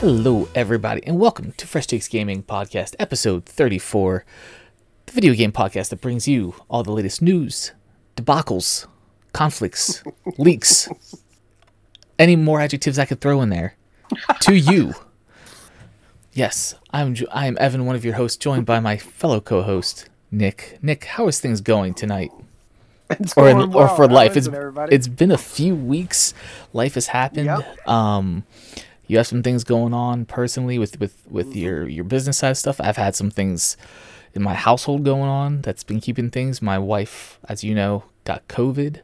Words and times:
Hello, 0.00 0.48
everybody, 0.54 1.02
and 1.06 1.20
welcome 1.20 1.52
to 1.58 1.66
Fresh 1.66 1.88
Takes 1.88 2.08
Gaming 2.08 2.42
Podcast, 2.42 2.94
episode 2.98 3.44
34, 3.44 4.24
the 5.04 5.12
video 5.12 5.34
game 5.34 5.52
podcast 5.52 5.90
that 5.90 6.00
brings 6.00 6.26
you 6.26 6.54
all 6.70 6.82
the 6.82 6.90
latest 6.90 7.20
news, 7.20 7.72
debacles, 8.16 8.86
conflicts, 9.34 10.02
leaks, 10.38 10.88
any 12.18 12.34
more 12.34 12.62
adjectives 12.62 12.98
I 12.98 13.04
could 13.04 13.20
throw 13.20 13.42
in 13.42 13.50
there 13.50 13.76
to 14.40 14.54
you. 14.54 14.94
Yes, 16.32 16.76
I'm 16.92 17.14
I 17.30 17.46
am 17.46 17.58
Evan, 17.60 17.84
one 17.84 17.94
of 17.94 18.02
your 18.02 18.14
hosts, 18.14 18.38
joined 18.38 18.64
by 18.64 18.80
my 18.80 18.96
fellow 18.96 19.38
co-host 19.38 20.08
Nick. 20.30 20.78
Nick, 20.80 21.04
how 21.04 21.28
is 21.28 21.40
things 21.40 21.60
going 21.60 21.92
tonight? 21.92 22.30
It's 23.10 23.36
or 23.36 23.50
in, 23.50 23.58
going 23.58 23.74
or 23.74 23.88
for 23.88 24.08
life. 24.08 24.34
It's 24.34 24.46
it, 24.46 24.54
it's 24.90 25.08
been 25.08 25.30
a 25.30 25.36
few 25.36 25.74
weeks. 25.74 26.32
Life 26.72 26.94
has 26.94 27.08
happened. 27.08 27.46
Yep. 27.46 27.86
Um, 27.86 28.44
you 29.10 29.16
have 29.16 29.26
some 29.26 29.42
things 29.42 29.64
going 29.64 29.92
on 29.92 30.24
personally 30.24 30.78
with 30.78 31.00
with 31.00 31.26
with 31.28 31.48
Mm-hmm. 31.50 31.58
your 31.58 31.88
your 31.88 32.04
business 32.04 32.38
side 32.38 32.56
stuff. 32.56 32.80
I've 32.80 32.96
had 32.96 33.14
some 33.16 33.30
things 33.30 33.76
in 34.34 34.42
my 34.42 34.54
household 34.54 35.04
going 35.04 35.28
on 35.28 35.60
that's 35.62 35.82
been 35.82 36.00
keeping 36.00 36.30
things. 36.30 36.62
My 36.62 36.78
wife, 36.78 37.38
as 37.48 37.64
you 37.64 37.74
know, 37.74 38.04
got 38.24 38.46
COVID. 38.46 39.00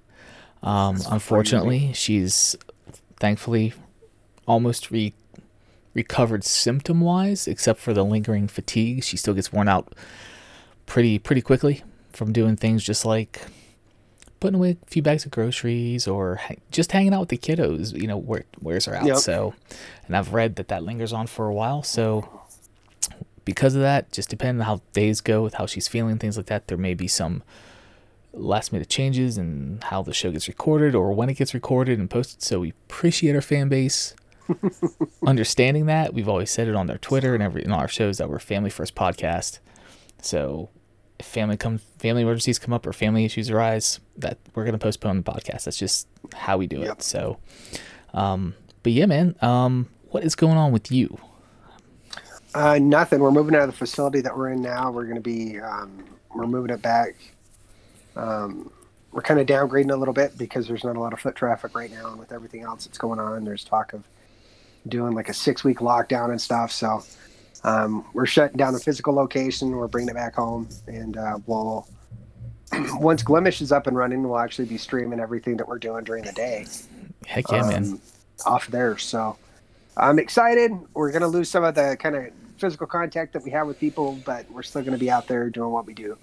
Um, 0.63 0.99
unfortunately, 1.11 1.93
she's 1.93 2.57
thankfully 3.19 3.73
almost 4.47 4.91
re- 4.93 5.13
recovered 5.95 6.45
symptom 6.45 7.01
wise, 7.01 7.49
except 7.49 7.81
for 7.81 7.93
the 7.93 8.05
lingering 8.05 8.47
fatigue. 8.49 9.03
She 9.03 9.17
still 9.17 9.35
gets 9.35 9.53
worn 9.53 9.69
out 9.69 9.93
pretty 10.87 11.19
pretty 11.19 11.43
quickly 11.43 11.83
from 12.13 12.33
doing 12.33 12.57
things 12.57 12.85
just 12.85 13.05
like 13.05 13.41
putting 14.47 14.61
away 14.61 14.77
a 14.81 14.87
few 14.87 15.03
bags 15.03 15.25
of 15.25 15.33
groceries 15.33 16.07
or 16.07 16.37
ha- 16.37 16.55
just 16.71 16.93
hanging 16.93 17.13
out 17.13 17.19
with 17.19 17.31
the 17.31 17.37
kiddos. 17.37 18.01
You 18.01 18.07
know, 18.07 18.17
wear, 18.17 18.45
wears 18.61 18.85
her 18.85 18.95
out. 18.95 19.05
Yep. 19.05 19.17
So, 19.17 19.55
and 20.07 20.17
I've 20.17 20.33
read 20.33 20.55
that 20.55 20.69
that 20.69 20.85
lingers 20.85 21.13
on 21.13 21.27
for 21.27 21.49
a 21.49 21.53
while. 21.53 21.83
So, 21.83 22.43
because 23.45 23.75
of 23.75 23.81
that, 23.81 24.13
just 24.13 24.29
depending 24.29 24.61
on 24.61 24.67
how 24.67 24.83
days 24.93 25.21
go 25.21 25.43
with 25.43 25.55
how 25.55 25.67
she's 25.67 25.89
feeling, 25.89 26.17
things 26.19 26.37
like 26.37 26.47
that, 26.47 26.69
there 26.69 26.79
may 26.79 26.95
be 26.95 27.09
some 27.09 27.43
last 28.33 28.73
minute 28.73 28.89
changes 28.89 29.37
and 29.37 29.83
how 29.83 30.01
the 30.01 30.15
show 30.15 30.31
gets 30.31 30.47
recorded 30.47 30.95
or 30.95 31.13
when 31.13 31.29
it 31.29 31.35
gets 31.35 31.53
recorded 31.53 31.99
and 31.99 32.09
posted. 32.09 32.41
So 32.41 32.61
we 32.61 32.69
appreciate 32.71 33.35
our 33.35 33.43
fan 33.43 33.69
base 33.69 34.15
understanding 35.27 35.87
that. 35.87 36.15
We've 36.15 36.29
always 36.29 36.53
said 36.53 36.69
it 36.69 36.77
on 36.77 36.87
their 36.87 36.99
Twitter 36.99 37.35
and 37.35 37.43
every 37.43 37.65
in 37.65 37.73
our 37.73 37.89
shows 37.89 38.19
that 38.19 38.31
we're 38.31 38.39
family 38.39 38.71
first 38.71 38.95
podcast. 38.95 39.59
So 40.23 40.71
if 41.19 41.27
family 41.27 41.57
come 41.57 41.79
family 41.99 42.23
emergencies 42.23 42.59
come 42.59 42.73
up 42.73 42.87
or 42.87 42.93
family 42.93 43.25
issues 43.25 43.51
arise, 43.51 44.01
that 44.17 44.39
we're 44.55 44.65
gonna 44.65 44.79
postpone 44.79 45.17
the 45.17 45.23
podcast. 45.23 45.65
That's 45.65 45.79
just 45.79 46.09
how 46.35 46.57
we 46.57 46.67
do 46.67 46.83
it. 46.83 47.03
So 47.03 47.39
um 48.15 48.55
but 48.83 48.93
yeah, 48.93 49.07
man, 49.07 49.37
um 49.43 49.89
what 50.11 50.25
is 50.25 50.35
going 50.35 50.57
on 50.57 50.73
with 50.73 50.91
you? 50.91 51.19
Uh, 52.55 52.79
nothing. 52.81 53.21
We're 53.21 53.33
moving 53.33 53.55
out 53.55 53.63
of 53.63 53.67
the 53.67 53.77
facility 53.77 54.23
that 54.23 54.35
we're 54.35 54.49
in 54.49 54.63
now. 54.63 54.91
We're 54.91 55.05
going 55.05 55.17
to 55.17 55.21
be, 55.21 55.61
um, 55.61 56.03
we're 56.35 56.47
moving 56.47 56.75
it 56.75 56.81
back. 56.81 57.15
Um, 58.17 58.73
we're 59.13 59.21
kind 59.21 59.39
of 59.39 59.47
downgrading 59.47 59.93
a 59.93 59.97
little 59.97 60.15
bit 60.15 60.39
because 60.39 60.67
there's 60.67 60.83
not 60.83 60.97
a 60.97 61.01
lot 61.01 61.13
of 61.13 61.21
foot 61.21 61.35
traffic 61.35 61.77
right 61.77 61.91
now, 61.91 62.09
and 62.09 62.19
with 62.19 62.33
everything 62.33 62.63
else 62.63 62.87
that's 62.87 62.97
going 62.97 63.21
on, 63.21 63.45
there's 63.45 63.63
talk 63.63 63.93
of 63.93 64.05
doing 64.89 65.15
like 65.15 65.29
a 65.29 65.35
six 65.35 65.65
week 65.65 65.81
lockdown 65.81 66.31
and 66.31 66.41
stuff. 66.41 66.73
So 66.73 67.03
um, 67.65 68.05
we're 68.13 68.27
shutting 68.27 68.57
down 68.57 68.73
the 68.73 68.81
physical 68.81 69.15
location. 69.15 69.71
We're 69.71 69.89
bringing 69.89 70.11
it 70.11 70.15
back 70.15 70.35
home, 70.35 70.69
and 70.87 71.17
uh, 71.17 71.39
we'll 71.47 71.89
once 72.95 73.23
Glimesh 73.23 73.61
is 73.61 73.73
up 73.73 73.87
and 73.87 73.97
running, 73.97 74.23
we'll 74.23 74.39
actually 74.39 74.67
be 74.67 74.79
streaming 74.79 75.21
everything 75.21 75.57
that 75.57 75.69
we're 75.69 75.79
doing 75.79 76.05
during 76.05 76.25
the 76.25 76.33
day. 76.33 76.67
Heck 77.27 77.51
yeah, 77.51 77.63
man. 77.63 77.85
um, 77.85 78.01
off 78.45 78.67
there. 78.69 78.99
So 78.99 79.37
I'm 79.97 80.19
excited. 80.19 80.73
We're 80.95 81.11
going 81.11 81.23
to 81.23 81.29
lose 81.29 81.49
some 81.49 81.65
of 81.65 81.75
the 81.75 81.97
kind 81.99 82.17
of 82.17 82.27
physical 82.59 82.87
contact 82.87 83.33
that 83.35 83.43
we 83.43 83.51
have 83.51 83.67
with 83.67 83.79
people, 83.79 84.19
but 84.25 84.51
we're 84.51 84.63
still 84.63 84.83
going 84.83 84.93
to 84.93 84.99
be 84.99 85.11
out 85.11 85.27
there 85.29 85.49
doing 85.51 85.71
what 85.71 85.87
we 85.87 85.95
do. 85.95 86.17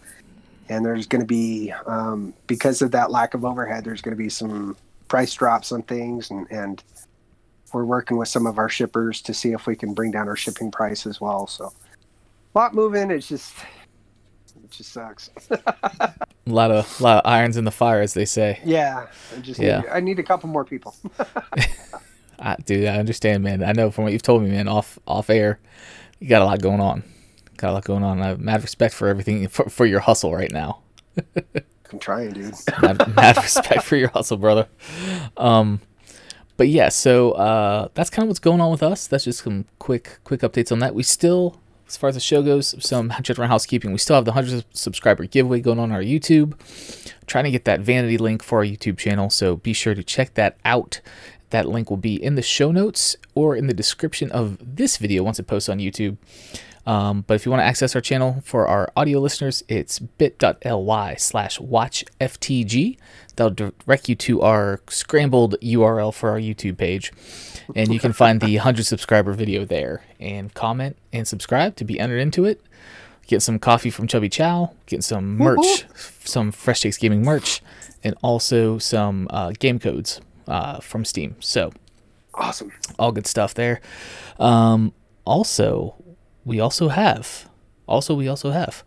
And 0.69 0.85
there's 0.85 1.07
going 1.07 1.21
to 1.21 1.27
be, 1.27 1.73
um, 1.85 2.33
because 2.47 2.81
of 2.81 2.91
that 2.91 3.11
lack 3.11 3.33
of 3.33 3.43
overhead, 3.45 3.83
there's 3.83 4.01
going 4.01 4.15
to 4.15 4.21
be 4.21 4.29
some 4.29 4.77
price 5.07 5.33
drops 5.33 5.71
on 5.71 5.83
things. 5.83 6.31
And, 6.31 6.49
and 6.49 6.83
we're 7.73 7.85
working 7.85 8.17
with 8.17 8.27
some 8.27 8.45
of 8.45 8.57
our 8.57 8.69
shippers 8.69 9.21
to 9.23 9.33
see 9.33 9.51
if 9.51 9.65
we 9.67 9.75
can 9.75 9.93
bring 9.93 10.11
down 10.11 10.27
our 10.27 10.35
shipping 10.35 10.71
price 10.71 11.05
as 11.05 11.19
well. 11.19 11.47
So 11.47 11.65
a 12.55 12.57
lot 12.57 12.73
moving. 12.73 13.11
It's 13.11 13.27
just, 13.27 13.55
it 14.63 14.69
just 14.71 14.91
sucks. 14.91 15.29
A 15.49 16.13
lot 16.45 16.71
of 16.71 17.01
lot 17.01 17.23
of 17.23 17.29
irons 17.29 17.57
in 17.57 17.65
the 17.65 17.71
fire, 17.71 18.01
as 18.01 18.13
they 18.13 18.25
say. 18.25 18.59
yeah. 18.63 19.07
I 19.35 19.39
just, 19.39 19.59
Yeah. 19.59 19.81
Need, 19.81 19.89
I 19.89 19.99
need 19.99 20.19
a 20.19 20.23
couple 20.23 20.49
more 20.49 20.65
people. 20.65 20.95
I, 22.39 22.55
dude, 22.65 22.85
I 22.85 22.97
understand, 22.97 23.43
man. 23.43 23.63
I 23.63 23.71
know 23.71 23.91
from 23.91 24.03
what 24.03 24.13
you've 24.13 24.21
told 24.23 24.43
me, 24.43 24.49
man. 24.49 24.67
Off 24.67 24.99
off 25.07 25.29
air, 25.29 25.59
you 26.19 26.27
got 26.27 26.41
a 26.41 26.45
lot 26.45 26.61
going 26.61 26.81
on. 26.81 27.03
Got 27.57 27.69
a 27.69 27.73
lot 27.73 27.83
going 27.85 28.03
on. 28.03 28.21
I 28.21 28.27
have 28.27 28.39
mad 28.39 28.61
respect 28.61 28.93
for 28.93 29.07
everything 29.07 29.47
for, 29.47 29.69
for 29.69 29.85
your 29.85 29.99
hustle 29.99 30.33
right 30.33 30.51
now. 30.51 30.79
I'm 31.45 31.99
trying, 31.99 32.31
dude. 32.31 32.55
mad, 32.81 33.15
mad 33.15 33.37
respect 33.37 33.83
for 33.83 33.95
your 33.95 34.09
hustle, 34.09 34.37
brother. 34.37 34.67
Um, 35.37 35.79
but 36.57 36.67
yeah, 36.67 36.89
so 36.89 37.31
uh, 37.31 37.87
that's 37.93 38.09
kind 38.09 38.23
of 38.23 38.29
what's 38.29 38.39
going 38.39 38.61
on 38.61 38.71
with 38.71 38.83
us. 38.83 39.07
That's 39.07 39.23
just 39.23 39.43
some 39.43 39.65
quick 39.79 40.19
quick 40.23 40.41
updates 40.41 40.71
on 40.71 40.79
that. 40.79 40.93
We 40.93 41.03
still, 41.03 41.59
as 41.87 41.97
far 41.97 42.09
as 42.09 42.15
the 42.15 42.21
show 42.21 42.43
goes, 42.43 42.75
some 42.85 43.11
general 43.21 43.47
housekeeping. 43.47 43.91
We 43.91 43.97
still 43.97 44.15
have 44.15 44.25
the 44.25 44.33
hundred 44.33 44.63
subscriber 44.73 45.25
giveaway 45.25 45.61
going 45.61 45.79
on 45.79 45.91
our 45.91 46.01
YouTube. 46.01 46.53
trying 47.25 47.45
to 47.45 47.51
get 47.51 47.65
that 47.65 47.81
vanity 47.81 48.17
link 48.17 48.43
for 48.43 48.59
our 48.59 48.65
YouTube 48.65 48.97
channel, 48.97 49.29
so 49.29 49.55
be 49.57 49.73
sure 49.73 49.95
to 49.95 50.03
check 50.03 50.35
that 50.35 50.57
out. 50.63 51.01
That 51.49 51.67
link 51.67 51.89
will 51.89 51.97
be 51.97 52.15
in 52.15 52.35
the 52.35 52.41
show 52.41 52.71
notes 52.71 53.15
or 53.35 53.55
in 53.55 53.67
the 53.67 53.75
description 53.75 54.31
of 54.31 54.57
this 54.59 54.97
video 54.97 55.23
once 55.23 55.39
it 55.39 55.45
posts 55.45 55.69
on 55.69 55.77
YouTube. 55.77 56.17
Um, 56.85 57.23
but 57.25 57.35
if 57.35 57.45
you 57.45 57.51
want 57.51 57.61
to 57.61 57.65
access 57.65 57.95
our 57.95 58.01
channel 58.01 58.41
for 58.43 58.67
our 58.67 58.91
audio 58.95 59.19
listeners, 59.19 59.63
it's 59.69 59.99
bit.ly 59.99 61.15
slash 61.15 61.57
watchftg. 61.59 62.97
That'll 63.35 63.71
direct 63.85 64.09
you 64.09 64.15
to 64.15 64.41
our 64.41 64.81
scrambled 64.89 65.55
URL 65.61 66.13
for 66.13 66.29
our 66.29 66.39
YouTube 66.39 66.77
page. 66.77 67.11
And 67.75 67.93
you 67.93 67.99
can 67.99 68.11
find 68.13 68.41
the 68.41 68.55
100 68.57 68.85
subscriber 68.85 69.31
video 69.33 69.63
there 69.65 70.03
and 70.19 70.53
comment 70.53 70.97
and 71.13 71.27
subscribe 71.27 71.75
to 71.77 71.85
be 71.85 71.99
entered 71.99 72.19
into 72.19 72.45
it. 72.45 72.61
Get 73.25 73.41
some 73.41 73.57
coffee 73.57 73.89
from 73.89 74.05
Chubby 74.07 74.27
Chow, 74.27 74.73
get 74.85 75.01
some 75.03 75.37
merch, 75.37 75.85
some 76.25 76.51
Fresh 76.51 76.81
Takes 76.81 76.97
Gaming 76.97 77.23
merch, 77.23 77.61
and 78.03 78.15
also 78.21 78.77
some 78.77 79.27
uh, 79.29 79.53
game 79.57 79.79
codes 79.79 80.19
uh, 80.45 80.81
from 80.81 81.05
Steam. 81.05 81.37
So, 81.39 81.71
Awesome. 82.33 82.73
all 82.99 83.13
good 83.13 83.25
stuff 83.25 83.53
there. 83.53 83.79
Um, 84.39 84.91
also, 85.23 85.95
we 86.45 86.59
also 86.59 86.89
have, 86.89 87.49
also 87.87 88.13
we 88.13 88.27
also 88.27 88.51
have 88.51 88.83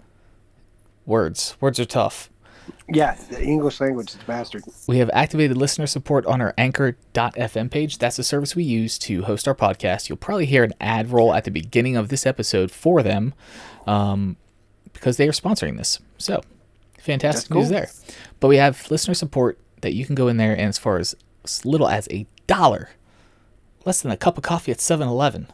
words. 1.05 1.57
Words 1.61 1.81
are 1.81 1.85
tough. 1.85 2.31
Yeah, 2.89 3.17
the 3.31 3.43
English 3.43 3.81
language 3.81 4.11
is 4.11 4.17
a 4.17 4.25
bastard. 4.25 4.65
We 4.87 4.99
have 4.99 5.11
activated 5.13 5.57
listener 5.57 5.87
support 5.87 6.27
on 6.27 6.41
our 6.41 6.55
anchor.fm 6.59 7.71
page. 7.71 7.99
That's 7.99 8.17
the 8.17 8.25
service 8.25 8.57
we 8.57 8.65
use 8.65 8.99
to 9.01 9.23
host 9.23 9.47
our 9.47 9.55
podcast. 9.55 10.09
You'll 10.09 10.19
probably 10.19 10.47
hear 10.47 10.65
an 10.65 10.75
ad 10.81 11.11
roll 11.11 11.35
at 11.35 11.45
the 11.45 11.51
beginning 11.51 11.97
of 11.97 12.09
this 12.09 12.27
episode 12.27 12.71
for 12.71 13.03
them 13.03 13.35
um, 13.87 14.37
because 14.93 15.17
they 15.17 15.29
are 15.29 15.33
sponsoring 15.33 15.77
this. 15.77 16.01
So, 16.19 16.43
fantastic 16.99 17.49
That's 17.49 17.51
news 17.51 17.67
cool. 17.67 17.73
there. 17.73 17.91
But 18.41 18.49
we 18.49 18.57
have 18.57 18.91
listener 18.91 19.15
support 19.15 19.59
that 19.83 19.95
you 19.95 20.05
can 20.05 20.15
go 20.15 20.29
in 20.29 20.37
there 20.37 20.53
and 20.53 20.69
as 20.69 20.79
far 20.79 20.99
as, 20.99 21.15
as 21.45 21.65
little 21.65 21.89
as 21.89 22.09
a 22.11 22.27
dollar, 22.47 22.91
less 23.85 24.01
than 24.01 24.11
a 24.11 24.17
cup 24.17 24.37
of 24.37 24.43
coffee 24.43 24.73
at 24.73 24.81
7 24.81 25.07
Eleven. 25.07 25.49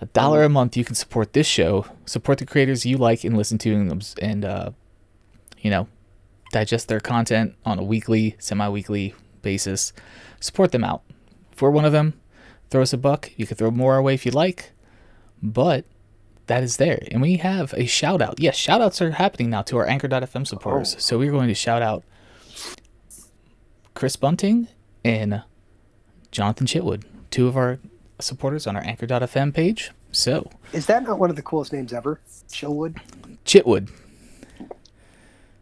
A 0.00 0.06
dollar 0.06 0.44
a 0.44 0.48
month, 0.48 0.76
you 0.76 0.84
can 0.84 0.94
support 0.94 1.32
this 1.32 1.46
show, 1.46 1.86
support 2.06 2.38
the 2.38 2.46
creators 2.46 2.86
you 2.86 2.96
like 2.98 3.24
and 3.24 3.36
listen 3.36 3.58
to, 3.58 3.74
and, 3.74 4.14
and 4.22 4.44
uh, 4.44 4.70
you 5.60 5.70
know, 5.70 5.88
digest 6.52 6.88
their 6.88 7.00
content 7.00 7.54
on 7.64 7.78
a 7.78 7.82
weekly, 7.82 8.36
semi-weekly 8.38 9.14
basis. 9.42 9.92
Support 10.40 10.72
them 10.72 10.84
out. 10.84 11.02
If 11.52 11.60
we're 11.60 11.70
one 11.70 11.84
of 11.84 11.92
them, 11.92 12.14
throw 12.70 12.82
us 12.82 12.92
a 12.92 12.98
buck. 12.98 13.30
You 13.36 13.46
can 13.46 13.56
throw 13.56 13.70
more 13.70 13.94
our 13.94 14.02
way 14.02 14.14
if 14.14 14.24
you 14.24 14.30
like, 14.30 14.70
but 15.42 15.84
that 16.46 16.62
is 16.62 16.76
there. 16.76 17.02
And 17.10 17.20
we 17.20 17.38
have 17.38 17.74
a 17.74 17.86
shout 17.86 18.22
out. 18.22 18.38
Yes, 18.38 18.56
shout 18.56 18.80
outs 18.80 19.02
are 19.02 19.10
happening 19.12 19.50
now 19.50 19.62
to 19.62 19.78
our 19.78 19.86
Anchor.fm 19.86 20.46
supporters. 20.46 20.94
Oh. 20.94 20.98
So 21.00 21.18
we're 21.18 21.32
going 21.32 21.48
to 21.48 21.54
shout 21.54 21.82
out 21.82 22.04
Chris 23.94 24.16
Bunting 24.16 24.68
and 25.04 25.42
Jonathan 26.30 26.66
Chitwood, 26.66 27.04
two 27.30 27.48
of 27.48 27.56
our 27.56 27.80
supporters 28.20 28.66
on 28.66 28.76
our 28.76 28.82
Anchor.fm 28.82 29.54
page. 29.54 29.90
So, 30.10 30.50
Is 30.72 30.86
that 30.86 31.02
not 31.02 31.18
one 31.18 31.30
of 31.30 31.36
the 31.36 31.42
coolest 31.42 31.72
names 31.72 31.92
ever? 31.92 32.20
Chillwood? 32.48 32.98
Chitwood. 33.44 33.90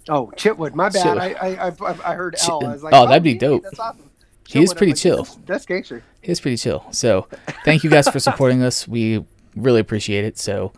Oh, 0.09 0.33
Chitwood. 0.37 0.75
My 0.75 0.89
bad. 0.89 1.03
Chill- 1.03 1.21
I, 1.21 1.35
I, 1.41 1.69
I, 1.69 2.11
I 2.13 2.15
heard 2.15 2.37
L. 2.49 2.65
I 2.65 2.73
was 2.73 2.83
like, 2.83 2.95
oh, 2.95 3.05
oh, 3.05 3.07
that'd 3.09 3.23
be 3.23 3.33
yeah, 3.33 3.39
dope. 3.39 3.63
That's 3.65 3.79
awesome. 3.79 4.11
He 4.47 4.63
is 4.63 4.73
pretty 4.73 4.93
like, 4.93 5.01
chill. 5.01 5.25
That's, 5.25 5.37
that's 5.47 5.67
gangster. 5.67 6.05
It's 6.23 6.41
pretty 6.41 6.57
chill. 6.57 6.85
So, 6.93 7.27
thank 7.65 7.83
you 7.83 7.91
guys 7.91 8.09
for 8.09 8.21
supporting 8.21 8.63
us. 8.63 8.87
We 8.87 9.25
really 9.57 9.81
appreciate 9.81 10.25
it. 10.25 10.39
So, 10.39 10.73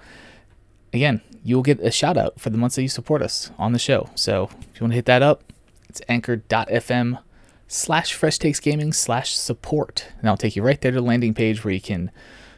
again, 0.95 1.21
you'll 1.45 1.63
get 1.63 1.79
a 1.81 1.91
shout 1.91 2.17
out 2.17 2.41
for 2.41 2.49
the 2.49 2.57
months 2.57 2.77
that 2.77 2.83
you 2.83 2.89
support 2.89 3.21
us 3.21 3.51
on 3.59 3.73
the 3.75 3.79
show. 3.79 4.09
So, 4.15 4.45
if 4.73 4.81
you 4.81 4.85
want 4.85 4.93
to 4.93 4.97
hit 4.97 5.05
that 5.05 5.21
up, 5.21 5.53
it's 5.91 6.01
anchor.fm 6.09 7.19
slash 7.69 8.15
fresh 8.15 8.39
takes 8.39 8.59
gaming 8.59 8.93
slash 8.93 9.37
support. 9.37 10.07
And 10.19 10.29
I'll 10.29 10.37
take 10.37 10.57
you 10.57 10.63
right 10.63 10.81
there 10.81 10.91
to 10.91 10.97
the 10.97 11.07
landing 11.07 11.35
page 11.35 11.63
where 11.63 11.73
you 11.73 11.81
can 11.81 12.11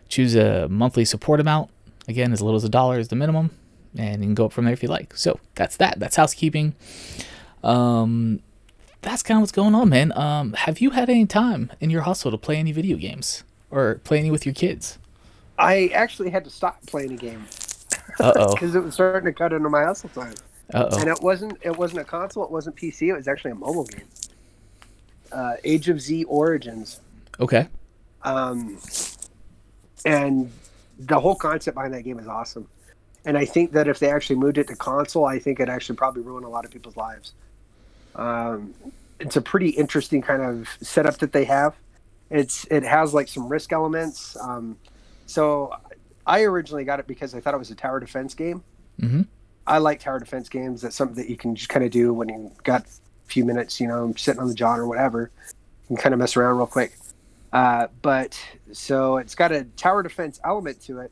choose 0.08 0.34
a 0.34 0.68
monthly 0.68 1.04
support 1.04 1.40
amount. 1.40 1.70
Again, 2.08 2.32
as 2.32 2.40
little 2.40 2.56
as 2.56 2.64
a 2.64 2.68
dollar 2.68 2.98
is 2.98 3.08
the 3.08 3.16
minimum, 3.16 3.50
and 3.96 4.22
you 4.22 4.28
can 4.28 4.34
go 4.34 4.46
up 4.46 4.52
from 4.52 4.64
there 4.64 4.72
if 4.72 4.82
you 4.82 4.88
like. 4.88 5.16
So 5.16 5.38
that's 5.54 5.76
that. 5.76 6.00
That's 6.00 6.16
housekeeping. 6.16 6.74
Um, 7.62 8.40
that's 9.02 9.22
kind 9.22 9.38
of 9.38 9.42
what's 9.42 9.52
going 9.52 9.74
on, 9.74 9.88
man. 9.88 10.12
Um, 10.16 10.54
have 10.54 10.80
you 10.80 10.90
had 10.90 11.10
any 11.10 11.26
time 11.26 11.70
in 11.80 11.90
your 11.90 12.02
hustle 12.02 12.30
to 12.30 12.38
play 12.38 12.56
any 12.56 12.72
video 12.72 12.96
games 12.96 13.44
or 13.70 13.96
play 14.04 14.18
any 14.18 14.30
with 14.30 14.46
your 14.46 14.54
kids? 14.54 14.98
I 15.58 15.88
actually 15.88 16.30
had 16.30 16.44
to 16.44 16.50
stop 16.50 16.84
playing 16.86 17.12
a 17.12 17.16
game 17.16 17.46
because 18.16 18.74
it 18.74 18.82
was 18.82 18.94
starting 18.94 19.26
to 19.26 19.32
cut 19.32 19.52
into 19.52 19.68
my 19.68 19.84
hustle 19.84 20.08
time. 20.10 20.34
Uh-oh. 20.72 20.98
and 21.00 21.08
it 21.08 21.20
wasn't 21.20 21.58
it 21.62 21.76
wasn't 21.76 22.00
a 22.00 22.04
console 22.04 22.44
it 22.44 22.50
wasn't 22.52 22.76
pc 22.76 23.08
it 23.08 23.12
was 23.12 23.26
actually 23.26 23.50
a 23.50 23.56
mobile 23.56 23.82
game 23.86 24.04
uh, 25.32 25.54
age 25.64 25.88
of 25.88 26.00
z 26.00 26.24
origins 26.24 27.00
Okay. 27.38 27.68
um, 28.22 28.78
and 30.04 30.50
the 30.98 31.18
whole 31.18 31.34
concept 31.34 31.74
behind 31.74 31.94
that 31.94 32.02
game 32.02 32.18
is 32.18 32.26
awesome 32.28 32.68
and 33.24 33.36
i 33.38 33.44
think 33.44 33.72
that 33.72 33.88
if 33.88 33.98
they 33.98 34.10
actually 34.10 34.36
moved 34.36 34.58
it 34.58 34.66
to 34.68 34.76
console 34.76 35.24
i 35.24 35.38
think 35.38 35.60
it 35.60 35.68
actually 35.68 35.96
probably 35.96 36.22
ruin 36.22 36.44
a 36.44 36.48
lot 36.48 36.64
of 36.64 36.70
people's 36.70 36.96
lives 36.96 37.32
um, 38.16 38.74
it's 39.20 39.36
a 39.36 39.40
pretty 39.42 39.70
interesting 39.70 40.20
kind 40.22 40.42
of 40.42 40.68
setup 40.82 41.16
that 41.18 41.32
they 41.32 41.44
have 41.44 41.74
it's 42.30 42.64
it 42.70 42.82
has 42.82 43.12
like 43.14 43.28
some 43.28 43.48
risk 43.48 43.72
elements 43.72 44.36
um, 44.40 44.76
so 45.26 45.74
i 46.26 46.42
originally 46.42 46.84
got 46.84 46.98
it 47.00 47.06
because 47.06 47.34
i 47.34 47.40
thought 47.40 47.54
it 47.54 47.58
was 47.58 47.70
a 47.70 47.74
tower 47.74 48.00
defense 48.00 48.34
game 48.34 48.62
Mm-hmm. 49.00 49.22
I 49.66 49.78
like 49.78 50.00
tower 50.00 50.18
defense 50.18 50.50
games. 50.50 50.82
That's 50.82 50.94
something 50.94 51.16
that 51.16 51.30
you 51.30 51.36
can 51.38 51.54
just 51.54 51.70
kind 51.70 51.86
of 51.86 51.90
do 51.90 52.12
when 52.12 52.28
you 52.28 52.50
got 52.64 52.84
few 53.30 53.44
minutes, 53.44 53.80
you 53.80 53.88
know, 53.88 54.04
I'm 54.04 54.16
sitting 54.16 54.40
on 54.40 54.48
the 54.48 54.54
john 54.54 54.78
or 54.78 54.86
whatever. 54.86 55.30
and 55.88 55.98
kind 55.98 56.12
of 56.12 56.18
mess 56.18 56.36
around 56.36 56.56
real 56.56 56.66
quick. 56.66 56.96
Uh, 57.52 57.88
but 58.02 58.40
so 58.72 59.16
it's 59.16 59.34
got 59.34 59.52
a 59.52 59.64
tower 59.76 60.02
defense 60.02 60.40
element 60.44 60.80
to 60.82 61.00
it, 61.00 61.10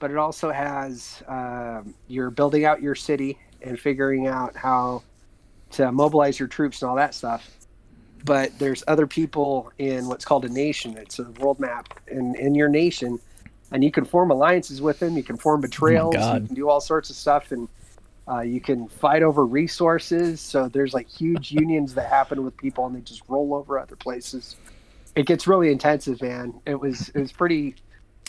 but 0.00 0.10
it 0.10 0.16
also 0.16 0.50
has 0.50 1.22
um, 1.28 1.94
you're 2.08 2.30
building 2.30 2.64
out 2.64 2.82
your 2.82 2.94
city 2.94 3.38
and 3.62 3.78
figuring 3.78 4.26
out 4.26 4.56
how 4.56 5.02
to 5.70 5.92
mobilize 5.92 6.38
your 6.38 6.48
troops 6.48 6.82
and 6.82 6.90
all 6.90 6.96
that 6.96 7.14
stuff. 7.14 7.48
But 8.24 8.58
there's 8.58 8.82
other 8.88 9.06
people 9.06 9.72
in 9.78 10.06
what's 10.08 10.24
called 10.24 10.44
a 10.44 10.48
nation. 10.48 10.96
It's 10.96 11.20
a 11.20 11.30
world 11.38 11.60
map, 11.60 11.98
and 12.08 12.36
in 12.36 12.54
your 12.54 12.68
nation, 12.68 13.18
and 13.70 13.82
you 13.82 13.90
can 13.90 14.04
form 14.04 14.30
alliances 14.30 14.82
with 14.82 14.98
them. 14.98 15.16
You 15.16 15.22
can 15.22 15.36
form 15.36 15.60
betrayals. 15.60 16.16
God. 16.16 16.42
you 16.42 16.46
can 16.48 16.56
do 16.56 16.68
all 16.68 16.80
sorts 16.80 17.08
of 17.10 17.16
stuff, 17.16 17.52
and 17.52 17.68
uh, 18.30 18.40
you 18.40 18.60
can 18.60 18.88
fight 18.88 19.22
over 19.22 19.44
resources. 19.44 20.40
So 20.40 20.68
there's 20.68 20.94
like 20.94 21.08
huge 21.08 21.52
unions 21.64 21.94
that 21.94 22.08
happen 22.08 22.44
with 22.44 22.56
people, 22.56 22.86
and 22.86 22.94
they 22.94 23.00
just 23.00 23.22
roll 23.28 23.54
over 23.54 23.78
other 23.78 23.96
places. 23.96 24.56
It 25.16 25.26
gets 25.26 25.46
really 25.46 25.72
intensive, 25.72 26.22
man. 26.22 26.54
It 26.66 26.76
was 26.80 27.08
it 27.10 27.18
was 27.20 27.32
pretty. 27.32 27.74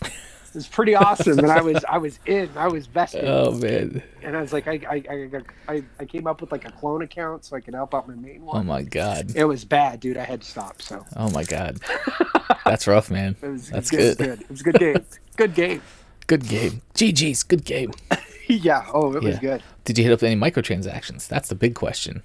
It 0.04 0.56
was 0.56 0.68
pretty 0.68 0.96
awesome, 0.96 1.40
and 1.40 1.50
I 1.50 1.62
was 1.62 1.86
I 1.88 1.98
was 1.98 2.20
in, 2.26 2.50
I 2.58 2.68
was 2.68 2.86
vested, 2.86 3.24
Oh 3.26 3.54
man. 3.54 4.04
and 4.22 4.36
I 4.36 4.42
was 4.42 4.52
like, 4.52 4.68
I 4.68 4.82
I, 4.90 5.04
I 5.10 5.30
I 5.76 5.84
I 6.02 6.04
came 6.06 6.28
up 6.28 6.42
with 6.42 6.52
like 6.52 6.68
a 6.68 6.72
clone 6.74 7.04
account 7.04 7.46
so 7.46 7.56
I 7.56 7.62
could 7.62 7.74
help 7.74 7.96
out 7.96 8.06
my 8.06 8.16
main 8.16 8.42
Oh 8.42 8.56
one. 8.56 8.66
my 8.66 8.82
god. 8.82 9.32
It 9.34 9.46
was 9.46 9.64
bad, 9.64 10.02
dude. 10.02 10.18
I 10.18 10.26
had 10.26 10.42
to 10.42 10.48
stop. 10.50 10.82
So 10.82 11.06
Oh 11.16 11.30
my 11.32 11.46
god. 11.46 11.80
That's 12.66 12.86
rough, 12.86 13.10
man. 13.10 13.38
it 13.42 13.48
was, 13.48 13.70
That's 13.70 13.94
it 13.94 13.98
was 13.98 14.16
good. 14.16 14.18
good. 14.18 14.42
It 14.42 14.50
was 14.50 14.60
a 14.60 14.64
good 14.66 14.76
game. 14.80 15.06
Good 15.38 15.54
game. 15.56 15.82
Good 16.28 16.48
game. 16.50 16.82
GG's. 16.96 17.44
Good 17.44 17.64
game. 17.64 17.92
yeah. 18.48 18.86
Oh, 18.94 19.14
it 19.16 19.24
was 19.24 19.40
good. 19.40 19.64
Did 19.84 19.98
you 19.98 20.04
hit 20.04 20.14
up 20.14 20.24
any 20.24 20.40
microtransactions? 20.40 21.28
That's 21.28 21.50
the 21.50 21.56
big 21.56 21.76
question. 21.76 22.24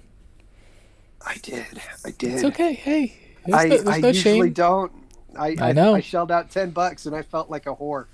I 1.25 1.35
did. 1.41 1.81
I 2.05 2.11
did. 2.11 2.33
It's 2.33 2.43
okay. 2.45 2.73
Hey, 2.73 3.17
I, 3.53 3.67
no, 3.67 3.91
I 3.91 3.99
no 3.99 4.07
usually 4.09 4.47
shame. 4.47 4.53
don't. 4.53 4.91
I, 5.37 5.55
I 5.59 5.71
know. 5.73 5.95
I 5.95 6.01
shelled 6.01 6.31
out 6.31 6.49
ten 6.49 6.71
bucks 6.71 7.05
and 7.05 7.15
I 7.15 7.21
felt 7.21 7.49
like 7.49 7.65
a 7.65 7.75
whore. 7.75 8.05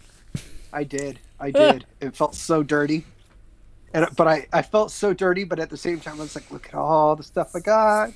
I 0.71 0.83
did. 0.83 1.19
I 1.39 1.51
did. 1.51 1.85
it 2.01 2.15
felt 2.15 2.35
so 2.35 2.63
dirty. 2.63 3.05
And 3.93 4.07
but 4.15 4.27
I, 4.27 4.47
I 4.51 4.61
felt 4.63 4.91
so 4.91 5.13
dirty, 5.13 5.43
but 5.43 5.59
at 5.59 5.69
the 5.69 5.77
same 5.77 5.99
time 5.99 6.15
I 6.15 6.23
was 6.23 6.35
like, 6.35 6.49
look 6.51 6.67
at 6.67 6.73
all 6.73 7.15
the 7.15 7.23
stuff 7.23 7.55
I 7.55 7.59
got. 7.59 8.11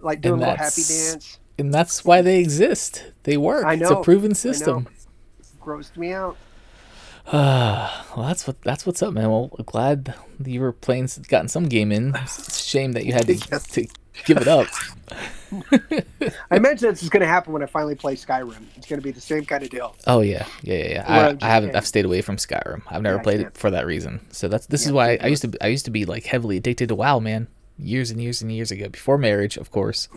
Like 0.00 0.20
doing 0.20 0.34
a 0.34 0.38
little 0.38 0.56
happy 0.56 0.82
dance. 0.82 1.38
And 1.58 1.72
that's 1.72 2.04
why 2.04 2.20
they 2.20 2.40
exist. 2.40 3.04
They 3.22 3.36
work. 3.36 3.64
I 3.64 3.76
know. 3.76 3.82
It's 3.82 3.90
a 3.92 4.02
proven 4.02 4.32
I 4.32 4.34
system. 4.34 4.88
Grossed 5.60 5.96
me 5.96 6.12
out. 6.12 6.36
well, 7.32 8.04
that's 8.16 8.46
what 8.46 8.60
that's 8.62 8.86
what's 8.86 9.02
up, 9.02 9.12
man. 9.12 9.30
Well, 9.30 9.48
glad 9.66 10.14
you 10.44 10.60
were 10.60 10.72
playing, 10.72 11.08
gotten 11.28 11.48
some 11.48 11.64
game 11.64 11.90
in. 11.90 12.14
It's 12.14 12.48
a 12.48 12.52
shame 12.62 12.92
that 12.92 13.04
you 13.04 13.12
had 13.12 13.26
to, 13.26 13.34
Yes. 13.50 13.66
to 13.68 13.86
give 14.24 14.36
it 14.38 14.48
up. 14.48 14.68
I 16.50 16.56
imagine 16.56 16.90
this 16.90 17.02
is 17.02 17.08
going 17.08 17.20
to 17.22 17.26
happen 17.26 17.52
when 17.52 17.62
I 17.62 17.66
finally 17.66 17.94
play 17.94 18.14
Skyrim. 18.14 18.62
It's 18.76 18.86
going 18.86 19.00
to 19.00 19.04
be 19.04 19.10
the 19.10 19.20
same 19.20 19.44
kind 19.44 19.62
of 19.64 19.70
deal. 19.70 19.96
Oh 20.06 20.20
yeah, 20.20 20.46
yeah, 20.62 20.74
yeah. 20.74 20.88
yeah. 20.88 21.36
I, 21.40 21.46
I 21.46 21.48
haven't. 21.48 21.74
I've 21.74 21.86
stayed 21.86 22.04
away 22.04 22.20
from 22.22 22.36
Skyrim. 22.36 22.82
I've 22.88 23.02
never 23.02 23.16
Yeah, 23.16 23.22
played 23.22 23.40
it 23.40 23.56
for 23.56 23.70
that 23.70 23.86
reason. 23.86 24.20
So 24.30 24.46
that's 24.48 24.66
this 24.66 24.86
is 24.86 24.92
why 24.92 25.16
can't 25.16 25.24
I 25.24 25.28
used 25.28 25.42
to. 25.42 25.52
I 25.60 25.66
used 25.68 25.84
to 25.86 25.90
be 25.90 26.04
like 26.04 26.24
heavily 26.26 26.56
addicted 26.58 26.88
to 26.88 26.94
WoW, 26.94 27.18
man. 27.18 27.48
Years 27.78 28.10
and 28.10 28.22
years 28.22 28.40
and 28.40 28.50
years 28.52 28.70
ago, 28.70 28.88
before 28.88 29.18
marriage, 29.18 29.56
of 29.56 29.70
course. 29.70 30.08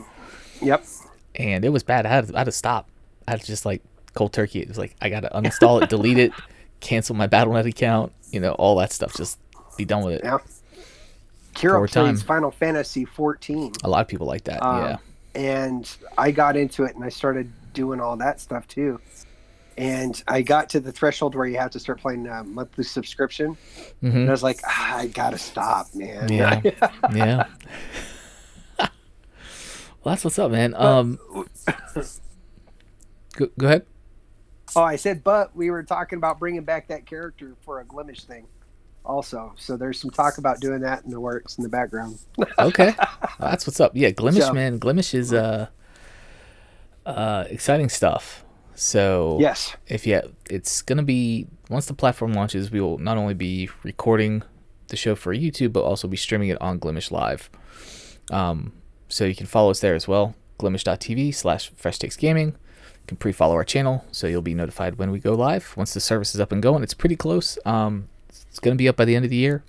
Yep. 0.62 0.86
And 1.36 1.66
it 1.66 1.70
was 1.70 1.84
bad. 1.84 2.06
I 2.06 2.10
had, 2.10 2.34
I 2.36 2.40
had 2.40 2.44
to 2.46 2.52
stop. 2.52 2.88
I 3.28 3.32
had 3.32 3.42
to 3.42 3.46
just 3.48 3.66
like 3.66 3.82
cold 4.14 4.32
turkey. 4.34 4.60
It 4.62 4.68
was 4.68 4.78
like 4.78 4.96
I 5.02 5.10
got 5.10 5.22
to 5.22 5.30
uninstall 5.30 5.82
it, 5.82 5.90
delete 5.90 6.18
it, 6.18 6.32
cancel 6.80 7.16
my 7.16 7.28
BattleNet 7.28 7.68
account. 7.68 8.14
You 8.32 8.40
know, 8.40 8.52
all 8.54 8.76
that 8.78 8.92
stuff. 8.92 9.16
Just 9.16 9.40
be 9.78 9.86
done 9.86 10.04
with 10.04 10.16
it. 10.16 10.22
Yeah. 10.24 10.38
Kira 11.56 11.78
Poor 11.78 11.88
time. 11.88 12.18
Final 12.18 12.52
Fantasy 12.52 13.06
14. 13.06 13.74
A 13.84 13.90
lot 13.90 14.02
of 14.02 14.08
people 14.08 14.28
like 14.28 14.44
that. 14.46 14.64
Um, 14.64 14.84
yeah. 14.84 14.98
and 15.36 15.98
I 16.18 16.32
got 16.32 16.56
into 16.56 16.84
it 16.84 16.96
and 16.96 17.04
I 17.04 17.10
started 17.10 17.52
doing 17.74 18.00
all 18.00 18.16
that 18.18 18.40
stuff 18.40 18.68
too. 18.68 19.00
And 19.78 20.22
I 20.28 20.42
got 20.42 20.70
to 20.72 20.80
the 20.82 20.92
threshold 20.92 21.36
where 21.36 21.48
you 21.48 21.58
have 21.58 21.72
to 21.72 21.80
start 21.80 22.02
playing 22.02 22.28
a 22.28 22.44
monthly 22.44 22.84
subscription, 22.84 23.58
hmm 24.02 24.08
and 24.08 24.28
I 24.28 24.32
was 24.32 24.44
like, 24.44 24.60
ah, 24.68 24.98
I 24.98 25.08
gotta 25.08 25.38
stop, 25.38 25.88
man. 25.96 26.30
Yeah. 26.30 26.60
yeah. 27.16 27.46
well, 28.78 28.90
that's 30.04 30.26
what's 30.26 30.38
up, 30.38 30.52
man. 30.52 30.74
Um, 30.76 31.18
go, 33.38 33.48
go 33.58 33.68
ahead. 33.68 33.86
Oh, 34.76 34.84
I 34.84 34.96
said, 34.96 35.24
but 35.24 35.56
we 35.56 35.70
were 35.72 35.84
talking 35.84 36.18
about 36.18 36.40
bringing 36.40 36.64
back 36.64 36.88
that 36.90 37.06
character 37.06 37.56
for 37.62 37.80
a 37.80 37.86
Glimesh 37.86 38.24
thing, 38.26 38.46
also. 39.06 39.54
So 39.58 39.78
there's 39.78 40.00
some 40.00 40.12
talk 40.12 40.38
about 40.38 40.60
doing 40.60 40.82
that 40.82 41.04
in 41.04 41.12
the 41.12 41.20
works 41.20 41.58
in 41.58 41.64
the 41.64 41.70
background. 41.70 42.20
Okay, 42.60 42.94
Well, 42.98 43.50
that's 43.52 43.66
what's 43.66 43.80
up. 43.80 43.92
Yeah, 43.96 44.10
Glimesh, 44.12 44.42
So- 44.48 44.54
man. 44.54 44.80
Glimesh 44.80 45.14
is 45.14 45.34
uh, 45.34 45.68
uh, 47.06 47.46
exciting 47.50 47.90
stuff. 47.90 48.44
So 48.76 49.38
Yes. 49.42 49.76
if 49.88 50.08
yeah, 50.08 50.22
it's 50.50 50.82
gonna 50.82 51.04
be 51.04 51.48
once 51.70 51.86
the 51.88 51.94
platform 51.94 52.34
launches, 52.34 52.72
we 52.72 52.80
will 52.80 52.98
not 52.98 53.18
only 53.18 53.34
be 53.34 53.70
recording 53.84 54.44
the 54.88 54.96
show 54.96 55.16
for 55.16 55.36
YouTube, 55.36 55.74
but 55.74 55.84
also 55.84 56.08
be 56.08 56.18
streaming 56.18 56.50
it 56.50 56.60
on 56.62 56.80
Glimesh 56.80 57.12
Live. 57.12 57.50
Um, 58.32 58.72
so 59.10 59.26
you 59.26 59.36
can 59.36 59.46
follow 59.48 59.70
us 59.72 59.80
there 59.82 59.96
as 59.96 60.08
well. 60.08 60.34
Glimesh.tv 60.60 61.34
slash 61.36 61.72
Fresh 61.76 62.00
Takes 62.00 62.16
Gaming. 62.16 62.56
Can 63.10 63.18
pre-follow 63.18 63.56
our 63.56 63.64
channel, 63.64 64.06
so 64.12 64.28
you'll 64.28 64.44
be 64.44 64.54
notified 64.54 65.00
when 65.00 65.10
we 65.10 65.18
go 65.18 65.34
live. 65.34 65.74
Once 65.76 65.96
the 65.96 66.00
service 66.00 66.36
is 66.36 66.40
up 66.40 66.52
and 66.52 66.62
going, 66.62 66.84
it's 66.84 66.94
pretty 66.94 67.16
close. 67.16 67.58
Um, 67.66 68.08
it's 68.30 68.60
gonna 68.60 68.76
be 68.76 68.88
up 68.88 68.98
by 68.98 69.06
the 69.06 69.16
end 69.16 69.26
of 69.26 69.32
the 69.32 69.36
year. 69.36 69.64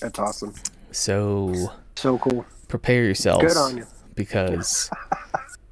That's 0.00 0.16
awesome. 0.20 0.54
So 0.92 1.72
So 1.96 2.18
cool. 2.18 2.46
prepare 2.68 3.02
yourselves 3.02 3.42
Good 3.44 3.56
on 3.56 3.78
you. 3.78 3.86
because 4.14 4.88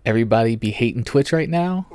everybody 0.05 0.57
be 0.57 0.73
hating 0.73 1.05
Twitch 1.05 1.33
right 1.33 1.49
now. 1.49 1.87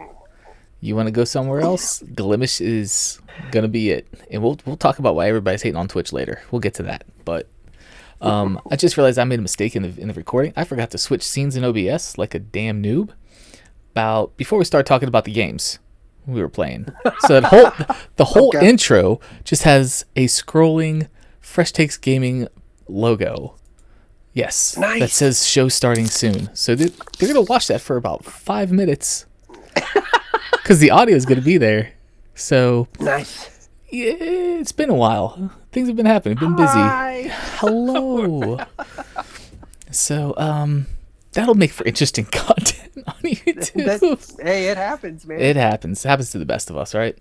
You 0.79 0.95
want 0.95 1.07
to 1.07 1.11
go 1.11 1.25
somewhere 1.25 1.59
else? 1.59 2.01
Glimesh 2.03 2.61
is 2.61 3.19
gonna 3.51 3.67
be 3.67 3.89
it, 3.89 4.07
and 4.31 4.41
we'll 4.41 4.57
we'll 4.65 4.77
talk 4.77 4.97
about 4.99 5.15
why 5.15 5.27
everybody's 5.27 5.61
hating 5.61 5.75
on 5.75 5.89
Twitch 5.89 6.13
later. 6.13 6.41
We'll 6.51 6.61
get 6.61 6.73
to 6.75 6.83
that, 6.83 7.03
but 7.25 7.49
um, 8.21 8.61
I 8.71 8.77
just 8.77 8.95
realized 8.95 9.19
I 9.19 9.25
made 9.25 9.39
a 9.39 9.41
mistake 9.41 9.75
in 9.75 9.83
the 9.83 9.93
in 10.01 10.07
the 10.07 10.13
recording. 10.13 10.53
I 10.55 10.63
forgot 10.63 10.91
to 10.91 10.97
switch 10.97 11.23
scenes 11.23 11.57
in 11.57 11.65
OBS 11.65 12.17
like 12.17 12.33
a 12.33 12.39
damn 12.39 12.81
noob. 12.81 13.09
About 13.97 14.37
before 14.37 14.59
we 14.59 14.65
start 14.65 14.85
talking 14.85 15.07
about 15.07 15.25
the 15.25 15.31
games 15.31 15.79
we 16.27 16.39
were 16.39 16.49
playing, 16.49 16.85
so 17.21 17.39
that 17.39 17.45
whole 17.45 17.71
the 18.17 18.25
whole 18.33 18.49
Okay. 18.55 18.69
intro 18.69 19.19
just 19.43 19.63
has 19.63 20.05
a 20.15 20.25
scrolling 20.27 21.07
Fresh 21.39 21.71
Takes 21.71 21.97
Gaming 21.97 22.47
logo. 22.87 23.55
Yes, 24.33 24.73
that 24.75 25.09
says 25.09 25.47
show 25.47 25.67
starting 25.67 26.05
soon. 26.05 26.53
So 26.55 26.75
they, 26.75 26.91
they're 27.17 27.27
gonna 27.27 27.41
watch 27.41 27.65
that 27.69 27.81
for 27.81 27.97
about 27.97 28.23
five 28.23 28.71
minutes 28.71 29.25
because 30.51 30.77
the 30.77 30.91
audio 30.91 31.15
is 31.15 31.25
gonna 31.25 31.41
be 31.41 31.57
there. 31.57 31.93
So 32.35 32.87
Nice. 32.99 33.67
yeah, 33.89 34.13
it's 34.61 34.71
been 34.73 34.91
a 34.91 34.95
while. 34.95 35.51
Things 35.71 35.87
have 35.87 35.97
been 35.97 36.05
happening. 36.05 36.37
Been 36.37 36.55
busy. 36.55 36.67
Hi. 36.67 37.21
Hello. 37.57 38.59
so 39.89 40.35
um, 40.37 40.85
that'll 41.37 41.55
make 41.55 41.71
for 41.71 41.85
interesting 41.85 42.25
content 42.31 42.91
on 43.07 43.13
YouTube. 43.23 44.41
Hey, 44.43 44.67
it 44.69 44.77
happens, 44.77 45.25
man. 45.25 45.39
it 45.39 45.55
happens. 45.55 46.03
It 46.03 46.07
happens 46.09 46.31
to 46.31 46.39
the 46.39 46.45
best 46.45 46.69
of 46.69 46.77
us, 46.77 46.93
right? 46.93 47.17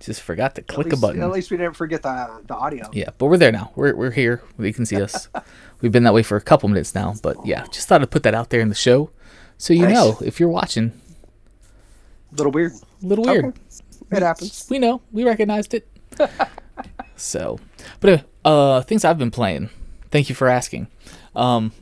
Just 0.00 0.20
forgot 0.22 0.54
to 0.56 0.62
click 0.62 0.92
a 0.92 0.96
button. 0.96 1.22
At 1.22 1.30
least 1.30 1.50
we 1.50 1.56
didn't 1.56 1.76
forget 1.76 2.02
the 2.02 2.42
the 2.46 2.54
audio. 2.54 2.88
Yeah, 2.92 3.10
but 3.16 3.26
we're 3.26 3.38
there 3.38 3.52
now. 3.52 3.72
We're 3.76 3.94
we're 3.94 4.10
here. 4.10 4.42
You 4.58 4.72
can 4.74 4.84
see 4.84 5.00
us. 5.00 5.28
We've 5.80 5.92
been 5.92 6.02
that 6.04 6.12
way 6.14 6.22
for 6.22 6.36
a 6.36 6.40
couple 6.40 6.68
minutes 6.68 6.94
now, 6.94 7.14
but 7.22 7.36
yeah, 7.46 7.64
just 7.70 7.88
thought 7.88 8.02
I'd 8.02 8.10
put 8.10 8.22
that 8.24 8.34
out 8.34 8.50
there 8.50 8.60
in 8.60 8.68
the 8.68 8.74
show, 8.74 9.10
so 9.58 9.72
you 9.72 9.82
Nice. 9.82 9.94
know 9.94 10.18
if 10.24 10.38
you're 10.40 10.48
watching. 10.50 10.92
A 12.32 12.34
little 12.36 12.52
weird. 12.52 12.72
A 12.72 13.06
little 13.06 13.24
weird. 13.24 13.44
Okay. 13.46 13.58
It 14.18 14.22
happens. 14.22 14.66
We 14.70 14.78
know. 14.78 15.00
We 15.12 15.24
recognized 15.24 15.72
it. 15.74 15.86
so, 17.16 17.58
but 18.00 18.24
uh, 18.44 18.48
uh, 18.48 18.80
things 18.82 19.04
I've 19.04 19.18
been 19.18 19.30
playing. 19.30 19.70
Thank 20.10 20.28
you 20.28 20.34
for 20.34 20.48
asking. 20.48 20.88
Um, 21.34 21.72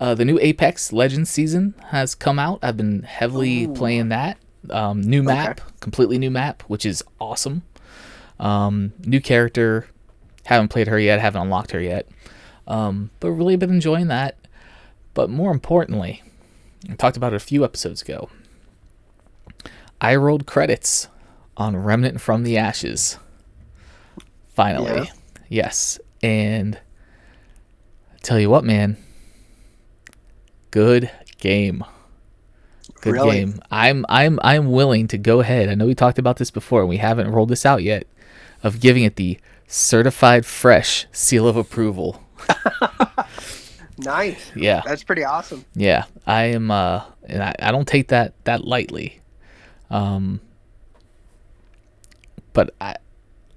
uh, 0.00 0.14
the 0.14 0.24
new 0.24 0.38
Apex 0.40 0.92
Legends 0.92 1.30
season 1.30 1.74
has 1.88 2.14
come 2.14 2.38
out. 2.38 2.58
I've 2.62 2.76
been 2.76 3.02
heavily 3.02 3.64
Ooh. 3.64 3.74
playing 3.74 4.08
that. 4.08 4.38
Um, 4.70 5.00
new 5.00 5.22
map, 5.22 5.60
completely 5.80 6.18
new 6.18 6.30
map, 6.30 6.62
which 6.64 6.84
is 6.84 7.04
awesome. 7.20 7.62
Um, 8.38 8.92
new 9.04 9.20
character. 9.20 9.86
Haven't 10.44 10.68
played 10.68 10.88
her 10.88 10.98
yet. 10.98 11.20
Haven't 11.20 11.42
unlocked 11.42 11.70
her 11.72 11.80
yet. 11.80 12.08
Um, 12.66 13.10
but 13.20 13.30
really 13.30 13.56
been 13.56 13.70
enjoying 13.70 14.08
that. 14.08 14.36
But 15.12 15.28
more 15.28 15.52
importantly, 15.52 16.22
I 16.88 16.94
talked 16.94 17.16
about 17.16 17.32
it 17.32 17.36
a 17.36 17.40
few 17.40 17.64
episodes 17.64 18.00
ago. 18.02 18.30
I 20.00 20.16
rolled 20.16 20.46
credits 20.46 21.08
on 21.56 21.76
Remnant 21.76 22.20
from 22.20 22.42
the 22.42 22.56
Ashes. 22.56 23.18
Finally. 24.48 25.04
Yeah. 25.04 25.12
Yes. 25.48 25.98
And 26.22 26.78
tell 28.22 28.38
you 28.38 28.48
what, 28.48 28.64
man. 28.64 28.96
Good 30.70 31.10
game. 31.38 31.84
Good 33.00 33.14
Really? 33.14 33.36
game. 33.38 33.60
I'm 33.70 34.04
I'm 34.08 34.38
I'm 34.42 34.70
willing 34.70 35.08
to 35.08 35.18
go 35.18 35.40
ahead. 35.40 35.68
I 35.68 35.74
know 35.74 35.86
we 35.86 35.94
talked 35.94 36.18
about 36.18 36.36
this 36.36 36.50
before 36.50 36.80
and 36.80 36.88
we 36.88 36.98
haven't 36.98 37.30
rolled 37.30 37.48
this 37.48 37.64
out 37.64 37.82
yet 37.82 38.06
of 38.62 38.80
giving 38.80 39.04
it 39.04 39.16
the 39.16 39.38
certified 39.66 40.44
fresh 40.44 41.06
seal 41.12 41.46
of 41.48 41.56
approval. 41.56 42.22
Nice. 44.02 44.50
Yeah. 44.56 44.80
That's 44.82 45.04
pretty 45.04 45.24
awesome. 45.24 45.66
Yeah, 45.74 46.04
I 46.26 46.44
am, 46.44 46.70
uh, 46.70 47.02
and 47.24 47.42
I, 47.42 47.54
I 47.60 47.70
don't 47.70 47.86
take 47.86 48.08
that 48.08 48.32
that 48.44 48.64
lightly. 48.64 49.20
Um, 49.90 50.40
but 52.54 52.74
I, 52.80 52.96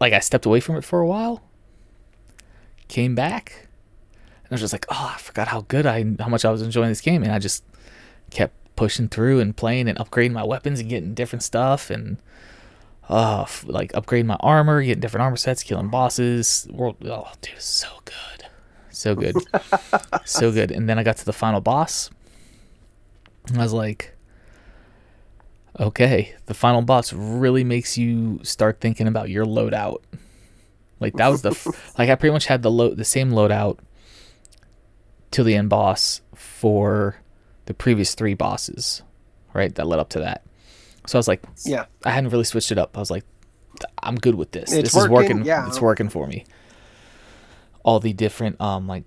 like, 0.01 0.12
I 0.12 0.20
stepped 0.20 0.46
away 0.46 0.60
from 0.60 0.75
it 0.75 0.84
for 0.84 1.00
a 1.00 1.08
while, 1.08 1.41
came 2.89 3.15
back, 3.15 3.62
I 4.53 4.55
was 4.55 4.62
just 4.62 4.74
like, 4.74 4.86
oh, 4.89 5.13
I 5.15 5.19
forgot 5.19 5.48
how 5.48 5.62
good 5.62 5.86
I, 5.86 6.03
how 6.19 6.29
much 6.29 6.45
I 6.45 6.51
was 6.51 6.62
enjoying 6.62 6.89
this 6.89 7.01
game, 7.01 7.24
and 7.24 7.31
I 7.31 7.39
just 7.39 7.63
kept 8.29 8.53
pushing 8.75 9.07
through 9.07 9.39
and 9.39 9.55
playing 9.55 9.88
and 9.88 9.98
upgrading 9.98 10.31
my 10.31 10.43
weapons 10.43 10.79
and 10.79 10.89
getting 10.89 11.13
different 11.13 11.43
stuff 11.43 11.89
and. 11.89 12.17
Uh, 13.10 13.41
f- 13.41 13.65
like 13.67 13.91
upgrading 13.91 14.27
my 14.27 14.38
armor, 14.39 14.81
getting 14.81 15.01
different 15.01 15.24
armor 15.24 15.36
sets, 15.36 15.62
killing 15.62 15.89
bosses. 15.89 16.65
World, 16.72 16.95
oh, 17.03 17.29
dude, 17.41 17.62
so 17.62 17.89
good, 18.05 18.48
so 18.91 19.13
good, 19.13 19.36
so 20.24 20.53
good. 20.53 20.72
And 20.72 20.88
then 20.88 20.98
I 20.98 21.03
got 21.03 21.17
to 21.17 21.25
the 21.25 21.33
final 21.33 21.60
boss, 21.60 22.10
and 23.50 23.57
I 23.57 23.63
was 23.63 23.74
like, 23.74 24.15
okay, 25.79 26.33
the 26.45 26.53
final 26.53 26.81
boss 26.81 27.12
really 27.12 27.65
makes 27.65 27.98
you 27.98 28.39
start 28.43 28.79
thinking 28.79 29.07
about 29.07 29.29
your 29.29 29.45
loadout. 29.45 30.01
Like 31.00 31.15
that 31.15 31.27
was 31.27 31.41
the 31.41 31.51
f- 31.51 31.67
like 31.98 32.10
I 32.10 32.15
pretty 32.15 32.31
much 32.33 32.45
had 32.45 32.62
the 32.62 32.72
load 32.72 32.98
the 32.98 33.05
same 33.05 33.31
loadout 33.31 33.79
till 35.34 35.44
the 35.44 35.56
end 35.56 35.70
boss 35.70 36.22
for 36.34 37.18
the 37.66 37.74
previous 37.74 38.16
three 38.16 38.34
bosses, 38.36 39.02
right? 39.54 39.74
That 39.75 39.88
led 39.88 40.00
up 40.00 40.10
to 40.10 40.20
that. 40.20 40.44
So 41.08 41.18
I 41.18 41.20
was 41.20 41.28
like, 41.28 41.42
Yeah. 41.66 41.86
I 42.06 42.12
hadn't 42.12 42.30
really 42.30 42.44
switched 42.46 42.72
it 42.72 42.78
up. 42.78 42.96
I 42.96 43.00
was 43.02 43.12
like, 43.12 43.25
I'm 44.02 44.16
good 44.16 44.36
with 44.36 44.52
this. 44.52 44.72
It's 44.72 44.94
this 44.94 44.96
is 45.04 45.10
working, 45.10 45.38
working. 45.38 45.46
yeah. 45.46 45.68
It's 45.68 45.82
working 45.82 46.08
for 46.08 46.28
me. 46.28 46.46
All 47.84 48.00
the 48.00 48.13
different 48.13 48.62
um 48.62 48.88
like 48.88 49.04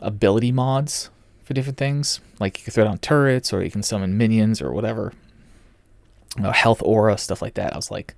ability 0.00 0.50
mods 0.50 1.10
for 1.44 1.54
different 1.54 1.78
things. 1.78 2.20
Like 2.40 2.58
you 2.58 2.64
can 2.64 2.72
throw 2.72 2.84
down 2.84 2.98
turrets 2.98 3.52
or 3.52 3.62
you 3.62 3.70
can 3.70 3.82
summon 3.82 4.16
minions 4.16 4.60
or 4.60 4.72
whatever. 4.72 5.12
You 6.36 6.44
know, 6.44 6.50
health 6.52 6.82
aura, 6.82 7.18
stuff 7.18 7.42
like 7.42 7.54
that. 7.54 7.74
I 7.74 7.76
was 7.76 7.90
like, 7.90 8.14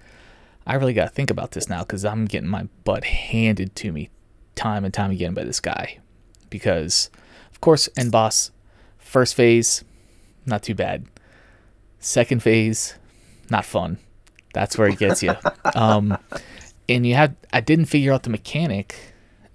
I 0.66 0.74
really 0.76 0.94
got 0.94 1.04
to 1.04 1.10
think 1.10 1.30
about 1.30 1.50
this 1.50 1.68
now 1.68 1.80
because 1.80 2.04
I'm 2.04 2.26
getting 2.26 2.48
my 2.48 2.68
butt 2.84 3.04
handed 3.04 3.74
to 3.76 3.92
me 3.92 4.08
time 4.54 4.84
and 4.84 4.94
time 4.94 5.10
again 5.10 5.34
by 5.34 5.42
this 5.44 5.60
guy. 5.60 5.98
Because, 6.54 7.10
of 7.50 7.60
course, 7.60 7.88
end 7.96 8.12
boss, 8.12 8.52
first 8.96 9.34
phase, 9.34 9.82
not 10.46 10.62
too 10.62 10.76
bad. 10.76 11.04
Second 11.98 12.44
phase, 12.44 12.94
not 13.50 13.64
fun. 13.64 13.98
That's 14.52 14.78
where 14.78 14.86
it 14.86 14.98
gets 15.00 15.20
you. 15.20 15.34
um, 15.74 16.16
and 16.88 17.04
you 17.04 17.16
have, 17.16 17.34
I 17.52 17.60
didn't 17.60 17.86
figure 17.86 18.12
out 18.12 18.22
the 18.22 18.30
mechanic 18.30 18.94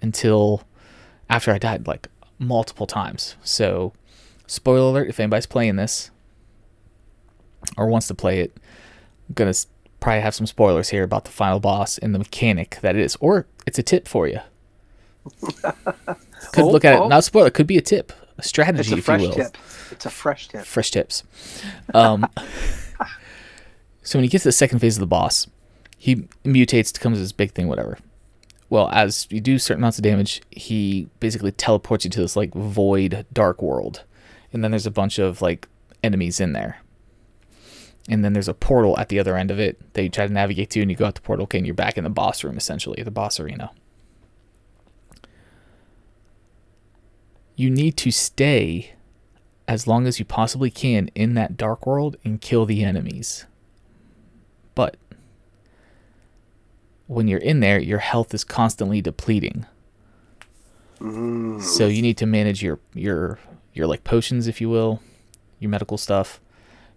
until 0.02 0.62
after 1.30 1.52
I 1.52 1.56
died 1.56 1.86
like 1.86 2.08
multiple 2.38 2.86
times. 2.86 3.36
So, 3.42 3.94
spoiler 4.46 4.90
alert 4.90 5.08
if 5.08 5.18
anybody's 5.18 5.46
playing 5.46 5.76
this 5.76 6.10
or 7.78 7.86
wants 7.86 8.08
to 8.08 8.14
play 8.14 8.40
it, 8.40 8.54
I'm 9.30 9.36
going 9.36 9.50
to 9.50 9.66
probably 10.00 10.20
have 10.20 10.34
some 10.34 10.46
spoilers 10.46 10.90
here 10.90 11.04
about 11.04 11.24
the 11.24 11.30
final 11.30 11.60
boss 11.60 11.96
and 11.96 12.14
the 12.14 12.18
mechanic 12.18 12.76
that 12.82 12.94
it 12.94 13.00
is. 13.00 13.16
Or 13.20 13.46
it's 13.66 13.78
a 13.78 13.82
tip 13.82 14.06
for 14.06 14.28
you. 14.28 14.40
Could 16.52 16.64
Oh, 16.64 16.70
look 16.70 16.84
at 16.84 16.98
oh. 16.98 17.06
it, 17.06 17.08
not 17.08 17.24
spoiler, 17.24 17.48
it 17.48 17.54
could 17.54 17.66
be 17.66 17.76
a 17.78 17.82
tip, 17.82 18.12
a 18.12 18.38
It's 18.38 18.48
strategy, 18.48 18.94
a 18.94 18.98
if 18.98 19.04
fresh 19.04 19.20
you 19.22 19.28
will 19.28 19.34
tip. 19.34 19.56
It's 19.90 20.06
a 20.06 20.10
fresh 20.10 20.48
tip. 20.48 20.64
fresh 20.64 20.90
tips. 20.90 21.22
Um, 21.94 22.26
so 24.02 24.18
when 24.18 24.24
he 24.24 24.28
gets 24.28 24.42
to 24.44 24.48
the 24.48 24.52
second 24.52 24.78
phase 24.80 24.96
of 24.96 25.00
the 25.00 25.06
boss, 25.06 25.46
he 25.96 26.16
mutates 26.44 26.92
to 26.92 27.00
comes 27.00 27.18
this 27.18 27.32
big 27.32 27.52
thing, 27.52 27.68
whatever. 27.68 27.98
Well, 28.68 28.88
as 28.90 29.26
you 29.30 29.40
do 29.40 29.58
certain 29.58 29.82
amounts 29.82 29.98
of 29.98 30.04
damage, 30.04 30.42
he 30.50 31.08
basically 31.18 31.50
teleports 31.52 32.04
you 32.04 32.10
to 32.12 32.20
this 32.20 32.36
like 32.36 32.54
void 32.54 33.26
dark 33.32 33.60
world, 33.62 34.04
and 34.52 34.62
then 34.62 34.70
there's 34.70 34.86
a 34.86 34.90
bunch 34.92 35.18
of 35.18 35.42
like 35.42 35.68
enemies 36.02 36.40
in 36.40 36.52
there. 36.52 36.78
And 38.08 38.24
then 38.24 38.32
there's 38.32 38.48
a 38.48 38.54
portal 38.54 38.98
at 38.98 39.08
the 39.08 39.18
other 39.18 39.36
end 39.36 39.50
of 39.50 39.60
it 39.60 39.92
that 39.92 40.02
you 40.02 40.08
try 40.08 40.26
to 40.26 40.32
navigate 40.32 40.70
to, 40.70 40.80
and 40.80 40.90
you 40.90 40.96
go 40.96 41.04
out 41.04 41.14
the 41.16 41.20
portal. 41.20 41.44
Okay, 41.44 41.58
and 41.58 41.66
you're 41.66 41.74
back 41.74 41.98
in 41.98 42.04
the 42.04 42.10
boss 42.10 42.42
room, 42.42 42.56
essentially, 42.56 43.02
the 43.02 43.10
boss 43.10 43.38
arena. 43.38 43.70
You 47.60 47.68
need 47.68 47.98
to 47.98 48.10
stay 48.10 48.94
as 49.68 49.86
long 49.86 50.06
as 50.06 50.18
you 50.18 50.24
possibly 50.24 50.70
can 50.70 51.08
in 51.08 51.34
that 51.34 51.58
dark 51.58 51.86
world 51.86 52.16
and 52.24 52.40
kill 52.40 52.64
the 52.64 52.82
enemies. 52.82 53.44
But 54.74 54.96
when 57.06 57.28
you're 57.28 57.38
in 57.38 57.60
there, 57.60 57.78
your 57.78 57.98
health 57.98 58.32
is 58.32 58.44
constantly 58.44 59.02
depleting. 59.02 59.66
Mm. 61.00 61.60
So 61.60 61.86
you 61.86 62.00
need 62.00 62.16
to 62.16 62.24
manage 62.24 62.62
your 62.62 62.78
your 62.94 63.38
your 63.74 63.86
like 63.86 64.04
potions, 64.04 64.46
if 64.46 64.62
you 64.62 64.70
will, 64.70 65.02
your 65.58 65.68
medical 65.68 65.98
stuff, 65.98 66.40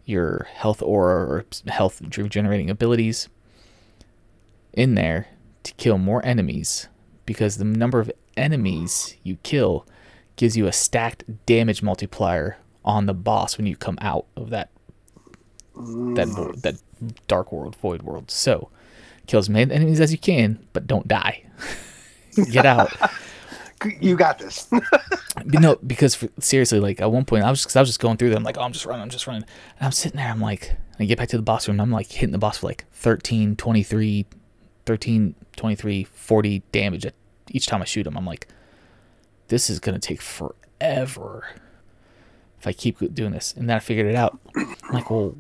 your 0.06 0.48
health 0.54 0.82
aura 0.82 1.26
or 1.26 1.46
health 1.68 2.02
regenerating 2.18 2.70
abilities 2.70 3.28
in 4.72 4.96
there 4.96 5.28
to 5.64 5.74
kill 5.74 5.98
more 5.98 6.26
enemies 6.26 6.88
because 7.26 7.58
the 7.58 7.66
number 7.66 8.00
of 8.00 8.10
enemies 8.38 9.18
you 9.24 9.36
kill 9.44 9.86
gives 10.36 10.58
you 10.58 10.68
a 10.68 10.72
stacked 10.72 11.24
damage 11.46 11.84
multiplier 11.84 12.58
on 12.86 13.06
the 13.06 13.14
boss 13.14 13.58
when 13.58 13.66
you 13.66 13.76
come 13.76 13.98
out 14.02 14.26
of 14.36 14.50
that 14.50 14.70
that 15.76 16.28
mm. 16.28 16.36
vo- 16.36 16.54
that 16.54 16.76
dark 17.28 17.52
world 17.52 17.76
void 17.76 18.04
world. 18.04 18.30
So 18.30 18.70
kill 19.28 19.40
as 19.40 19.50
many 19.50 19.74
enemies 19.74 20.00
as 20.00 20.12
you 20.12 20.18
can, 20.18 20.66
but 20.74 20.88
don't 20.88 21.08
die. 21.08 21.44
Get 22.52 22.66
out. 22.66 22.92
You 24.00 24.16
got 24.16 24.40
this. 24.40 24.70
No, 25.46 25.76
because 25.86 26.16
for, 26.16 26.30
seriously, 26.40 26.80
like 26.80 27.02
at 27.02 27.12
one 27.12 27.26
point, 27.26 27.44
I 27.44 27.50
was, 27.50 27.66
cause 27.66 27.76
I 27.76 27.82
was 27.82 27.90
just 27.90 28.00
going 28.00 28.16
through 28.16 28.30
them, 28.30 28.38
I'm 28.38 28.44
like, 28.44 28.58
oh, 28.58 28.62
I'm 28.62 28.72
just 28.72 28.86
running, 28.86 29.02
I'm 29.02 29.10
just 29.10 29.28
running. 29.28 29.44
And 29.78 29.86
I'm 29.86 29.92
sitting 29.92 30.16
there, 30.16 30.30
I'm 30.30 30.40
like, 30.40 30.78
I 31.00 31.06
get 31.06 31.18
back 31.18 31.28
to 31.30 31.38
the 31.38 31.44
boss 31.44 31.68
room, 31.68 31.76
and 31.76 31.82
I'm 31.82 31.92
like 31.92 32.10
hitting 32.10 32.32
the 32.32 32.38
boss 32.38 32.60
for 32.60 32.68
like 32.68 32.86
13, 32.94 33.58
23, 33.58 34.26
13, 34.86 35.36
23, 35.58 36.04
40 36.06 36.60
damage 36.72 37.06
at 37.06 37.14
each 37.50 37.66
time 37.66 37.82
I 37.82 37.86
shoot 37.86 38.08
him. 38.08 38.16
I'm 38.16 38.26
like, 38.26 38.48
this 39.48 39.70
is 39.70 39.80
going 39.80 40.00
to 40.00 40.06
take 40.08 40.22
forever 40.22 41.46
if 42.60 42.68
I 42.68 42.74
keep 42.74 42.98
doing 43.14 43.32
this. 43.32 43.54
And 43.58 43.70
then 43.70 43.76
I 43.76 43.80
figured 43.80 44.08
it 44.08 44.16
out. 44.16 44.40
I'm 44.56 44.76
like, 44.94 45.10
well, 45.10 45.36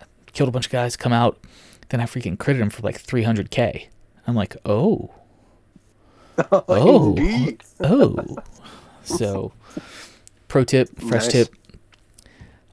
I 0.00 0.04
killed 0.32 0.48
a 0.48 0.52
bunch 0.52 0.66
of 0.66 0.72
guys, 0.72 0.96
come 0.96 1.12
out, 1.12 1.38
then 1.88 2.00
I 2.00 2.04
freaking 2.04 2.36
critted 2.36 2.58
him 2.58 2.70
for 2.70 2.82
like 2.82 3.02
300k. 3.02 3.86
I'm 4.26 4.34
like, 4.34 4.56
oh. 4.64 5.10
Oh, 6.52 6.64
oh. 6.68 7.16
Indeed. 7.16 7.62
Oh. 7.80 8.36
So, 9.04 9.52
pro 10.48 10.64
tip, 10.64 10.88
fresh 11.00 11.22
Nice. 11.24 11.32
tip. 11.32 11.54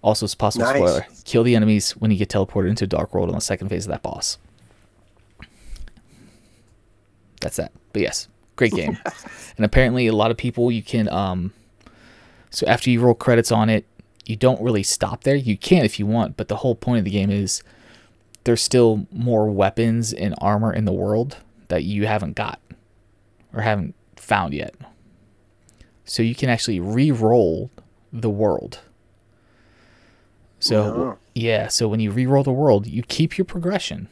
Also, 0.02 0.26
it's 0.26 0.34
a 0.34 0.38
possible 0.38 0.66
Nice. 0.66 0.76
spoiler. 0.76 1.06
Kill 1.24 1.44
the 1.44 1.56
enemies 1.56 1.92
when 1.92 2.12
you 2.12 2.18
get 2.18 2.28
teleported 2.28 2.70
into 2.70 2.86
Dark 2.88 3.14
World 3.14 3.30
on 3.30 3.36
the 3.36 3.42
second 3.42 3.70
phase 3.70 3.86
of 3.86 3.92
that 3.92 4.02
boss. 4.02 4.38
That's 7.40 7.56
that. 7.58 7.72
But 7.94 8.02
yes, 8.02 8.28
great 8.56 8.74
game. 8.74 8.98
and 9.58 9.66
apparently, 9.66 10.08
a 10.08 10.14
lot 10.14 10.32
of 10.32 10.38
people 10.38 10.72
you 10.72 10.84
can. 10.84 11.08
um 11.10 11.54
So 12.50 12.66
after 12.68 12.90
you 12.90 13.02
roll 13.02 13.14
credits 13.16 13.52
on 13.52 13.70
it, 13.70 13.86
you 14.26 14.36
don't 14.36 14.62
really 14.62 14.84
stop 14.84 15.24
there. 15.24 15.36
You 15.36 15.58
can 15.58 15.84
if 15.86 16.00
you 16.00 16.06
want, 16.06 16.38
but 16.38 16.48
the 16.48 16.58
whole 16.58 16.76
point 16.76 17.00
of 17.00 17.06
the 17.06 17.12
game 17.12 17.30
is 17.30 17.64
there's 18.46 18.62
still 18.62 19.08
more 19.12 19.50
weapons 19.50 20.14
and 20.14 20.36
armor 20.40 20.72
in 20.74 20.86
the 20.86 20.92
world 20.94 21.38
that 21.70 21.84
you 21.84 22.06
haven't 22.08 22.36
got 22.36 22.60
or 23.54 23.62
haven't 23.62 23.96
found 24.16 24.54
yet. 24.54 24.76
So 26.06 26.22
you 26.22 26.36
can 26.36 26.50
actually 26.50 26.80
re-roll 26.80 27.72
the 28.12 28.30
world. 28.30 28.80
So 30.60 30.84
Oh. 30.84 31.18
Yeah, 31.36 31.68
so 31.68 31.88
when 31.88 32.00
you 32.00 32.12
re-roll 32.12 32.44
the 32.44 32.52
world, 32.52 32.86
you 32.86 33.02
keep 33.04 33.38
your 33.38 33.46
progression, 33.46 34.08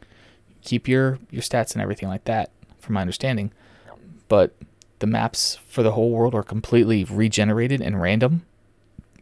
you 0.00 0.56
keep 0.62 0.86
your 0.86 1.18
your 1.30 1.42
stats 1.42 1.72
and 1.72 1.82
everything 1.82 2.08
like 2.08 2.24
that, 2.24 2.50
from 2.80 2.94
my 2.94 3.00
understanding. 3.00 3.52
But 4.28 4.54
the 4.98 5.06
maps 5.06 5.58
for 5.68 5.82
the 5.82 5.92
whole 5.92 6.10
world 6.10 6.34
are 6.34 6.42
completely 6.42 7.04
regenerated 7.04 7.80
and 7.80 8.00
random, 8.00 8.44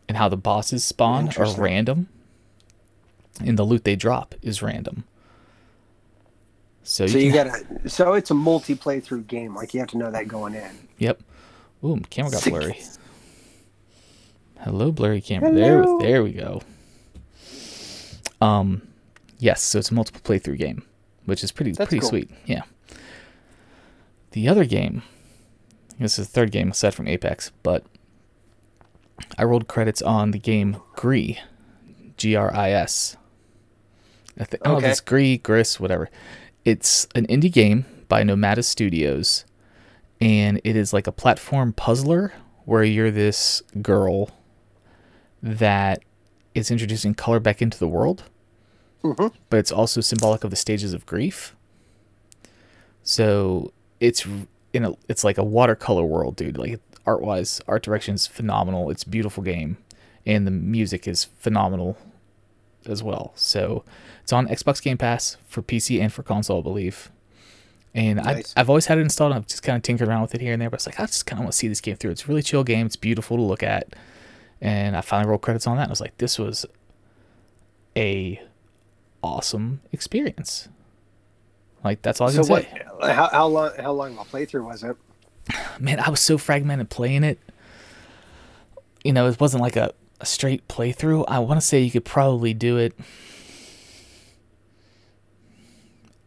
and 0.08 0.16
how 0.16 0.28
the 0.28 0.36
bosses 0.36 0.84
spawn 0.84 1.30
are 1.36 1.52
random, 1.54 2.08
and 3.44 3.58
the 3.58 3.64
loot 3.64 3.84
they 3.84 3.96
drop 3.96 4.34
is 4.42 4.62
random. 4.62 5.04
So, 6.82 7.06
So 7.06 7.18
you, 7.18 7.26
you 7.26 7.32
gotta. 7.32 7.88
So 7.88 8.14
it's 8.14 8.30
a 8.30 8.34
multi 8.34 8.74
playthrough 8.76 9.26
game. 9.26 9.54
Like 9.54 9.74
you 9.74 9.80
have 9.80 9.88
to 9.90 9.98
know 9.98 10.10
that 10.10 10.28
going 10.28 10.54
in. 10.54 10.70
yep. 10.98 11.20
Ooh, 11.84 12.00
camera 12.10 12.30
got 12.32 12.40
Sick. 12.42 12.52
blurry. 12.52 12.80
Hello, 14.60 14.90
blurry 14.90 15.20
camera. 15.20 15.52
There, 15.52 15.84
there 16.00 16.22
we 16.22 16.32
go. 16.32 16.62
Um, 18.40 18.82
yes, 19.38 19.62
so 19.62 19.78
it's 19.78 19.90
a 19.90 19.94
multiple 19.94 20.20
playthrough 20.22 20.58
game, 20.58 20.82
which 21.26 21.44
is 21.44 21.52
pretty 21.52 21.72
That's 21.72 21.88
pretty 21.88 22.00
cool. 22.00 22.08
sweet. 22.08 22.30
Yeah. 22.46 22.62
The 24.36 24.48
other 24.48 24.66
game, 24.66 25.02
this 25.98 26.18
is 26.18 26.26
the 26.26 26.30
third 26.34 26.50
game 26.52 26.70
aside 26.72 26.92
from 26.94 27.08
Apex, 27.08 27.52
but 27.62 27.86
I 29.38 29.44
rolled 29.44 29.66
credits 29.66 30.02
on 30.02 30.32
the 30.32 30.38
game 30.38 30.76
Gris, 30.94 31.38
G 32.18 32.36
R 32.36 32.54
I 32.54 32.70
S. 32.72 33.16
I, 34.38 34.44
th- 34.44 34.60
I 34.62 34.68
don't 34.68 34.82
know 34.82 34.88
it's 34.90 35.00
Gris, 35.00 35.38
Gris, 35.42 35.80
whatever. 35.80 36.10
It's 36.66 37.08
an 37.14 37.26
indie 37.28 37.50
game 37.50 37.86
by 38.08 38.24
Nomada 38.24 38.62
Studios, 38.62 39.46
and 40.20 40.60
it 40.64 40.76
is 40.76 40.92
like 40.92 41.06
a 41.06 41.12
platform 41.12 41.72
puzzler 41.72 42.34
where 42.66 42.84
you're 42.84 43.10
this 43.10 43.62
girl 43.80 44.32
that 45.42 46.02
is 46.54 46.70
introducing 46.70 47.14
color 47.14 47.40
back 47.40 47.62
into 47.62 47.78
the 47.78 47.88
world, 47.88 48.24
Mhm. 49.02 49.32
but 49.48 49.56
it's 49.58 49.72
also 49.72 50.02
symbolic 50.02 50.44
of 50.44 50.50
the 50.50 50.56
stages 50.56 50.92
of 50.92 51.06
grief. 51.06 51.56
So 53.02 53.72
it's 54.00 54.26
in 54.72 54.84
a 54.84 54.94
it's 55.08 55.24
like 55.24 55.38
a 55.38 55.44
watercolor 55.44 56.04
world, 56.04 56.36
dude. 56.36 56.58
Like 56.58 56.80
art 57.06 57.22
wise, 57.22 57.60
art 57.68 57.82
direction 57.82 58.14
is 58.14 58.26
phenomenal. 58.26 58.90
It's 58.90 59.02
a 59.04 59.08
beautiful 59.08 59.42
game, 59.42 59.78
and 60.24 60.46
the 60.46 60.50
music 60.50 61.06
is 61.08 61.24
phenomenal 61.24 61.96
as 62.86 63.02
well. 63.02 63.32
So 63.34 63.84
it's 64.22 64.32
on 64.32 64.46
Xbox 64.48 64.82
Game 64.82 64.98
Pass 64.98 65.36
for 65.48 65.62
PC 65.62 66.00
and 66.00 66.12
for 66.12 66.22
console, 66.22 66.60
I 66.60 66.62
believe. 66.62 67.10
And 67.94 68.18
Nice. 68.22 68.52
I, 68.56 68.60
I've 68.60 68.68
always 68.68 68.86
had 68.86 68.98
it 68.98 69.00
installed. 69.02 69.32
and 69.32 69.38
I've 69.38 69.46
just 69.46 69.62
kind 69.62 69.76
of 69.76 69.82
tinkered 69.82 70.08
around 70.08 70.22
with 70.22 70.34
it 70.34 70.40
here 70.40 70.52
and 70.52 70.60
there, 70.60 70.68
but 70.70 70.76
it's 70.76 70.86
like 70.86 71.00
I 71.00 71.06
just 71.06 71.24
kind 71.26 71.38
of 71.40 71.44
want 71.44 71.52
to 71.52 71.58
see 71.58 71.68
this 71.68 71.80
game 71.80 71.96
through. 71.96 72.10
It's 72.10 72.24
a 72.24 72.28
really 72.28 72.42
chill 72.42 72.62
game. 72.62 72.84
It's 72.86 72.96
beautiful 72.96 73.36
to 73.38 73.42
look 73.42 73.62
at, 73.62 73.96
and 74.60 74.96
I 74.96 75.00
finally 75.00 75.28
rolled 75.30 75.42
credits 75.42 75.66
on 75.66 75.76
that. 75.76 75.84
And 75.84 75.90
I 75.90 75.92
was 75.92 76.00
like, 76.00 76.18
this 76.18 76.38
was 76.38 76.66
a 77.96 78.40
awesome 79.22 79.80
experience. 79.92 80.68
Like 81.86 82.02
that's 82.02 82.20
all 82.20 82.28
I 82.28 82.32
So 82.32 82.42
can 82.42 82.50
what? 82.50 82.62
say. 82.64 82.82
How, 83.12 83.28
how 83.30 83.46
long? 83.46 83.70
How 83.78 83.92
long 83.92 84.18
of 84.18 84.26
a 84.26 84.30
playthrough 84.36 84.64
was 84.64 84.82
it? 84.82 84.96
Man, 85.78 86.00
I 86.00 86.10
was 86.10 86.20
so 86.20 86.36
fragmented 86.38 86.90
playing 86.90 87.24
it. 87.24 87.38
You 89.04 89.12
know, 89.12 89.28
it 89.28 89.38
wasn't 89.40 89.62
like 89.62 89.76
a, 89.76 89.92
a 90.20 90.26
straight 90.26 90.66
playthrough. 90.68 91.24
I 91.28 91.38
want 91.38 91.60
to 91.60 91.66
say 91.66 91.80
you 91.80 91.90
could 91.90 92.04
probably 92.04 92.52
do 92.52 92.76
it 92.76 92.92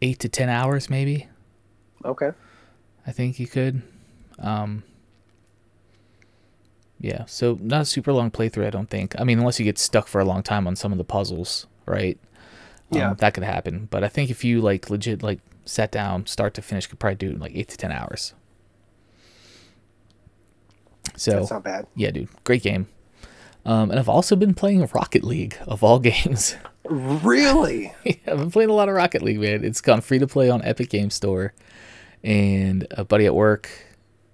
eight 0.01 0.19
to 0.19 0.29
ten 0.29 0.49
hours, 0.49 0.89
maybe. 0.89 1.27
Okay. 2.05 2.31
I 3.05 3.11
think 3.11 3.39
you 3.39 3.47
could. 3.47 3.81
Um, 4.39 4.83
yeah, 6.99 7.25
so 7.25 7.57
not 7.61 7.81
a 7.81 7.85
super 7.85 8.13
long 8.13 8.31
playthrough, 8.31 8.65
I 8.65 8.69
don't 8.69 8.89
think. 8.89 9.19
I 9.19 9.23
mean, 9.23 9.39
unless 9.39 9.59
you 9.59 9.65
get 9.65 9.77
stuck 9.77 10.07
for 10.07 10.21
a 10.21 10.25
long 10.25 10.43
time 10.43 10.67
on 10.67 10.75
some 10.75 10.91
of 10.91 10.97
the 10.97 11.03
puzzles, 11.03 11.67
right? 11.85 12.17
Yeah. 12.91 13.11
um, 13.11 13.17
that 13.17 13.33
could 13.33 13.43
happen. 13.43 13.87
But 13.91 14.03
I 14.03 14.07
think 14.07 14.29
if 14.29 14.43
you 14.43 14.61
like 14.61 14.89
legit 14.89 15.21
like 15.23 15.39
sat 15.69 15.91
down, 15.91 16.25
start 16.25 16.53
to 16.55 16.61
finish, 16.61 16.87
could 16.87 16.99
probably 16.99 17.15
do 17.15 17.29
it 17.29 17.33
in 17.33 17.39
like 17.39 17.55
eight 17.55 17.69
to 17.69 17.77
ten 17.77 17.91
hours. 17.91 18.33
So 21.15 21.31
That's 21.31 21.51
not 21.51 21.63
bad. 21.63 21.87
yeah, 21.95 22.11
dude, 22.11 22.29
great 22.43 22.63
game. 22.63 22.87
Um, 23.65 23.91
and 23.91 23.99
I've 23.99 24.09
also 24.09 24.35
been 24.35 24.53
playing 24.53 24.85
Rocket 24.93 25.23
League 25.23 25.57
of 25.67 25.83
all 25.83 25.99
games. 26.11 26.55
Really? 26.85 27.93
Yeah, 28.05 28.15
I've 28.27 28.37
been 28.37 28.51
playing 28.51 28.69
a 28.69 28.73
lot 28.73 28.89
of 28.89 28.95
Rocket 28.95 29.21
League, 29.21 29.39
man. 29.39 29.63
It's 29.63 29.81
gone 29.81 30.01
free 30.01 30.19
to 30.19 30.27
play 30.27 30.49
on 30.49 30.63
Epic 30.63 30.89
Game 30.89 31.09
Store, 31.09 31.53
and 32.23 32.87
a 32.91 33.03
buddy 33.05 33.25
at 33.25 33.35
work, 33.35 33.69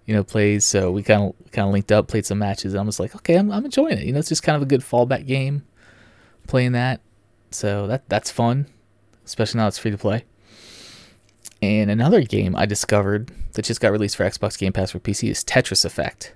you 0.06 0.14
know, 0.16 0.24
plays. 0.24 0.64
So 0.66 0.92
we 0.92 1.04
kind 1.04 1.24
of 1.40 1.52
kind 1.52 1.68
of 1.68 1.74
linked 1.74 1.92
up, 1.92 2.08
played 2.08 2.26
some 2.26 2.38
matches, 2.40 2.74
and 2.74 2.80
I'm 2.80 2.86
just 2.88 3.00
like, 3.00 3.16
okay, 3.16 3.36
I'm 3.36 3.52
I'm 3.52 3.66
enjoying 3.66 3.98
it. 3.98 4.04
You 4.06 4.14
know, 4.14 4.20
it's 4.20 4.30
just 4.30 4.44
kind 4.44 4.56
of 4.56 4.62
a 4.62 4.66
good 4.66 4.82
fallback 4.82 5.26
game, 5.26 5.66
playing 6.48 6.74
that. 6.74 7.02
So 7.52 7.88
that 7.88 8.08
that's 8.10 8.32
fun, 8.32 8.68
especially 9.26 9.60
now 9.60 9.68
it's 9.68 9.78
free 9.78 9.92
to 9.92 9.98
play. 9.98 10.26
And 11.66 11.90
another 11.90 12.22
game 12.22 12.56
I 12.56 12.66
discovered 12.68 13.32
that 13.54 13.66
just 13.66 13.82
got 13.82 13.92
released 13.92 14.16
for 14.18 14.24
Xbox 14.24 14.58
Game 14.58 14.72
Pass 14.72 14.92
for 14.92 15.00
PC 15.00 15.30
is 15.32 15.44
Tetris 15.44 15.84
Effect. 15.84 16.34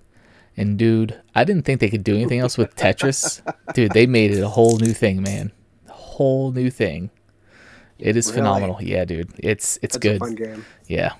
And 0.57 0.77
dude, 0.77 1.19
I 1.35 1.43
didn't 1.43 1.63
think 1.65 1.79
they 1.79 1.89
could 1.89 2.03
do 2.03 2.15
anything 2.15 2.39
else 2.39 2.57
with 2.57 2.75
Tetris. 2.75 3.41
dude, 3.73 3.91
they 3.91 4.07
made 4.07 4.31
it 4.31 4.41
a 4.41 4.47
whole 4.49 4.77
new 4.77 4.91
thing, 4.93 5.21
man. 5.21 5.51
A 5.87 5.93
whole 5.93 6.51
new 6.51 6.69
thing. 6.71 7.11
It 7.99 8.17
is 8.17 8.27
Really? 8.27 8.37
phenomenal. 8.37 8.77
Yeah, 8.81 9.05
dude. 9.05 9.29
It's 9.37 9.77
it's 9.83 9.95
That's 9.95 9.97
good. 9.97 10.15
a 10.15 10.19
fun 10.19 10.35
game. 10.35 10.65
Yeah. 10.87 11.13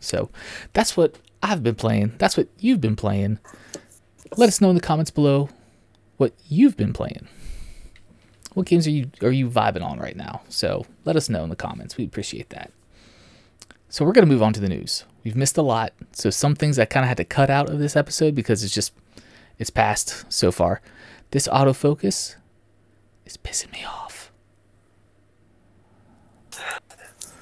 So 0.00 0.30
that's 0.72 0.96
what 0.96 1.14
I've 1.42 1.62
been 1.62 1.76
playing. 1.76 2.14
That's 2.18 2.36
what 2.36 2.48
you've 2.58 2.80
been 2.80 2.96
playing. 2.96 3.38
Let 4.36 4.48
us 4.48 4.60
know 4.60 4.68
in 4.70 4.74
the 4.74 4.82
comments 4.82 5.10
below 5.12 5.48
what 6.16 6.32
you've 6.48 6.76
been 6.76 6.92
playing. 6.92 7.28
What 8.54 8.66
games 8.66 8.86
are 8.86 8.90
you 8.90 9.10
are 9.22 9.30
you 9.32 9.48
vibing 9.48 9.82
on 9.82 9.98
right 9.98 10.16
now? 10.16 10.42
So 10.48 10.84
let 11.04 11.16
us 11.16 11.28
know 11.28 11.44
in 11.44 11.50
the 11.50 11.56
comments. 11.56 11.96
We 11.96 12.04
appreciate 12.04 12.50
that. 12.50 12.70
So 13.94 14.04
we're 14.04 14.10
gonna 14.10 14.26
move 14.26 14.42
on 14.42 14.52
to 14.54 14.58
the 14.60 14.68
news. 14.68 15.04
We've 15.22 15.36
missed 15.36 15.56
a 15.56 15.62
lot. 15.62 15.92
So 16.10 16.28
some 16.28 16.56
things 16.56 16.80
I 16.80 16.84
kind 16.84 17.04
of 17.04 17.08
had 17.08 17.16
to 17.18 17.24
cut 17.24 17.48
out 17.48 17.70
of 17.70 17.78
this 17.78 17.94
episode 17.94 18.34
because 18.34 18.64
it's 18.64 18.74
just 18.74 18.92
it's 19.56 19.70
past 19.70 20.24
so 20.32 20.50
far. 20.50 20.80
This 21.30 21.46
autofocus 21.46 22.34
is 23.24 23.36
pissing 23.36 23.70
me 23.70 23.84
off. 23.84 24.32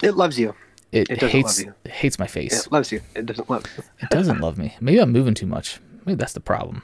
It 0.03 0.15
loves 0.15 0.38
you. 0.38 0.55
It, 0.93 1.09
It 1.09 1.23
hates 1.23 1.59
you. 1.62 1.73
it 1.87 1.91
hates 1.91 2.19
my 2.19 2.27
face. 2.27 2.67
It 2.67 2.71
loves 2.71 2.93
you. 2.93 3.01
It 3.17 3.25
doesn't 3.25 3.49
love 3.49 3.65
you. 3.75 3.85
It 4.03 4.11
doesn't 4.11 4.41
love 4.41 4.59
me. 4.59 4.77
Maybe 4.79 4.99
I'm 4.99 5.11
moving 5.11 5.33
too 5.33 5.47
much. 5.47 5.81
Maybe 6.05 6.17
that's 6.17 6.35
the 6.35 6.41
problem. 6.41 6.83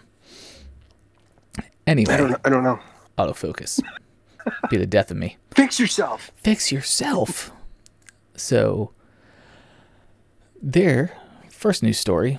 Anyway, 1.87 2.15
I 2.15 2.17
don't. 2.17 2.31
know- 2.31 2.41
I 2.43 2.49
don't 2.49 2.65
know. 2.65 2.81
autofocus. 3.19 3.83
Be 4.71 4.79
the 4.79 4.87
death 4.87 5.11
of 5.11 5.19
me. 5.19 5.37
Fix 5.51 5.79
yourself. 5.79 6.33
Fix 6.37 6.73
yourself. 6.73 7.53
So, 8.35 8.93
their 10.61 11.17
first 11.51 11.83
news 11.83 11.99
story 11.99 12.39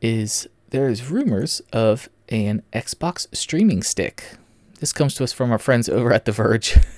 is 0.00 0.48
there 0.70 0.88
is 0.88 1.10
rumors 1.10 1.60
of 1.72 2.08
an 2.28 2.62
Xbox 2.72 3.26
streaming 3.34 3.82
stick. 3.82 4.36
This 4.80 4.92
comes 4.92 5.14
to 5.16 5.24
us 5.24 5.32
from 5.32 5.50
our 5.50 5.58
friends 5.58 5.88
over 5.88 6.12
at 6.12 6.24
The 6.24 6.32
Verge. 6.32 6.78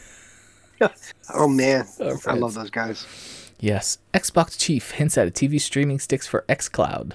Oh 1.34 1.46
man, 1.46 1.86
I 2.26 2.32
love 2.32 2.54
those 2.54 2.70
guys. 2.70 3.06
Yes, 3.60 3.98
Xbox 4.14 4.58
chief 4.58 4.92
hints 4.92 5.18
at 5.18 5.28
a 5.28 5.30
TV 5.30 5.60
streaming 5.60 5.98
sticks 5.98 6.26
for 6.26 6.44
xCloud. 6.48 7.12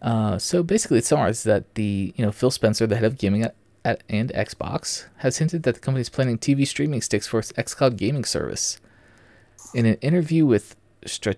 Uh, 0.00 0.38
so 0.38 0.62
basically, 0.62 0.98
it 0.98 1.04
summarizes 1.04 1.44
that 1.44 1.74
the 1.74 2.14
you 2.16 2.24
know 2.24 2.32
Phil 2.32 2.50
Spencer, 2.50 2.86
the 2.86 2.96
head 2.96 3.04
of 3.04 3.18
gaming 3.18 3.42
at, 3.42 3.54
at 3.84 4.02
and 4.08 4.32
Xbox, 4.32 5.04
has 5.18 5.38
hinted 5.38 5.62
that 5.64 5.74
the 5.74 5.80
company 5.80 6.00
is 6.00 6.08
planning 6.08 6.38
TV 6.38 6.66
streaming 6.66 7.02
sticks 7.02 7.26
for 7.26 7.38
its 7.38 7.52
xCloud 7.52 7.96
gaming 7.96 8.24
service. 8.24 8.80
In 9.74 9.84
an 9.86 9.96
interview 9.96 10.46
with 10.46 10.76
Strat- 11.04 11.36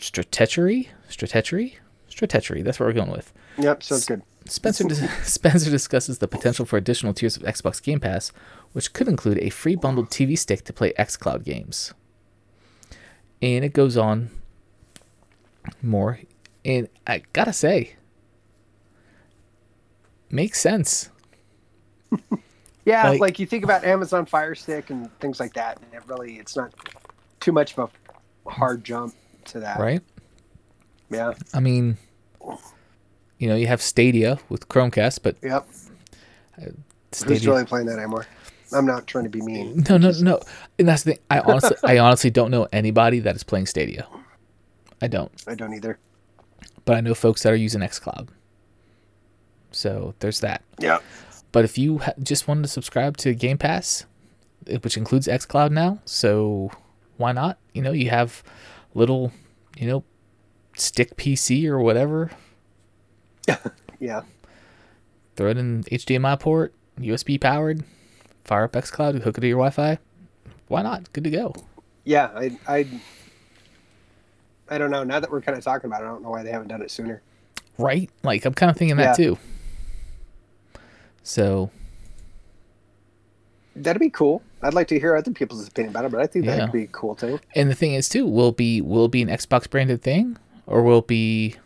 Stratechery, 0.00 0.88
Stratechery, 1.08 1.74
Stratechery, 2.10 2.64
that's 2.64 2.80
what 2.80 2.86
we're 2.86 2.92
going 2.92 3.10
with. 3.10 3.32
Yep, 3.58 3.82
sounds 3.82 4.06
good. 4.06 4.22
Spencer 4.46 4.84
dis- 4.84 5.10
Spencer 5.32 5.70
discusses 5.70 6.18
the 6.18 6.26
potential 6.28 6.64
for 6.64 6.76
additional 6.76 7.12
tiers 7.14 7.36
of 7.36 7.42
Xbox 7.42 7.82
Game 7.82 8.00
Pass, 8.00 8.32
which 8.72 8.92
could 8.92 9.06
include 9.08 9.38
a 9.38 9.50
free 9.50 9.76
bundled 9.76 10.10
TV 10.10 10.38
stick 10.38 10.64
to 10.64 10.72
play 10.72 10.92
xCloud 10.98 11.44
games. 11.44 11.92
And 13.42 13.64
it 13.64 13.72
goes 13.72 13.96
on 13.96 14.30
more, 15.82 16.20
and 16.64 16.88
I 17.06 17.22
gotta 17.32 17.52
say, 17.52 17.96
makes 20.30 20.60
sense. 20.60 21.10
Yeah, 22.86 23.10
Like- 23.10 23.20
like, 23.20 23.38
you 23.38 23.44
think 23.46 23.62
about 23.62 23.84
Amazon 23.84 24.24
Fire 24.24 24.54
Stick 24.54 24.88
and 24.88 25.12
things 25.20 25.38
like 25.38 25.52
that, 25.52 25.78
and 25.82 25.92
it 25.92 26.02
really 26.08 26.38
it's 26.38 26.56
not 26.56 26.72
too 27.38 27.52
much 27.52 27.76
of 27.78 27.90
a 28.46 28.50
hard 28.50 28.82
jump 28.82 29.14
to 29.46 29.60
that. 29.60 29.78
Right? 29.78 30.00
Yeah. 31.10 31.32
I 31.54 31.60
mean, 31.60 31.96
you 33.38 33.48
know, 33.48 33.56
you 33.56 33.66
have 33.66 33.82
Stadia 33.82 34.38
with 34.48 34.68
Chromecast, 34.68 35.20
but 35.22 35.36
Yep. 35.42 35.66
Stadia. 37.12 37.34
Who's 37.36 37.46
really 37.46 37.64
playing 37.64 37.86
that 37.86 37.98
anymore? 37.98 38.26
I'm 38.72 38.86
not 38.86 39.06
trying 39.08 39.24
to 39.24 39.30
be 39.30 39.40
mean. 39.42 39.84
No, 39.88 39.96
no, 39.96 40.12
no. 40.20 40.40
And 40.78 40.86
that's 40.88 41.02
the 41.02 41.12
thing. 41.14 41.20
I 41.30 41.40
honestly, 41.40 41.76
I 41.82 41.98
honestly 41.98 42.30
don't 42.30 42.50
know 42.52 42.68
anybody 42.72 43.18
that 43.20 43.34
is 43.34 43.42
playing 43.42 43.66
Stadia. 43.66 44.06
I 45.02 45.08
don't. 45.08 45.32
I 45.48 45.54
don't 45.56 45.74
either. 45.74 45.98
but 46.84 46.96
I 46.96 47.00
know 47.00 47.14
folks 47.14 47.42
that 47.42 47.52
are 47.52 47.56
using 47.56 47.80
xCloud. 47.80 48.28
So 49.72 50.14
there's 50.20 50.40
that. 50.40 50.62
Yeah. 50.78 50.98
But 51.52 51.64
if 51.64 51.78
you 51.78 51.98
ha- 51.98 52.12
just 52.22 52.46
wanted 52.46 52.62
to 52.62 52.68
subscribe 52.68 53.16
to 53.18 53.34
Game 53.34 53.58
Pass, 53.58 54.04
which 54.82 54.96
includes 54.96 55.26
xCloud 55.26 55.70
now, 55.72 55.98
so 56.04 56.70
why 57.16 57.32
not? 57.32 57.58
You 57.74 57.82
know, 57.82 57.92
you 57.92 58.10
have 58.10 58.42
little, 58.94 59.32
you 59.76 59.86
know, 59.86 60.04
stick 60.76 61.16
PC 61.16 61.66
or 61.66 61.78
whatever. 61.80 62.30
Yeah. 63.98 64.22
Throw 65.36 65.50
it 65.50 65.58
in 65.58 65.84
HDMI 65.84 66.40
port, 66.40 66.72
USB 66.98 67.38
powered, 67.38 67.84
fire 68.44 68.64
up 68.64 68.72
xCloud, 68.72 69.20
hook 69.22 69.36
it 69.36 69.42
to 69.42 69.46
your 69.46 69.58
Wi-Fi. 69.58 69.98
Why 70.68 70.80
not? 70.82 71.12
Good 71.12 71.24
to 71.24 71.30
go. 71.30 71.54
Yeah. 72.04 72.30
I, 72.34 72.58
I, 72.66 72.86
I 74.70 74.78
don't 74.78 74.90
know. 74.90 75.04
Now 75.04 75.20
that 75.20 75.30
we're 75.30 75.42
kind 75.42 75.58
of 75.58 75.62
talking 75.62 75.86
about 75.90 76.00
it, 76.00 76.06
I 76.06 76.08
don't 76.08 76.22
know 76.22 76.30
why 76.30 76.42
they 76.42 76.50
haven't 76.50 76.68
done 76.68 76.80
it 76.80 76.90
sooner. 76.90 77.20
Right? 77.76 78.08
Like 78.22 78.46
I'm 78.46 78.54
kind 78.54 78.70
of 78.70 78.76
thinking 78.78 78.96
that 78.96 79.18
Yeah. 79.18 79.26
too. 79.26 79.38
So 81.22 81.70
That'd 83.76 84.00
be 84.00 84.08
cool. 84.10 84.42
I'd 84.62 84.74
like 84.74 84.88
to 84.88 84.98
hear 85.00 85.16
other 85.16 85.30
people's 85.30 85.66
opinion 85.66 85.92
about 85.92 86.04
it, 86.04 86.10
but 86.10 86.20
I 86.20 86.26
think 86.26 86.44
Yeah. 86.44 86.56
that'd 86.56 86.72
be 86.72 86.82
a 86.84 86.88
cool 86.88 87.14
thing. 87.14 87.40
And 87.54 87.70
the 87.70 87.74
thing 87.74 87.94
is 87.94 88.08
too, 88.08 88.26
will 88.26 88.52
be 88.52 88.80
will 88.80 89.08
be 89.08 89.22
an 89.22 89.28
Xbox 89.28 89.68
branded 89.68 90.02
thing, 90.02 90.36
or 90.66 90.82
will 90.82 91.02
be 91.02 91.56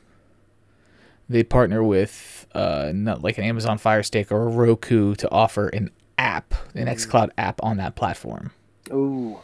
they 1.29 1.43
partner 1.43 1.83
with 1.83 2.47
uh 2.55 2.93
not 2.95 3.23
like 3.23 3.39
an 3.39 3.45
Amazon 3.45 3.79
Fire 3.79 4.03
Stick 4.03 4.31
or 4.31 4.47
a 4.47 4.51
Roku 4.51 5.15
to 5.17 5.31
offer 5.31 5.69
an 5.69 5.91
app, 6.19 6.55
an 6.75 6.87
XCloud 6.87 7.31
app 7.39 7.61
on 7.63 7.77
that 7.79 7.97
platform? 7.97 8.53
Ooh. 8.93 9.39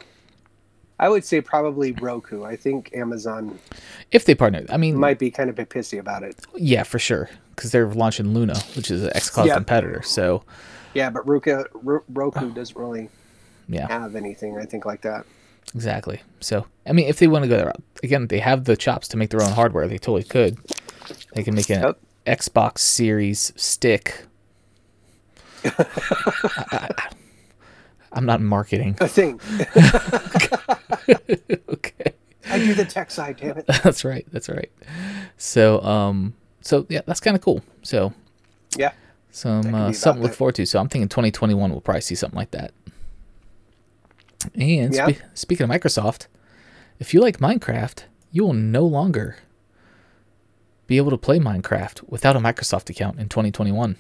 I 1.01 1.09
would 1.09 1.25
say 1.25 1.41
probably 1.41 1.93
Roku. 1.93 2.45
I 2.45 2.57
think 2.57 2.91
Amazon 2.95 3.59
If 4.13 4.27
they 4.27 4.35
partner, 4.35 4.67
I 4.69 4.77
mean, 4.77 4.97
might 4.97 5.19
be 5.19 5.31
kind 5.31 5.49
of 5.49 5.55
a 5.55 5.65
bit 5.65 5.71
pissy 5.71 5.99
about 5.99 6.23
it. 6.23 6.37
yeah, 6.55 6.83
for 6.83 6.99
sure, 6.99 7.31
because 7.57 7.73
they're 7.73 7.89
launching 7.89 8.35
Luna, 8.35 8.59
which 8.77 8.91
is 8.91 9.03
an 9.05 9.11
XCloud 9.15 9.47
Yeah. 9.47 9.55
competitor. 9.55 10.03
So 10.03 10.45
Yeah, 10.93 11.09
but 11.09 11.27
Roku, 11.27 11.63
Ro- 11.83 12.03
Roku 12.13 12.53
doesn't 12.53 12.77
really 12.77 13.09
yeah, 13.73 13.89
have 13.89 14.15
anything, 14.17 14.59
I 14.59 14.65
think, 14.65 14.85
like 14.85 15.03
that. 15.03 15.25
exactly. 15.75 16.21
So 16.41 16.67
I 16.87 16.93
mean, 16.93 17.07
if 17.07 17.19
they 17.19 17.27
want 17.27 17.45
to 17.45 17.49
go 17.49 17.65
route, 17.65 17.83
again, 18.03 18.27
they 18.27 18.39
have 18.41 18.65
the 18.65 18.77
chops 18.77 19.09
to 19.09 19.17
make 19.17 19.31
their 19.31 19.43
own 19.43 19.53
hardware. 19.53 19.87
They 19.89 19.99
totally 19.99 20.25
could. 20.25 20.59
They 21.35 21.43
can 21.43 21.55
make 21.55 21.71
an 21.71 21.83
Yep. 21.83 21.99
Xbox 22.27 22.79
Series 22.79 23.53
stick. 23.57 24.27
I, 25.65 26.89
am 28.13 28.25
not 28.27 28.41
marketing. 28.41 28.97
A 29.01 29.09
thing. 29.09 29.41
okay, 31.69 32.13
I 32.49 32.59
do 32.59 32.75
the 32.75 32.85
tech 32.89 33.11
side, 33.11 33.37
damn 33.39 33.59
it. 33.59 33.67
that's 33.83 34.05
right. 34.05 34.27
That's 34.33 34.49
right. 34.49 34.71
So, 35.37 35.81
um, 35.83 36.35
so 36.61 36.87
yeah, 36.89 37.03
that's 37.07 37.21
kind 37.21 37.37
of 37.37 37.43
cool. 37.43 37.63
So, 37.83 38.13
Yeah. 38.77 38.93
some 39.31 39.75
uh, 39.75 39.93
something 39.93 40.23
to 40.23 40.29
look 40.29 40.37
forward 40.37 40.55
to. 40.57 40.67
So, 40.67 40.79
I'm 40.81 40.89
thinking 40.89 41.09
2021 41.09 41.71
we'll 41.71 41.81
probably 41.81 42.01
see 42.01 42.15
something 42.15 42.37
like 42.39 42.51
that. 42.53 42.73
And 44.55 44.95
Yeah. 44.95 45.09
spe- 45.09 45.23
speaking 45.35 45.65
of 45.65 45.71
Microsoft, 45.71 46.27
if 46.99 47.13
you 47.15 47.21
like 47.21 47.39
Minecraft, 47.39 48.05
you 48.33 48.45
will 48.45 48.53
no 48.55 48.85
longer 48.85 49.37
be 50.87 50.97
able 50.97 51.11
to 51.11 51.19
play 51.19 51.39
Minecraft 51.39 52.03
without 52.09 52.37
a 52.37 52.41
Microsoft 52.41 52.91
account 52.91 53.19
in 53.19 53.29
2021. 53.29 53.97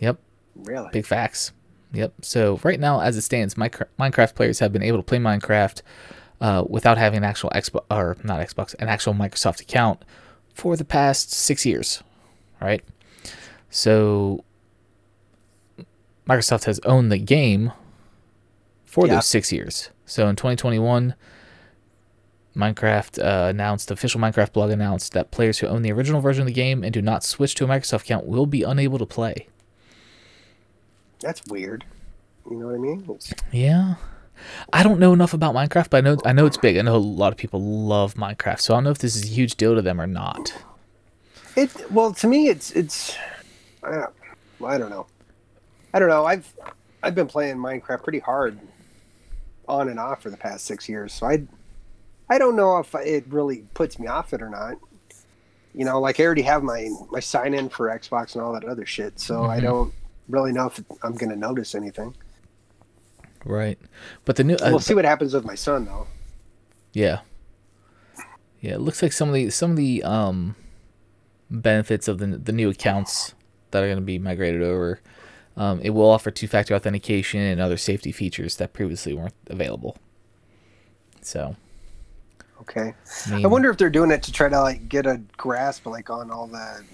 Yep, 0.00 0.18
Really? 0.54 0.88
big 0.92 1.06
facts. 1.06 1.52
Yep. 1.92 2.12
So 2.22 2.60
right 2.62 2.78
now, 2.78 3.00
as 3.00 3.16
it 3.16 3.22
stands, 3.22 3.54
Minecraft, 3.54 3.86
Minecraft 3.98 4.34
players 4.34 4.58
have 4.60 4.72
been 4.72 4.82
able 4.82 4.98
to 4.98 5.02
play 5.02 5.18
Minecraft 5.18 5.82
uh, 6.40 6.62
without 6.68 6.98
having 6.98 7.16
an 7.18 7.24
actual 7.24 7.50
Xbox 7.50 7.84
or 7.90 8.16
not 8.22 8.40
Xbox, 8.46 8.74
an 8.78 8.88
actual 8.88 9.14
Microsoft 9.14 9.60
account 9.60 10.04
for 10.52 10.76
the 10.76 10.84
past 10.84 11.32
six 11.32 11.64
years, 11.66 12.02
right? 12.60 12.84
So 13.70 14.44
Microsoft 16.28 16.64
has 16.64 16.78
owned 16.80 17.10
the 17.10 17.18
game 17.18 17.72
for 18.88 19.06
Yeah. 19.06 19.16
those 19.16 19.26
six 19.26 19.52
years. 19.52 19.90
So 20.06 20.26
in 20.28 20.36
2021, 20.36 21.14
Minecraft 22.56 23.22
uh, 23.22 23.48
announced, 23.48 23.88
the 23.88 23.94
official 23.94 24.20
Minecraft 24.20 24.52
blog 24.52 24.70
announced 24.70 25.12
that 25.12 25.30
players 25.30 25.58
who 25.58 25.66
own 25.68 25.82
the 25.82 25.92
original 25.92 26.20
version 26.20 26.42
of 26.42 26.46
the 26.46 26.52
game 26.52 26.82
and 26.82 26.92
do 26.92 27.00
not 27.02 27.22
switch 27.22 27.54
to 27.56 27.64
a 27.64 27.68
Microsoft 27.68 28.02
account 28.02 28.26
will 28.26 28.46
be 28.46 28.62
unable 28.62 28.98
to 28.98 29.06
play. 29.06 29.46
That's 31.20 31.42
weird. 31.46 31.84
You 32.50 32.56
know 32.56 32.66
what 32.66 32.74
I 32.74 32.78
mean? 32.78 33.04
It's, 33.10 33.32
Yeah. 33.52 33.94
I 34.72 34.82
don't 34.84 35.00
know 35.00 35.12
enough 35.12 35.34
about 35.34 35.54
Minecraft, 35.54 35.90
but 35.90 35.98
I 35.98 36.00
know 36.00 36.16
I 36.24 36.32
know 36.32 36.46
it's 36.46 36.56
big. 36.56 36.78
I 36.78 36.82
know 36.82 36.94
a 36.94 36.98
lot 36.98 37.32
of 37.32 37.36
people 37.36 37.60
love 37.60 38.14
Minecraft, 38.14 38.60
so 38.60 38.72
I 38.72 38.76
don't 38.76 38.84
know 38.84 38.90
if 38.90 38.98
this 38.98 39.16
is 39.16 39.24
a 39.24 39.26
huge 39.26 39.56
deal 39.56 39.74
to 39.74 39.82
them 39.82 40.00
or 40.00 40.06
not. 40.06 40.54
it 41.56 41.90
well, 41.90 42.12
to 42.14 42.28
me, 42.28 42.48
it's 42.48 42.70
it's. 42.70 43.16
Uh, 43.82 44.06
I 44.64 44.78
don't 44.78 44.90
know. 44.90 45.06
I 45.92 45.98
don't 45.98 46.08
know. 46.08 46.24
I've 46.24 46.54
I've 47.02 47.16
been 47.16 47.26
playing 47.26 47.56
Minecraft 47.56 48.04
pretty 48.04 48.20
hard, 48.20 48.60
on 49.68 49.88
and 49.88 49.98
off 50.00 50.22
for 50.22 50.30
the 50.30 50.36
past 50.36 50.64
six 50.64 50.88
years. 50.88 51.12
So 51.12 51.26
I, 51.26 51.42
I 52.28 52.38
don't 52.38 52.56
know 52.56 52.78
if 52.78 52.94
it 52.94 53.24
really 53.28 53.64
puts 53.74 53.98
me 53.98 54.06
off 54.06 54.32
it 54.32 54.42
or 54.42 54.48
not. 54.50 54.76
You 55.74 55.84
know, 55.84 56.00
like 56.00 56.18
I 56.18 56.24
already 56.24 56.42
have 56.42 56.62
my 56.62 56.88
my 57.10 57.20
sign 57.20 57.54
in 57.54 57.68
for 57.68 57.88
Xbox 57.88 58.34
and 58.34 58.42
all 58.42 58.52
that 58.54 58.64
other 58.64 58.86
shit. 58.86 59.20
So 59.20 59.44
I 59.44 59.58
Mhm. 59.58 59.62
don't 59.62 59.94
really 60.28 60.52
know 60.52 60.66
if 60.66 60.82
I'm 61.02 61.14
going 61.14 61.30
to 61.30 61.36
notice 61.36 61.74
anything. 61.74 62.14
Right. 63.44 63.78
But 64.24 64.36
the 64.36 64.44
new 64.44 64.54
uh, 64.56 64.70
We'll 64.70 64.80
see 64.80 64.94
what 64.94 65.04
happens 65.04 65.32
with 65.34 65.44
my 65.44 65.54
son, 65.54 65.84
though. 65.84 66.06
yeah. 66.92 67.20
Yeah, 68.60 68.74
it 68.74 68.80
looks 68.80 69.02
like 69.02 69.12
some 69.12 69.28
of 69.28 69.34
the 69.34 69.50
some 69.50 69.70
of 69.72 69.76
the 69.76 70.02
um 70.02 70.56
benefits 71.50 72.08
of 72.08 72.18
the 72.18 72.26
the 72.26 72.52
new 72.52 72.70
accounts 72.70 73.34
that 73.70 73.82
are 73.82 73.86
going 73.86 73.98
to 73.98 74.04
be 74.04 74.18
migrated 74.18 74.62
over 74.62 75.00
um, 75.58 75.80
it 75.82 75.90
will 75.90 76.10
offer 76.10 76.30
two-factor 76.30 76.74
authentication 76.74 77.40
and 77.40 77.60
other 77.60 77.76
safety 77.76 78.12
features 78.12 78.56
that 78.56 78.72
previously 78.72 79.14
weren't 79.14 79.34
available. 79.48 79.98
So, 81.20 81.56
Okay. 82.62 82.94
I, 83.26 83.30
mean, 83.30 83.44
I 83.44 83.48
wonder 83.48 83.70
if 83.70 83.78
they're 83.78 83.90
doing 83.90 84.10
it 84.10 84.22
to 84.24 84.32
try 84.32 84.48
to 84.48 84.60
like 84.60 84.88
get 84.88 85.06
a 85.06 85.20
grasp 85.36 85.86
like 85.86 86.10
on 86.10 86.30
all 86.30 86.46
the 86.48 86.84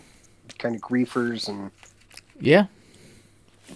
kind 0.59 0.75
of 0.77 0.81
griefers 0.83 1.49
and 1.49 1.71
Yeah, 2.41 2.67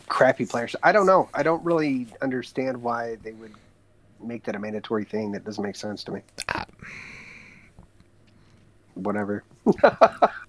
crappy 0.09 0.47
players. 0.47 0.77
I 0.83 0.93
don't 0.93 1.07
know. 1.07 1.31
I 1.35 1.43
don't 1.43 1.65
really 1.65 2.09
understand 2.23 2.83
why 2.83 3.17
they 3.23 3.33
would 3.33 3.55
make 4.21 4.45
that 4.45 4.55
a 4.57 4.59
mandatory 4.59 5.05
thing. 5.05 5.33
That 5.33 5.45
doesn't 5.45 5.63
make 5.65 5.77
sense 5.77 6.05
to 6.05 6.13
me. 6.13 6.23
Ah. 6.55 6.67
Whatever. 8.95 9.45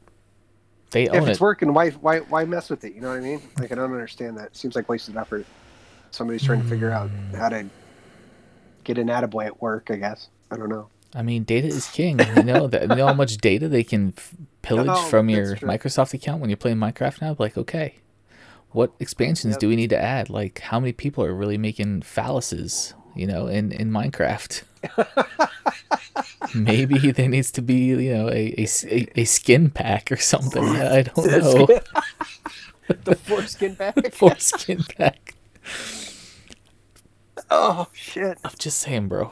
they 0.91 1.03
if 1.05 1.27
it's 1.27 1.37
it. 1.37 1.41
working, 1.41 1.73
why 1.73 1.89
why 1.91 2.19
why 2.19 2.45
mess 2.45 2.69
with 2.69 2.83
it? 2.83 2.93
You 2.93 3.01
know 3.01 3.09
what 3.09 3.17
I 3.17 3.21
mean? 3.21 3.41
Like 3.59 3.71
I 3.71 3.75
don't 3.75 3.91
understand 3.91 4.37
that. 4.37 4.47
It 4.47 4.57
seems 4.57 4.75
like 4.75 4.89
wasted 4.89 5.17
effort. 5.17 5.45
Somebody's 6.11 6.43
trying 6.43 6.61
to 6.63 6.67
figure 6.67 6.89
out 6.91 7.09
Hmm. 7.09 7.35
how 7.35 7.49
to 7.49 7.65
get 8.83 8.97
an 8.97 9.07
attaboy 9.07 9.45
at 9.45 9.61
work. 9.61 9.89
I 9.91 9.95
guess. 9.97 10.29
I 10.51 10.57
don't 10.57 10.69
know. 10.69 10.89
I 11.13 11.21
mean, 11.23 11.43
data 11.43 11.67
is 11.67 11.87
king. 11.87 12.19
You 12.35 12.43
know 12.43 12.67
that. 12.67 12.83
You 12.83 12.95
know 12.95 13.07
how 13.07 13.13
much 13.13 13.37
data 13.37 13.67
they 13.67 13.83
can 13.83 14.13
f- 14.15 14.35
pillage 14.61 14.87
Oh, 14.89 15.03
from 15.07 15.27
your 15.29 15.55
true. 15.55 15.67
Microsoft 15.67 16.13
account 16.13 16.39
when 16.41 16.49
you're 16.49 16.57
playing 16.57 16.77
Minecraft 16.77 17.21
now. 17.21 17.35
Like, 17.39 17.57
okay, 17.57 17.95
what 18.71 18.91
expansions 18.99 19.53
Yep. 19.53 19.59
do 19.59 19.67
we 19.69 19.75
need 19.75 19.89
to 19.89 19.99
add? 19.99 20.29
Like, 20.29 20.59
how 20.59 20.79
many 20.79 20.91
people 20.93 21.23
are 21.23 21.33
really 21.33 21.57
making 21.57 22.01
phalluses? 22.01 22.93
You 23.15 23.27
know, 23.27 23.47
in 23.47 23.71
in 23.71 23.91
Minecraft. 23.91 24.63
Maybe 26.55 27.11
there 27.11 27.27
needs 27.27 27.51
to 27.51 27.61
be, 27.61 27.75
you 27.75 28.13
know, 28.13 28.29
a, 28.29 28.55
a, 28.57 29.07
a 29.15 29.25
skin 29.25 29.69
pack 29.69 30.11
or 30.11 30.17
something. 30.17 30.63
I 30.63 31.03
don't 31.03 31.17
know. 31.27 31.67
the 33.03 33.15
foreskin 33.15 33.73
back. 33.75 34.13
Foreskin 34.13 34.83
pack. 34.97 35.35
Oh 37.51 37.87
shit. 37.93 38.37
I'm 38.43 38.51
just 38.57 38.79
saying, 38.79 39.07
bro. 39.07 39.31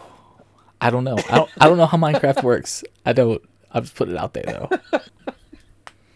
I 0.79 0.89
don't 0.89 1.03
know. 1.03 1.17
I 1.29 1.35
don't, 1.37 1.49
I 1.59 1.67
don't 1.67 1.77
know 1.77 1.85
how 1.87 1.97
Minecraft 1.97 2.43
works. 2.43 2.83
I 3.05 3.13
don't. 3.13 3.41
I'll 3.71 3.81
just 3.81 3.95
put 3.95 4.09
it 4.09 4.17
out 4.17 4.33
there 4.33 4.43
though. 4.43 4.69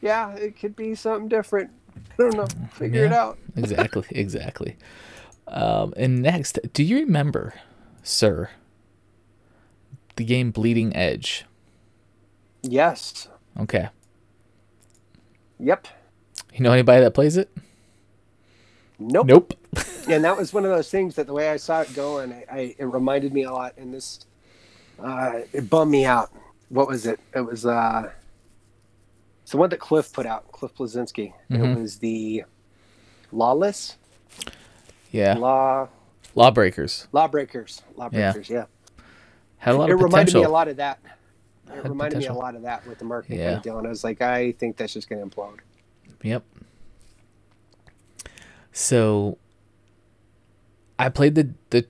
Yeah, 0.02 0.34
it 0.34 0.60
could 0.60 0.76
be 0.76 0.95
something 0.95 1.30
different. 1.30 1.69
I 2.13 2.15
don't 2.17 2.36
know. 2.36 2.47
Figure 2.71 3.06
it 3.06 3.13
out. 3.13 3.38
exactly, 3.56 4.04
exactly. 4.10 4.78
Um, 5.51 5.93
and 5.97 6.21
next, 6.21 6.59
do 6.73 6.83
you 6.83 6.99
remember, 7.01 7.53
sir, 8.03 8.49
the 10.15 10.23
game 10.23 10.51
Bleeding 10.51 10.95
Edge? 10.95 11.45
Yes. 12.63 13.27
Okay. 13.59 13.89
Yep. 15.59 15.87
You 16.53 16.61
know 16.61 16.71
anybody 16.71 17.01
that 17.03 17.13
plays 17.13 17.37
it? 17.37 17.49
Nope. 18.99 19.27
Nope. 19.27 19.53
And 20.09 20.23
that 20.25 20.35
was 20.35 20.51
one 20.51 20.65
of 20.65 20.71
those 20.71 20.89
things 20.89 21.13
that 21.15 21.27
the 21.27 21.31
way 21.33 21.49
I 21.51 21.57
saw 21.57 21.81
it 21.81 21.93
going, 21.93 22.33
I, 22.33 22.45
I 22.51 22.75
it 22.79 22.85
reminded 22.85 23.33
me 23.33 23.43
a 23.43 23.51
lot, 23.51 23.75
and 23.77 23.93
this 23.93 24.25
uh, 24.99 25.41
it 25.53 25.69
bummed 25.69 25.91
me 25.91 26.05
out. 26.05 26.31
What 26.69 26.87
was 26.87 27.05
it? 27.05 27.19
It 27.35 27.41
was 27.41 27.67
uh, 27.67 28.11
it's 29.43 29.51
the 29.51 29.57
one 29.57 29.69
that 29.69 29.79
Cliff 29.79 30.11
put 30.11 30.25
out, 30.25 30.51
Cliff 30.51 30.73
Bleszinski. 30.75 31.33
Mhm. 31.51 31.75
It 31.77 31.79
was 31.79 31.99
the 31.99 32.43
Lawless 33.31 33.97
Yeah. 35.12 35.34
Law 35.36 35.89
Lawbreakers 36.36 37.08
Lawbreakers. 37.12 37.82
Lawbreakers, 37.95 38.50
yeah. 38.50 38.65
had 39.58 39.76
a 39.76 39.78
lot 39.78 39.89
It 39.89 39.93
of 39.93 40.02
reminded 40.02 40.34
me 40.36 40.43
a 40.43 40.50
lot 40.50 40.67
of 40.67 40.78
that. 40.78 41.00
It 41.67 41.76
Had 41.76 41.89
reminded 41.89 42.19
me 42.19 42.26
a 42.28 42.34
lot 42.34 42.56
of 42.56 42.63
that 42.63 42.86
with 42.88 43.00
the 43.00 43.06
marketing 43.06 43.39
Yeah. 43.39 43.60
deal, 43.60 43.78
and 43.78 43.86
I 43.88 43.89
was 43.89 44.04
like, 44.04 44.21
I 44.21 44.52
think 44.54 44.78
that's 44.78 44.93
just 44.93 45.10
going 45.10 45.21
to 45.30 45.36
implode. 45.36 45.60
Yep. 46.24 46.43
So 48.71 49.38
I 50.97 51.10
played 51.10 51.36
the 51.36 51.54
the 51.69 51.86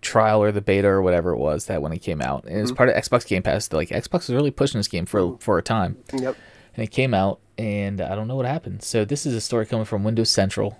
trial 0.00 0.42
or 0.42 0.52
the 0.52 0.60
beta 0.60 0.86
or 0.88 1.00
whatever 1.02 1.30
it 1.30 1.38
was 1.38 1.66
that 1.66 1.80
when 1.82 1.92
it 1.92 1.98
came 2.00 2.20
out, 2.20 2.44
and 2.44 2.58
it 2.58 2.62
was 2.62 2.72
part 2.72 2.88
of 2.88 2.94
Xbox 2.96 3.26
Game 3.26 3.42
Pass. 3.42 3.72
Like 3.72 3.88
Xbox 3.90 4.12
was 4.28 4.30
really 4.30 4.50
pushing 4.50 4.78
this 4.78 4.88
game 4.88 5.06
for 5.06 5.36
for 5.38 5.58
a 5.58 5.62
time, 5.62 5.98
Yep. 6.12 6.36
and 6.76 6.84
it 6.84 6.90
came 6.90 7.14
out, 7.14 7.40
and 7.58 8.00
I 8.00 8.14
don't 8.14 8.26
know 8.28 8.36
what 8.36 8.46
happened. 8.46 8.82
So 8.82 9.04
this 9.04 9.26
is 9.26 9.34
a 9.34 9.40
story 9.40 9.66
coming 9.66 9.84
from 9.84 10.02
Windows 10.04 10.30
Central. 10.30 10.76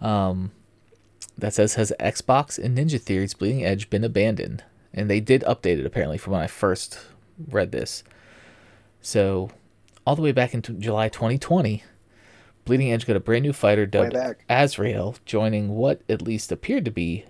Um, 0.00 0.52
that 1.38 1.54
says 1.54 1.74
has 1.74 1.92
Xbox 2.00 2.58
and 2.62 2.76
Ninja 2.76 3.00
Theory's 3.00 3.34
Bleeding 3.34 3.64
Edge 3.64 3.90
been 3.90 4.04
abandoned? 4.04 4.64
And 4.92 5.10
they 5.10 5.20
did 5.20 5.42
update 5.42 5.78
it 5.78 5.86
apparently 5.86 6.18
from 6.18 6.32
when 6.32 6.42
I 6.42 6.46
first 6.46 6.98
read 7.48 7.72
this. 7.72 8.02
So 9.00 9.50
all 10.06 10.16
the 10.16 10.22
way 10.22 10.32
back 10.32 10.54
into 10.54 10.72
July 10.72 11.08
2020, 11.08 11.82
Bleeding 12.64 12.92
Edge 12.92 13.06
got 13.06 13.16
a 13.16 13.20
brand 13.20 13.44
new 13.44 13.52
fighter 13.52 13.86
dubbed. 13.86 14.14
Azrael, 14.48 15.16
joining 15.24 15.70
what 15.70 16.02
at 16.08 16.22
least 16.22 16.50
appeared 16.50 16.84
to 16.84 16.90
be 16.90 17.24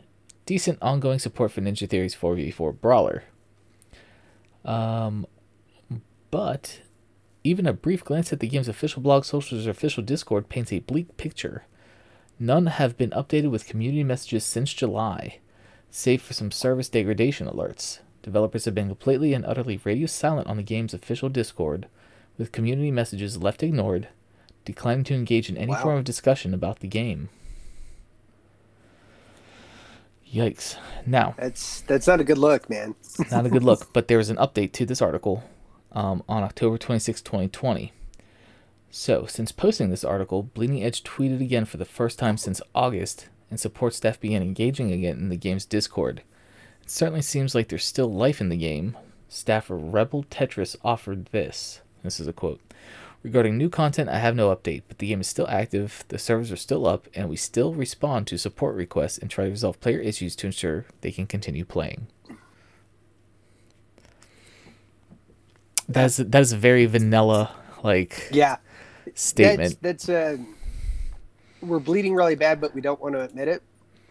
decent 0.47 0.79
ongoing 0.81 1.19
support 1.19 1.51
for 1.53 1.61
Ninja 1.61 1.89
Theory's 1.89 2.15
4v4 2.15 2.81
brawler. 2.81 3.25
Um, 4.65 5.27
but 6.31 6.81
even 7.45 7.67
a 7.67 7.73
brief 7.73 8.05
glance 8.05 8.33
at 8.33 8.41
the 8.41 8.49
game's 8.49 8.69
official 8.69 9.03
blog, 9.03 9.25
socials, 9.25 9.67
or 9.67 9.71
official 9.71 10.03
Discord 10.03 10.49
paints 10.49 10.73
a 10.73 10.81
bleak 10.81 11.17
picture. 11.17 11.65
None 12.39 12.67
have 12.67 12.97
been 12.99 13.11
updated 13.11 13.51
with 13.51 13.67
community 13.67 14.05
messages 14.05 14.45
since 14.45 14.73
July, 14.75 15.39
save 15.91 16.21
for 16.23 16.35
some 16.35 16.51
service 16.51 16.89
degradation 16.89 17.47
alerts. 17.47 18.01
Developers 18.23 18.65
have 18.67 18.75
been 18.75 18.89
completely 18.89 19.33
and 19.33 19.45
utterly 19.47 19.81
radio 19.85 20.07
silent 20.07 20.47
on 20.49 20.57
the 20.57 20.63
game's 20.63 20.93
official 20.93 21.29
Discord, 21.29 21.87
with 22.37 22.53
community 22.53 22.91
messages 22.91 23.39
left 23.43 23.63
ignored, 23.63 24.09
declining 24.65 25.05
to 25.05 25.15
engage 25.15 25.49
in 25.49 25.57
any 25.57 25.73
Wow. 25.73 25.83
form 25.83 25.99
of 25.99 26.05
discussion 26.05 26.53
about 26.53 26.81
the 26.81 26.89
game. 26.89 27.29
Yikes. 30.31 30.77
Now, 31.07 31.35
That's 31.39 31.81
that's 31.83 32.07
not 32.07 32.21
a 32.21 32.25
good 32.25 32.37
look, 32.37 32.69
man. 32.69 32.95
not 33.31 33.47
a 33.47 33.49
good 33.49 33.63
look, 33.63 33.91
but 33.93 34.09
there 34.09 34.19
was 34.19 34.29
an 34.29 34.37
update 34.37 34.73
to 34.73 34.85
this 34.85 35.01
article 35.01 35.45
um, 35.93 36.23
on 36.29 36.43
October 36.43 36.77
26, 36.77 37.23
2020. 37.23 37.93
So, 38.91 39.27
since 39.27 39.53
posting 39.53 39.91
this 39.91 40.05
article, 40.05 40.43
Bleeding 40.43 40.83
Edge 40.83 41.03
tweeted 41.05 41.41
again 41.41 41.65
for 41.65 41.77
the 41.77 41.85
first 41.85 42.19
time 42.19 42.37
since 42.37 42.63
August, 42.75 43.29
and 43.51 43.61
support 43.61 43.95
staff 43.95 44.19
began 44.21 44.43
engaging 44.43 44.91
again 44.91 45.19
in 45.19 45.29
the 45.29 45.37
game's 45.37 45.67
Discord. 45.67 46.23
It 46.83 46.91
certainly 46.91 47.23
seems 47.23 47.55
like 47.55 47.69
there's 47.69 47.85
still 47.85 48.13
life 48.13 48.41
in 48.41 48.49
the 48.49 48.57
game. 48.57 48.97
Staffer 49.29 49.77
Rebel 49.77 50.25
Tetris 50.25 50.77
offered 50.85 51.27
this. 51.27 51.81
This 52.03 52.21
is 52.21 52.27
a 52.27 52.33
quote. 52.33 52.61
Regarding 53.23 53.59
new 53.59 53.69
content, 53.69 54.09
I 54.09 54.19
have 54.19 54.37
no 54.37 54.55
update, 54.55 54.83
but 54.87 54.99
the 54.99 55.09
game 55.09 55.21
is 55.21 55.27
still 55.27 55.49
active, 55.49 56.05
the 56.09 56.19
servers 56.19 56.53
are 56.53 56.57
still 56.57 56.87
up, 56.87 57.09
and 57.13 57.29
we 57.29 57.37
still 57.37 57.75
respond 57.75 58.29
to 58.29 58.39
support 58.39 58.77
requests 58.77 59.19
and 59.19 59.29
try 59.29 59.45
to 59.45 59.51
resolve 59.51 59.81
player 59.81 59.99
issues 59.99 60.37
to 60.37 60.47
ensure 60.47 60.87
they 61.01 61.11
can 61.11 61.27
continue 61.27 61.65
playing. 61.65 62.07
That 65.89 66.05
is 66.05 66.17
that 66.19 66.41
is 66.41 66.53
very 66.53 66.87
vanilla 66.87 67.51
like 67.83 68.29
Yeah. 68.31 68.57
Statement. 69.15 69.79
That's 69.81 70.07
that's 70.07 70.09
uh 70.09 70.37
we're 71.63 71.79
bleeding 71.79 72.15
really 72.15 72.35
bad, 72.35 72.61
but 72.61 72.75
we 72.75 72.81
don't 72.81 73.01
want 73.01 73.15
to 73.15 73.23
admit 73.23 73.49
it. 73.49 73.63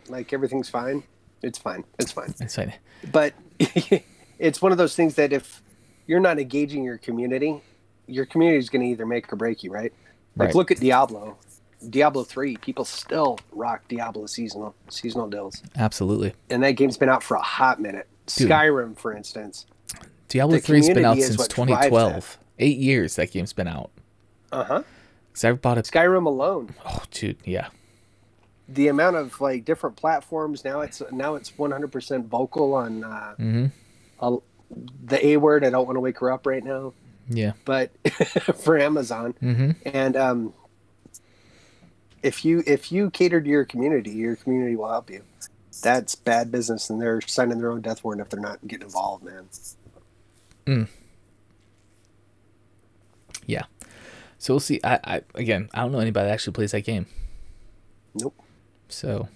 Like 0.10 0.34
everything's 0.34 0.70
fine. 0.70 1.04
It's 1.42 1.58
fine. 1.58 1.84
It's 2.00 2.12
fine. 2.12 2.34
It's 2.40 2.56
fine. 2.56 2.74
But 3.12 3.34
it's 4.40 4.62
one 4.62 4.72
of 4.72 4.78
those 4.78 4.96
things 4.96 5.16
that 5.16 5.32
if 5.32 5.62
you're 6.08 6.20
not 6.20 6.40
engaging 6.40 6.84
your 6.84 6.98
community, 6.98 7.62
your 8.08 8.26
community 8.26 8.58
is 8.58 8.70
going 8.70 8.82
to 8.82 8.88
either 8.88 9.06
make 9.06 9.32
or 9.32 9.36
break 9.36 9.64
you, 9.64 9.72
right? 9.72 9.94
Like 10.36 10.48
Right. 10.48 10.56
look 10.56 10.72
at 10.72 10.80
Diablo. 10.80 11.38
Diablo 11.90 12.24
3, 12.24 12.58
people 12.58 12.84
still 12.84 13.38
rock 13.52 13.84
Diablo 13.88 14.26
seasonal 14.26 14.74
seasonal 14.90 15.30
deals. 15.30 15.62
Absolutely. 15.76 16.34
And 16.50 16.64
that 16.64 16.72
game's 16.72 16.98
been 16.98 17.10
out 17.10 17.22
for 17.22 17.36
a 17.36 17.42
hot 17.42 17.80
minute. 17.80 18.08
Dude. 18.26 18.50
Skyrim, 18.50 18.98
for 18.98 19.16
instance. 19.16 19.68
Diablo 20.28 20.58
3's 20.58 20.90
been 20.90 21.06
out 21.06 21.18
since 21.18 21.48
2012. 21.48 22.38
Eight 22.58 22.78
years 22.78 23.16
that 23.18 23.32
game's 23.32 23.54
been 23.54 23.68
out. 23.68 23.92
Uh-huh. 24.56 24.84
Because 25.32 25.44
I 25.46 25.52
bought 25.54 25.78
it. 25.78 25.86
Skyrim 25.86 26.26
alone. 26.26 26.74
Oh, 26.86 27.04
dude. 27.12 27.38
Yeah. 27.46 27.68
the 28.68 28.88
amount 28.88 29.16
of 29.18 29.40
like 29.42 29.64
different 29.66 29.96
platforms 29.96 30.64
now 30.66 30.82
it's 30.82 31.02
now 31.12 31.36
it's 31.36 31.52
100% 31.52 32.26
vocal 32.26 32.74
on 32.74 33.04
uh, 33.04 33.36
hmm 33.36 33.66
uh, 34.20 34.38
the 35.06 35.24
a 35.28 35.38
word 35.38 35.64
i 35.64 35.70
don't 35.70 35.86
want 35.86 35.96
to 35.96 36.00
wake 36.00 36.18
her 36.20 36.32
up 36.32 36.48
right 36.48 36.64
now 36.64 36.92
Yeah. 37.30 37.52
but 37.66 37.92
for 38.64 38.80
amazon 38.80 39.36
hmm 39.40 39.72
and 39.86 40.16
um, 40.18 40.54
if 42.24 42.44
you 42.44 42.64
if 42.66 42.92
you 42.92 43.12
cater 43.12 43.40
to 43.40 43.48
your 43.48 43.66
community 43.66 44.10
your 44.12 44.36
community 44.36 44.76
will 44.76 44.90
help 44.90 45.12
you 45.12 45.22
that's 45.84 46.16
bad 46.16 46.50
business 46.52 46.90
and 46.90 47.00
they're 47.00 47.22
signing 47.22 47.60
their 47.60 47.72
own 47.72 47.82
death 47.82 48.04
warrant 48.04 48.22
if 48.22 48.30
they're 48.30 48.40
not 48.40 48.66
getting 48.68 48.86
involved 48.88 49.24
man 49.24 50.88
Yeah. 53.48 53.66
So 54.38 54.54
we'll 54.54 54.60
see. 54.60 54.80
I, 54.84 55.00
I 55.04 55.22
again, 55.36 55.70
I 55.74 55.82
don't 55.82 55.92
know 55.92 56.00
anybody 56.00 56.28
that 56.28 56.34
actually 56.34 56.54
plays 56.54 56.72
that 56.72 56.82
game. 56.82 57.06
nope 58.16 58.34
So 58.90 59.28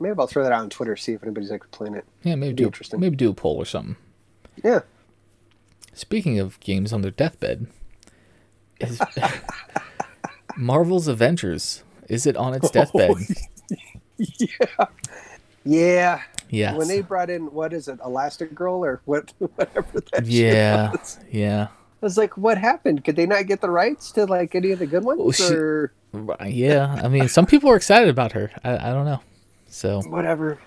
maybe 0.00 0.14
i'll 0.18 0.26
throw 0.26 0.42
that 0.42 0.52
out 0.52 0.60
on 0.60 0.68
twitter 0.68 0.96
see 0.96 1.12
if 1.12 1.22
anybody's 1.22 1.50
like 1.50 1.70
playing 1.70 1.94
it 1.94 2.04
yeah, 2.24 2.34
maybe 2.34 2.52
Be 2.52 2.56
do 2.56 2.64
interesting. 2.66 2.98
maybe 3.00 3.16
do 3.16 3.30
a 3.30 3.34
poll 3.34 3.56
or 3.56 3.64
something. 3.64 3.96
yeah 4.62 4.80
Speaking 5.92 6.40
of 6.40 6.58
games 6.58 6.92
on 6.92 7.02
their 7.02 7.12
deathbed, 7.12 7.68
is 8.80 9.00
Marvel's 10.56 11.06
Avengers 11.08 11.84
is 12.08 12.26
it 12.26 12.36
on 12.36 12.52
its 12.54 12.66
oh, 12.68 12.72
deathbed? 12.72 13.16
yeah 14.18 14.86
yeah 15.64 16.22
yes. 16.50 16.76
when 16.76 16.88
they 16.88 17.00
brought 17.00 17.30
in 17.30 17.52
what 17.52 17.72
is 17.72 17.86
it 17.88 17.98
elastic 18.04 18.54
girl 18.54 18.84
or 18.84 19.00
what 19.04 19.32
whatever 19.38 20.00
that 20.12 20.24
shit 20.26 20.32
yeah. 20.54 20.90
was. 20.90 21.18
Yeah. 21.30 21.68
I 22.04 22.06
was 22.06 22.18
like, 22.18 22.36
what 22.36 22.58
happened? 22.58 23.02
Could 23.02 23.16
they 23.16 23.24
not 23.24 23.46
get 23.46 23.62
the 23.62 23.70
rights 23.70 24.12
to 24.12 24.26
like 24.26 24.54
any 24.54 24.72
of 24.72 24.78
the 24.78 24.86
good 24.86 25.04
ones? 25.04 25.18
Well, 25.20 25.32
she- 25.32 25.54
or 25.54 25.94
Yeah. 26.44 27.00
I 27.02 27.08
mean, 27.08 27.28
some 27.28 27.46
people 27.46 27.70
are 27.70 27.76
excited 27.76 28.10
about 28.10 28.32
her. 28.32 28.50
I, 28.62 28.90
I 28.90 28.92
don't 28.92 29.06
know. 29.06 29.20
So 29.68 30.02
whatever. 30.02 30.58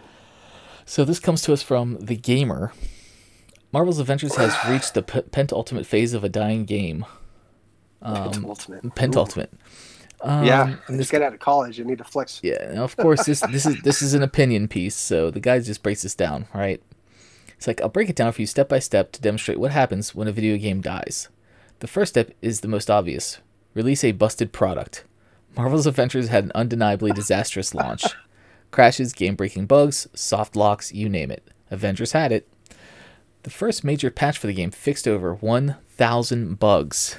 So 0.85 1.05
this 1.05 1.19
comes 1.19 1.43
to 1.43 1.53
us 1.53 1.61
from 1.61 1.97
the 1.99 2.15
gamer. 2.15 2.73
Marvel's 3.71 3.99
Avengers 3.99 4.35
has 4.35 4.55
reached 4.67 4.95
the 4.95 5.03
p- 5.03 5.21
pentultimate 5.21 5.85
phase 5.85 6.15
of 6.15 6.23
a 6.23 6.29
dying 6.29 6.65
game. 6.65 7.05
Um, 8.01 8.43
ultimate. 8.45 8.95
pentultimate. 8.95 9.53
Um, 10.21 10.43
yeah. 10.45 10.63
and 10.63 10.77
Just 10.87 10.97
this, 10.97 11.11
get 11.11 11.21
out 11.21 11.33
of 11.33 11.39
college. 11.39 11.77
You 11.77 11.85
need 11.85 11.99
to 11.99 12.03
flex. 12.03 12.39
yeah. 12.41 12.81
of 12.81 12.97
course, 12.97 13.25
this 13.25 13.41
this 13.51 13.67
is 13.67 13.79
this 13.83 14.01
is 14.01 14.15
an 14.15 14.23
opinion 14.23 14.67
piece. 14.67 14.95
So 14.95 15.29
the 15.29 15.39
guy 15.39 15.59
just 15.59 15.83
breaks 15.83 16.01
this 16.01 16.15
down, 16.15 16.47
right? 16.53 16.81
It's 17.57 17.67
like 17.67 17.81
I'll 17.81 17.89
break 17.89 18.09
it 18.09 18.15
down 18.15 18.31
for 18.31 18.41
you 18.41 18.47
step 18.47 18.69
by 18.69 18.79
step 18.79 19.11
to 19.11 19.21
demonstrate 19.21 19.59
what 19.59 19.71
happens 19.71 20.15
when 20.15 20.27
a 20.27 20.31
video 20.31 20.57
game 20.57 20.79
dies. 20.79 21.27
The 21.79 21.87
first 21.87 22.13
step 22.13 22.31
is 22.41 22.61
the 22.61 22.67
most 22.67 22.89
obvious: 22.89 23.39
release 23.73 24.03
a 24.03 24.11
busted 24.13 24.53
product. 24.53 25.03
Marvel's 25.55 25.87
Adventures 25.87 26.29
had 26.29 26.43
an 26.43 26.51
undeniably 26.53 27.11
disastrous 27.11 27.73
launch. 27.73 28.03
Crashes, 28.69 29.13
game-breaking 29.13 29.65
bugs, 29.65 30.07
soft 30.13 30.55
locks, 30.55 30.93
you 30.93 31.09
name 31.09 31.31
it. 31.31 31.49
Avengers 31.71 32.11
had 32.11 32.31
it. 32.31 32.47
The 33.43 33.49
first 33.49 33.83
major 33.83 34.11
patch 34.11 34.37
for 34.37 34.45
the 34.45 34.53
game 34.53 34.71
fixed 34.71 35.07
over 35.07 35.33
1,000 35.33 36.59
bugs. 36.59 37.17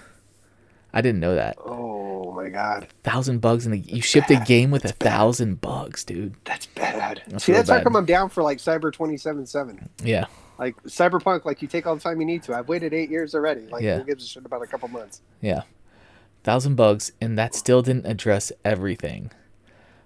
I 0.92 1.00
didn't 1.02 1.20
know 1.20 1.34
that. 1.34 1.56
Oh 1.58 2.32
my 2.32 2.48
god, 2.48 2.88
Thousand 3.02 3.40
bugs 3.40 3.66
in 3.66 3.72
the 3.72 3.78
you 3.78 4.00
shipped 4.00 4.30
a 4.30 4.36
game 4.46 4.70
with 4.70 4.84
a 4.84 4.88
thousand 4.92 5.60
bugs, 5.60 6.04
dude. 6.04 6.34
that's 6.44 6.66
bad. 6.66 7.22
That's 7.28 7.44
See, 7.44 7.52
that's 7.52 7.68
how 7.68 7.82
come 7.82 7.96
I'm 7.96 8.04
down 8.06 8.28
for 8.30 8.42
like 8.42 8.58
Cyber 8.58 8.92
2077. 8.92 9.88
Yeah, 10.04 10.26
Like 10.58 10.80
Cyberpunk, 10.84 11.44
like 11.44 11.60
you 11.62 11.68
take 11.68 11.86
all 11.86 11.94
the 11.94 12.00
time 12.00 12.20
you 12.20 12.26
need 12.26 12.42
to. 12.44 12.54
I've 12.56 12.68
waited 12.68 12.94
eight 12.94 13.10
years 13.10 13.34
already. 13.34 13.62
Like 13.66 13.82
Yeah. 13.82 13.98
who 13.98 14.04
gives 14.04 14.24
a 14.24 14.26
shit 14.26 14.44
about 14.46 14.62
a 14.62 14.66
couple 14.66 14.88
months? 14.88 15.20
yeah. 15.40 15.62
Thousand 16.44 16.76
bugs, 16.76 17.12
and 17.20 17.36
that 17.38 17.54
still 17.54 17.82
didn't 17.82 18.06
address 18.06 18.52
everything. 18.64 19.30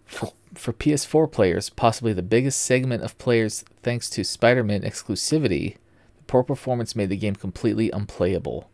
For, 0.04 0.32
for 0.54 0.72
PS4 0.72 1.30
players, 1.30 1.70
possibly 1.70 2.12
the 2.12 2.22
biggest 2.22 2.60
segment 2.62 3.02
of 3.04 3.16
players 3.18 3.64
thanks 3.82 4.10
to 4.10 4.24
Spider 4.24 4.64
Man 4.64 4.80
exclusivity, 4.82 5.76
the 6.16 6.22
poor 6.26 6.42
performance 6.42 6.96
made 6.96 7.10
the 7.10 7.16
game 7.16 7.36
completely 7.36 7.90
unplayable. 7.90 8.68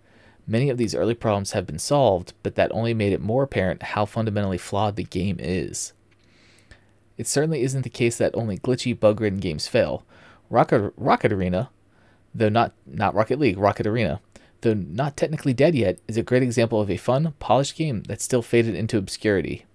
Many 0.50 0.70
of 0.70 0.78
these 0.78 0.94
early 0.94 1.14
problems 1.14 1.52
have 1.52 1.66
been 1.66 1.78
solved, 1.78 2.32
but 2.42 2.54
that 2.54 2.72
only 2.72 2.94
made 2.94 3.12
it 3.12 3.20
more 3.20 3.42
apparent 3.42 3.82
how 3.82 4.06
fundamentally 4.06 4.56
flawed 4.56 4.96
the 4.96 5.04
game 5.04 5.37
is. 5.38 5.92
It 7.18 7.26
certainly 7.26 7.62
isn't 7.62 7.82
the 7.82 7.90
case 7.90 8.16
that 8.16 8.34
only 8.34 8.56
glitchy, 8.56 8.98
bug-ridden 8.98 9.40
games 9.40 9.68
fail. 9.68 10.04
Rocket, 10.48 10.94
Rocket 10.96 11.32
Arena, 11.32 11.68
though 12.34 12.48
not 12.48 12.72
not 12.87 13.14
Rocket 13.14 13.38
League, 13.38 13.58
Rocket 13.58 13.87
Arena, 13.87 14.22
though 14.62 14.72
not 14.72 15.18
technically 15.18 15.52
dead 15.52 15.74
yet, 15.74 15.98
is 16.08 16.16
a 16.16 16.22
great 16.22 16.42
example 16.42 16.80
of 16.80 16.90
a 16.90 16.96
fun, 16.96 17.34
polished 17.38 17.76
game 17.76 18.04
that 18.04 18.22
still 18.22 18.40
faded 18.40 18.74
into 18.74 18.96
obscurity. 18.96 19.66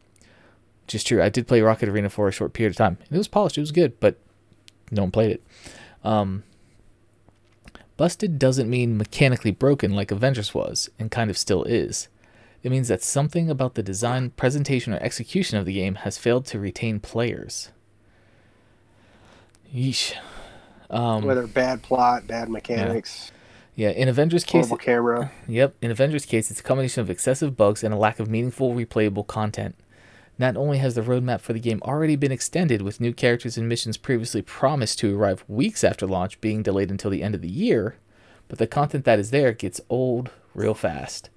Which 0.86 0.96
is 0.96 1.04
true. 1.04 1.22
I 1.22 1.30
did 1.30 1.48
play 1.48 1.62
Rocket 1.62 1.88
Arena 1.88 2.10
for 2.10 2.28
a 2.28 2.32
short 2.32 2.54
period 2.54 2.72
of 2.72 2.78
time. 2.78 2.98
It 3.12 3.18
was 3.18 3.28
polished. 3.28 3.60
It 3.60 3.62
was 3.62 3.72
good, 3.72 4.00
but 4.00 4.18
no 4.90 5.04
one 5.04 5.12
played 5.12 5.32
it. 5.32 5.44
Um, 6.04 6.44
busted 7.98 8.40
doesn't 8.40 8.70
mean 8.70 8.98
mechanically 8.98 9.52
broken 9.52 9.94
like 9.94 10.12
Avengers 10.12 10.54
was, 10.54 10.90
and 10.98 11.12
kind 11.12 11.30
of 11.30 11.38
still 11.38 11.64
is. 11.64 12.08
It 12.64 12.72
means 12.72 12.88
that 12.88 13.04
something 13.04 13.50
about 13.50 13.76
the 13.76 13.84
design, 13.84 14.32
presentation, 14.32 14.94
or 14.94 14.98
execution 14.98 15.58
of 15.58 15.66
the 15.66 15.74
game 15.74 15.96
has 15.96 16.18
failed 16.18 16.46
to 16.48 16.60
retain 16.60 17.00
players. 17.00 17.72
Yeesh. 19.74 20.16
Um, 20.90 21.24
Whether 21.24 21.48
bad 21.48 21.82
plot, 21.82 22.28
bad 22.28 22.50
mechanics, 22.50 23.32
yeah, 23.76 23.90
yeah 23.90 23.96
in 23.96 24.08
Avengers 24.08 24.44
case, 24.44 24.68
horrible 24.68 24.78
camera. 24.78 25.32
Yep, 25.48 25.76
in 25.82 25.92
Avengers' 25.92 26.26
case, 26.26 26.52
it's 26.52 26.60
a 26.60 26.64
combination 26.64 27.02
of 27.02 27.10
excessive 27.10 27.58
bugs 27.58 27.84
and 27.84 27.94
a 27.94 27.98
lack 27.98 28.20
of 28.20 28.30
meaningful, 28.30 28.74
replayable 28.74 29.26
content. 29.26 29.76
Not 30.44 30.58
only 30.58 30.80
has 30.80 30.96
the 30.96 31.02
roadmap 31.02 31.40
for 31.40 31.54
the 31.54 31.60
game 31.62 31.82
already 31.84 32.18
been 32.18 32.34
extended, 32.34 32.82
with 32.82 33.00
new 33.00 33.14
characters 33.14 33.58
and 33.58 33.70
missions 33.70 33.96
previously 33.96 34.42
promised 34.42 35.00
to 35.00 35.18
arrive 35.18 35.46
weeks 35.48 35.86
after 35.86 36.06
launch 36.06 36.42
being 36.42 36.62
delayed 36.62 36.92
until 36.92 37.12
the 37.12 37.24
end 37.24 37.34
of 37.34 37.42
the 37.42 37.48
year, 37.48 37.96
but 38.50 38.60
the 38.60 38.68
content 38.68 39.06
that 39.06 39.20
is 39.20 39.32
there 39.32 39.54
gets 39.54 39.80
old 39.90 40.32
real 40.54 40.74
fast. 40.74 41.30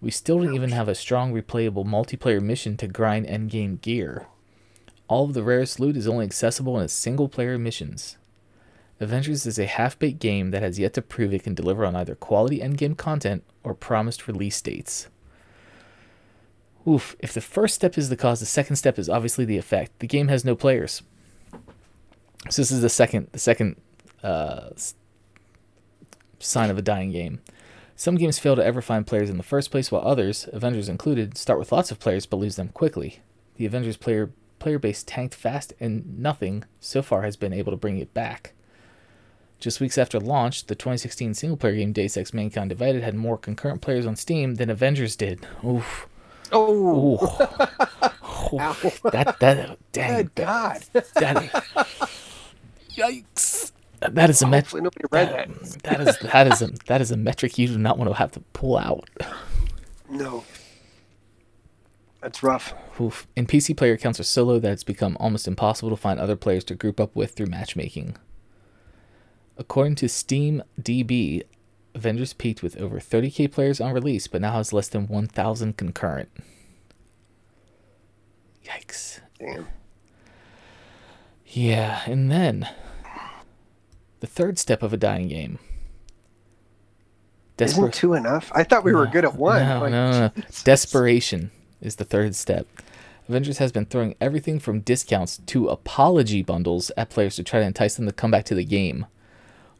We 0.00 0.12
still 0.12 0.38
don't 0.38 0.54
even 0.54 0.70
have 0.70 0.86
a 0.86 0.94
strong, 0.94 1.34
replayable 1.34 1.84
multiplayer 1.84 2.40
mission 2.40 2.76
to 2.76 2.86
grind 2.86 3.26
endgame 3.26 3.80
gear. 3.80 4.28
All 5.08 5.24
of 5.24 5.34
the 5.34 5.42
rarest 5.42 5.80
loot 5.80 5.96
is 5.96 6.06
only 6.06 6.24
accessible 6.24 6.78
in 6.78 6.86
single 6.86 7.28
player 7.28 7.58
missions. 7.58 8.16
Avengers 9.00 9.44
is 9.44 9.58
a 9.58 9.66
half 9.66 9.98
baked 9.98 10.20
game 10.20 10.52
that 10.52 10.62
has 10.62 10.78
yet 10.78 10.94
to 10.94 11.02
prove 11.02 11.34
it 11.34 11.42
can 11.42 11.56
deliver 11.56 11.84
on 11.84 11.96
either 11.96 12.14
quality 12.14 12.60
endgame 12.60 12.96
content 12.96 13.42
or 13.64 13.74
promised 13.74 14.28
release 14.28 14.60
dates. 14.62 15.08
Oof, 16.88 17.16
if 17.18 17.32
the 17.32 17.40
first 17.40 17.74
step 17.74 17.98
is 17.98 18.08
the 18.08 18.16
cause, 18.16 18.40
the 18.40 18.46
second 18.46 18.76
step 18.76 18.98
is 18.98 19.08
obviously 19.08 19.44
the 19.44 19.58
effect. 19.58 19.98
The 19.98 20.06
game 20.06 20.28
has 20.28 20.44
no 20.44 20.54
players. 20.54 21.02
So 22.48 22.62
this 22.62 22.70
is 22.70 22.80
the 22.80 22.88
second 22.88 23.28
the 23.32 23.38
second 23.38 23.76
uh, 24.22 24.70
sign 26.38 26.70
of 26.70 26.78
a 26.78 26.82
dying 26.82 27.10
game. 27.10 27.40
Some 27.96 28.16
games 28.16 28.38
fail 28.38 28.56
to 28.56 28.64
ever 28.64 28.82
find 28.82 29.06
players 29.06 29.30
in 29.30 29.38
the 29.38 29.42
first 29.42 29.70
place, 29.70 29.90
while 29.90 30.06
others, 30.06 30.48
Avengers 30.52 30.88
included, 30.88 31.38
start 31.38 31.58
with 31.58 31.72
lots 31.72 31.90
of 31.90 31.98
players 31.98 32.26
but 32.26 32.36
lose 32.36 32.56
them 32.56 32.68
quickly. 32.68 33.20
The 33.56 33.66
Avengers 33.66 33.96
player 33.96 34.30
player 34.58 34.78
base 34.78 35.02
tanked 35.02 35.34
fast, 35.34 35.72
and 35.80 36.18
nothing 36.18 36.64
so 36.78 37.02
far 37.02 37.22
has 37.22 37.36
been 37.36 37.52
able 37.52 37.72
to 37.72 37.76
bring 37.76 37.98
it 37.98 38.14
back. 38.14 38.52
Just 39.58 39.80
weeks 39.80 39.96
after 39.96 40.20
launch, 40.20 40.66
the 40.66 40.74
2016 40.74 41.34
single 41.34 41.56
player 41.56 41.76
game 41.76 41.92
Deus 41.92 42.16
Ex 42.16 42.34
Mankind 42.34 42.68
Divided 42.68 43.02
had 43.02 43.14
more 43.14 43.38
concurrent 43.38 43.80
players 43.80 44.06
on 44.06 44.14
Steam 44.14 44.56
than 44.56 44.68
Avengers 44.68 45.16
did. 45.16 45.46
Oof. 45.64 46.06
Oh, 46.52 47.14
Ooh. 47.14 47.18
Ow. 48.60 48.76
that 49.10 49.38
that 49.40 49.78
dang 49.92 50.16
good 50.16 50.34
God! 50.34 50.82
that 50.92 51.06
yikes. 52.90 53.72
That 54.00 54.30
is 54.30 54.42
a 54.42 54.46
metric. 54.46 54.64
Hopefully 54.64 54.82
nobody 54.82 55.04
read 55.10 55.32
that. 55.32 55.82
That 55.82 56.00
is 56.00 56.18
that 56.18 56.46
is 56.46 56.62
a 56.62 56.70
that 56.86 57.00
is 57.00 57.10
a 57.10 57.16
metric 57.16 57.58
you 57.58 57.66
do 57.68 57.78
not 57.78 57.98
want 57.98 58.10
to 58.10 58.16
have 58.16 58.30
to 58.32 58.40
pull 58.52 58.76
out. 58.78 59.08
No, 60.08 60.44
that's 62.20 62.42
rough. 62.42 62.74
Oof. 63.00 63.26
In 63.36 63.46
PC 63.46 63.76
player 63.76 63.96
counts 63.96 64.20
are 64.20 64.24
so 64.24 64.44
low 64.44 64.58
that 64.58 64.72
it's 64.72 64.84
become 64.84 65.16
almost 65.18 65.48
impossible 65.48 65.90
to 65.90 65.96
find 65.96 66.18
other 66.20 66.36
players 66.36 66.64
to 66.64 66.74
group 66.74 67.00
up 67.00 67.14
with 67.16 67.32
through 67.34 67.46
matchmaking. 67.46 68.16
According 69.58 69.94
to 69.96 70.08
Steam 70.08 70.62
DB, 70.80 71.42
Avengers 71.96 72.34
peaked 72.34 72.62
with 72.62 72.76
over 72.78 73.00
30k 73.00 73.50
players 73.50 73.80
on 73.80 73.92
release, 73.92 74.26
but 74.26 74.42
now 74.42 74.52
has 74.52 74.72
less 74.72 74.86
than 74.88 75.08
1,000 75.08 75.76
concurrent. 75.78 76.28
Yikes. 78.64 79.20
Damn. 79.38 79.66
Yeah, 81.46 82.02
and 82.06 82.30
then 82.30 82.68
the 84.20 84.26
third 84.26 84.58
step 84.58 84.82
of 84.82 84.92
a 84.92 84.98
dying 84.98 85.28
game. 85.28 85.58
Isn't 87.58 87.94
two 87.94 88.12
enough? 88.12 88.52
I 88.54 88.62
thought 88.62 88.84
we 88.84 88.92
were 88.92 89.06
good 89.06 89.24
at 89.24 89.34
one. 89.34 89.62
No, 89.66 89.80
Like, 89.80 89.90
no, 89.90 90.10
no, 90.10 90.20
no. 90.36 90.42
Desperation 90.64 91.50
is 91.80 91.96
the 91.96 92.04
third 92.04 92.34
step. 92.34 92.66
Avengers 93.26 93.56
has 93.56 93.72
been 93.72 93.86
throwing 93.86 94.14
everything 94.20 94.58
from 94.58 94.80
discounts 94.80 95.38
to 95.46 95.68
apology 95.68 96.42
bundles 96.42 96.90
at 96.98 97.08
players 97.08 97.36
to 97.36 97.42
try 97.42 97.60
to 97.60 97.66
entice 97.66 97.94
them 97.94 98.04
to 98.06 98.12
come 98.12 98.30
back 98.30 98.44
to 98.44 98.54
the 98.54 98.64
game. 98.64 99.06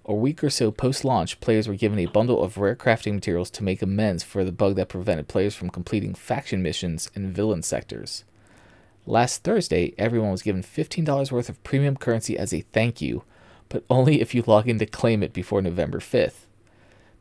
A 0.09 0.15
week 0.15 0.45
or 0.45 0.51
so 0.51 0.71
post 0.71 1.05
launch, 1.05 1.41
players 1.41 1.67
were 1.67 1.75
given 1.75 1.99
a 1.99 2.07
bundle 2.07 2.41
of 2.41 2.59
rare 2.59 2.77
crafting 2.77 3.15
materials 3.15 3.51
to 3.51 3.65
make 3.65 3.83
amends 3.83 4.23
for 4.23 4.45
the 4.45 4.53
bug 4.53 4.77
that 4.77 4.89
prevented 4.89 5.27
players 5.27 5.57
from 5.57 5.69
completing 5.69 6.15
faction 6.15 6.63
missions 6.63 7.11
in 7.17 7.33
villain 7.33 7.65
sectors. 7.65 8.23
Last 9.05 9.43
Thursday, 9.43 9.95
everyone 9.99 10.31
was 10.31 10.43
given 10.43 10.63
$15 10.63 11.33
worth 11.33 11.49
of 11.49 11.63
premium 11.65 11.97
currency 11.97 12.39
as 12.39 12.55
a 12.55 12.61
thank 12.73 13.01
you, 13.01 13.25
but 13.69 13.83
only 13.91 14.21
if 14.21 14.33
you 14.33 14.45
log 14.47 14.69
in 14.69 14.79
to 14.79 14.87
claim 14.87 15.25
it 15.25 15.33
before 15.33 15.61
November 15.61 15.99
5th. 15.99 16.47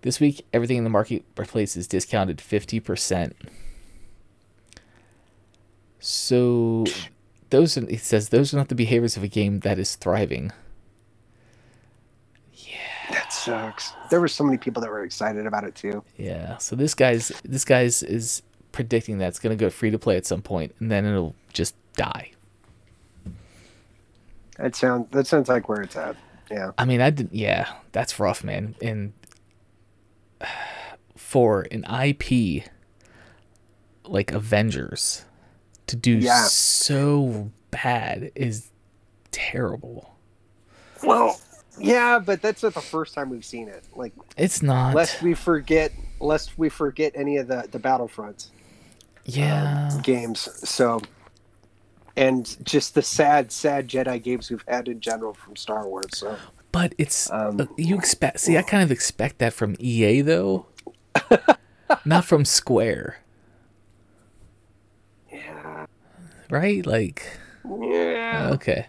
This 0.03 0.19
week, 0.19 0.45
everything 0.53 0.77
in 0.77 0.83
the 0.83 0.89
marketplace 0.91 1.75
is 1.75 1.87
discounted 1.87 2.37
50%. 2.37 3.33
So, 5.99 6.85
those 7.49 7.79
are, 7.79 7.89
it 7.89 8.01
says 8.01 8.29
those 8.29 8.53
are 8.53 8.57
not 8.57 8.69
the 8.69 8.75
behaviors 8.75 9.17
of 9.17 9.23
a 9.23 9.27
game 9.27 9.61
that 9.61 9.79
is 9.79 9.95
thriving. 9.95 10.51
That 13.45 13.65
sucks. 13.71 13.93
There 14.09 14.19
were 14.21 14.27
so 14.27 14.43
many 14.43 14.57
people 14.57 14.81
that 14.81 14.89
were 14.89 15.03
excited 15.03 15.45
about 15.45 15.63
it 15.63 15.75
too. 15.75 16.03
Yeah. 16.17 16.57
So 16.57 16.75
this 16.75 16.93
guy's 16.93 17.31
this 17.43 17.65
guy's 17.65 18.03
is 18.03 18.41
predicting 18.71 19.17
that 19.19 19.27
it's 19.29 19.39
going 19.39 19.57
to 19.57 19.61
go 19.61 19.69
free 19.69 19.91
to 19.91 19.99
play 19.99 20.17
at 20.17 20.25
some 20.25 20.41
point, 20.41 20.75
and 20.79 20.91
then 20.91 21.05
it'll 21.05 21.35
just 21.53 21.75
die. 21.93 22.31
That 24.57 24.75
sounds 24.75 25.07
that 25.11 25.27
sounds 25.27 25.49
like 25.49 25.67
where 25.69 25.81
it's 25.81 25.95
at. 25.95 26.15
Yeah. 26.49 26.71
I 26.77 26.85
mean, 26.85 27.01
I 27.01 27.09
did. 27.09 27.29
Yeah, 27.31 27.67
that's 27.91 28.19
rough, 28.19 28.43
man. 28.43 28.75
And 28.81 29.13
for 31.15 31.65
an 31.71 31.83
IP 31.85 32.63
like 34.05 34.31
Avengers 34.31 35.25
to 35.87 35.95
do 35.95 36.11
Yeah. 36.17 36.43
so 36.45 37.51
bad 37.71 38.31
is 38.35 38.69
terrible. 39.31 40.15
Well, 41.03 41.39
yeah, 41.79 42.19
but 42.19 42.41
that's 42.41 42.63
not 42.63 42.73
the 42.73 42.81
first 42.81 43.13
time 43.13 43.29
we've 43.29 43.45
seen 43.45 43.67
it. 43.67 43.83
Like, 43.95 44.13
It's 44.37 44.61
not. 44.61 44.95
lest 44.95 45.21
we 45.21 45.33
forget, 45.33 45.91
lest 46.19 46.57
we 46.57 46.69
forget 46.69 47.11
any 47.15 47.37
of 47.37 47.47
the 47.47 47.67
the 47.71 47.79
Battlefronts 47.79 48.47
yeah. 49.25 49.89
games. 50.03 50.47
So, 50.67 51.01
and 52.15 52.55
just 52.63 52.95
the 52.95 53.01
sad, 53.01 53.51
sad 53.51 53.87
Jedi 53.87 54.21
games 54.23 54.49
we've 54.49 54.63
had 54.67 54.87
in 54.87 54.99
general 55.01 55.33
from 55.33 55.55
Star 55.55 55.87
Wars. 55.87 56.05
So, 56.13 56.37
But 56.71 56.93
it's 56.97 57.29
Um, 57.31 57.59
uh, 57.61 57.65
you 57.77 57.95
expect. 57.97 58.39
See, 58.39 58.57
I 58.57 58.61
kind 58.61 58.83
of 58.83 58.91
expect 58.91 59.39
that 59.39 59.53
from 59.53 59.75
EA 59.79 60.21
though, 60.21 60.67
not 62.05 62.25
from 62.25 62.45
Square, 62.45 63.17
yeah, 65.31 65.85
right? 66.49 66.85
Like, 66.85 67.37
yeah. 67.65 68.49
okay, 68.53 68.87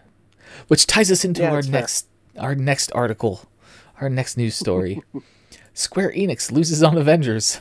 which 0.67 0.85
ties 0.87 1.11
us 1.11 1.25
into 1.25 1.41
Yeah, 1.41 1.51
our 1.51 1.61
next. 1.61 2.01
fair. 2.03 2.11
Our 2.37 2.55
next 2.55 2.91
article, 2.93 3.41
our 4.01 4.09
next 4.09 4.37
news 4.37 4.55
story. 4.55 5.01
Square 5.73 6.11
Enix 6.13 6.51
loses 6.51 6.81
on 6.81 6.97
Avengers. 6.97 7.59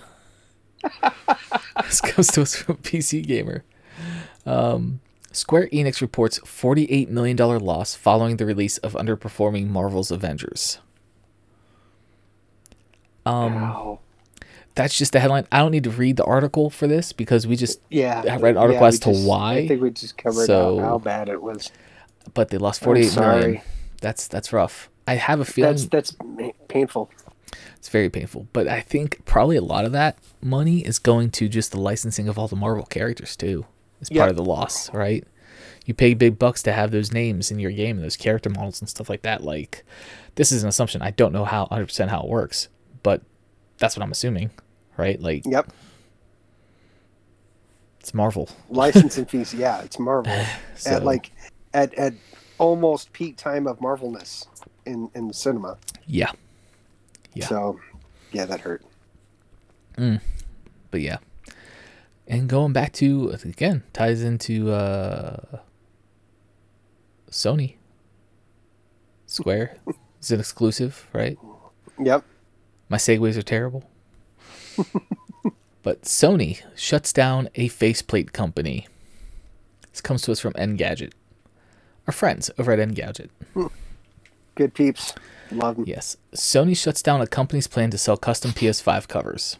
this 1.83 2.01
comes 2.01 2.29
to 2.29 2.43
us 2.43 2.57
from 2.57 2.77
PC 2.77 3.27
Gamer. 3.27 3.65
Um, 4.47 5.01
Square 5.33 5.69
Enix 5.69 6.01
reports 6.01 6.39
$48 6.41 7.09
million 7.09 7.37
loss 7.37 7.95
following 7.95 8.39
the 8.39 8.47
release 8.47 8.79
of 8.79 8.95
underperforming 8.95 9.69
Marvel's 9.69 10.11
Avengers. 10.11 10.79
Um, 13.27 13.55
Wow. 13.55 13.99
that's 14.77 14.97
just 14.97 15.13
the 15.13 15.21
headline. 15.21 15.47
I 15.51 15.59
don't 15.59 15.73
need 15.73 15.85
to 15.85 15.91
read 15.91 16.17
the 16.17 16.25
article 16.25 16.71
for 16.71 16.87
this 16.87 17.13
because 17.13 17.47
we 17.47 17.57
just, 17.57 17.81
Yeah, 17.91 18.23
I 18.31 18.37
read 18.37 18.53
an 18.53 18.57
article 18.59 18.83
yeah, 18.83 18.89
as 18.89 18.99
to 19.01 19.13
just- 19.13 19.27
why, 19.27 19.55
I 19.57 19.69
think 19.69 19.83
we 19.83 19.91
just 19.91 20.17
covered 20.17 20.47
so- 20.47 20.79
how 20.79 20.99
bad 20.99 21.29
it 21.29 21.43
was. 21.43 21.71
but 22.35 22.49
they 22.51 22.59
lost 22.59 22.83
I'm 22.83 22.87
forty-eight 22.87 23.17
million. 23.17 23.61
That's 24.01 24.29
that's 24.29 24.53
rough. 24.53 24.91
I 25.07 25.15
have 25.15 25.41
a 25.41 25.45
feeling 25.45 25.73
That's 25.73 25.87
that's 25.87 26.17
painful. 26.69 27.11
it's 27.77 27.89
very 27.89 28.11
painful, 28.11 28.49
but 28.53 28.67
I 28.69 28.81
think 28.81 29.25
probably 29.25 29.57
a 29.57 29.63
lot 29.63 29.85
of 29.85 29.93
that 29.93 30.19
money 30.43 30.81
is 30.85 30.99
going 30.99 31.31
to 31.33 31.49
just 31.49 31.71
the 31.73 31.81
licensing 31.81 32.29
of 32.29 32.39
all 32.39 32.49
the 32.49 32.57
Marvel 32.57 32.85
characters 32.87 33.37
too. 33.37 33.67
It's 34.01 34.11
part 34.11 34.31
of 34.31 34.37
the 34.37 34.45
loss, 34.45 34.93
right? 34.93 35.25
You 35.87 35.95
pay 35.95 36.15
big 36.15 36.39
bucks 36.39 36.63
to 36.65 36.73
have 36.73 36.91
those 36.91 37.13
names 37.13 37.51
in 37.53 37.59
your 37.61 37.71
game 37.71 37.97
and 37.97 38.05
those 38.05 38.17
character 38.17 38.51
models 38.51 38.81
and 38.81 38.89
stuff 38.91 39.09
like 39.09 39.23
that. 39.23 39.43
Like, 39.45 39.85
this 40.35 40.51
is 40.51 40.65
an 40.65 40.69
assumption. 40.69 41.01
I 41.01 41.13
don't 41.13 41.33
know 41.33 41.45
how 41.45 41.67
100% 41.67 42.09
how 42.09 42.23
it 42.23 42.29
works, 42.29 42.69
but 43.05 43.23
that's 43.79 43.97
what 43.97 44.03
I'm 44.03 44.11
assuming, 44.11 44.51
right? 44.97 45.19
Like, 45.21 45.45
Yep. 45.47 45.73
it's 48.01 48.13
Marvel. 48.13 48.49
Licensing 48.69 49.25
fees. 49.31 49.55
Yeah, 49.55 49.81
it's 49.83 49.99
Marvel 49.99 50.33
So, 50.77 50.91
at 50.91 51.05
like 51.05 51.31
at 51.73 51.95
at 51.95 52.15
almost 52.59 53.13
peak 53.13 53.37
time 53.37 53.67
of 53.67 53.79
Marvelness 53.81 54.47
in 54.85 55.11
in 55.15 55.33
cinema. 55.33 55.79
yeah, 56.07 56.33
Yeah. 57.35 57.47
So, 57.47 57.81
yeah, 58.33 58.45
that 58.47 58.61
hurt. 58.61 58.83
but 60.91 61.01
yeah. 61.01 61.19
And 62.29 62.49
going 62.49 62.73
back 62.73 62.93
to 62.95 63.31
again 63.45 63.83
ties 63.93 64.23
into 64.23 64.71
uh 64.73 65.59
Sony. 67.31 67.75
Square 69.27 69.77
is 70.23 70.31
an 70.31 70.41
exclusive, 70.41 71.09
right? 71.13 71.39
Yep. 71.99 72.25
My 72.89 72.97
segues 72.97 73.37
are 73.37 73.43
terrible. 73.43 73.85
But 75.83 76.03
Sony 76.03 76.63
shuts 76.75 77.13
down 77.13 77.49
a 77.55 77.69
faceplate 77.69 78.33
company. 78.33 78.89
This 79.93 80.01
comes 80.01 80.23
to 80.23 80.33
us 80.33 80.41
from 80.41 80.53
Engadget. 80.55 81.13
Our 82.07 82.13
friends 82.13 82.51
over 82.59 82.73
at 82.73 82.79
Engadget. 82.79 83.31
Good 84.55 84.75
peeps. 84.75 85.15
Love 85.51 85.77
them. 85.77 85.85
Yes. 85.87 86.17
Sony 86.35 86.77
shuts 86.77 87.03
down 87.03 87.21
a 87.21 87.27
company's 87.27 87.67
plan 87.67 87.91
to 87.91 87.99
sell 87.99 88.17
custom 88.17 88.53
PS5 88.53 89.09
covers. 89.09 89.59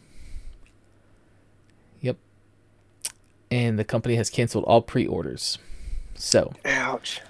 Yep. 2.01 2.17
And 3.51 3.79
the 3.79 3.85
company 3.85 4.17
has 4.17 4.31
canceled 4.31 4.65
all 4.65 4.83
pre 4.83 5.07
orders. 5.07 5.59
So, 6.15 6.55
Ouch. 6.65 7.21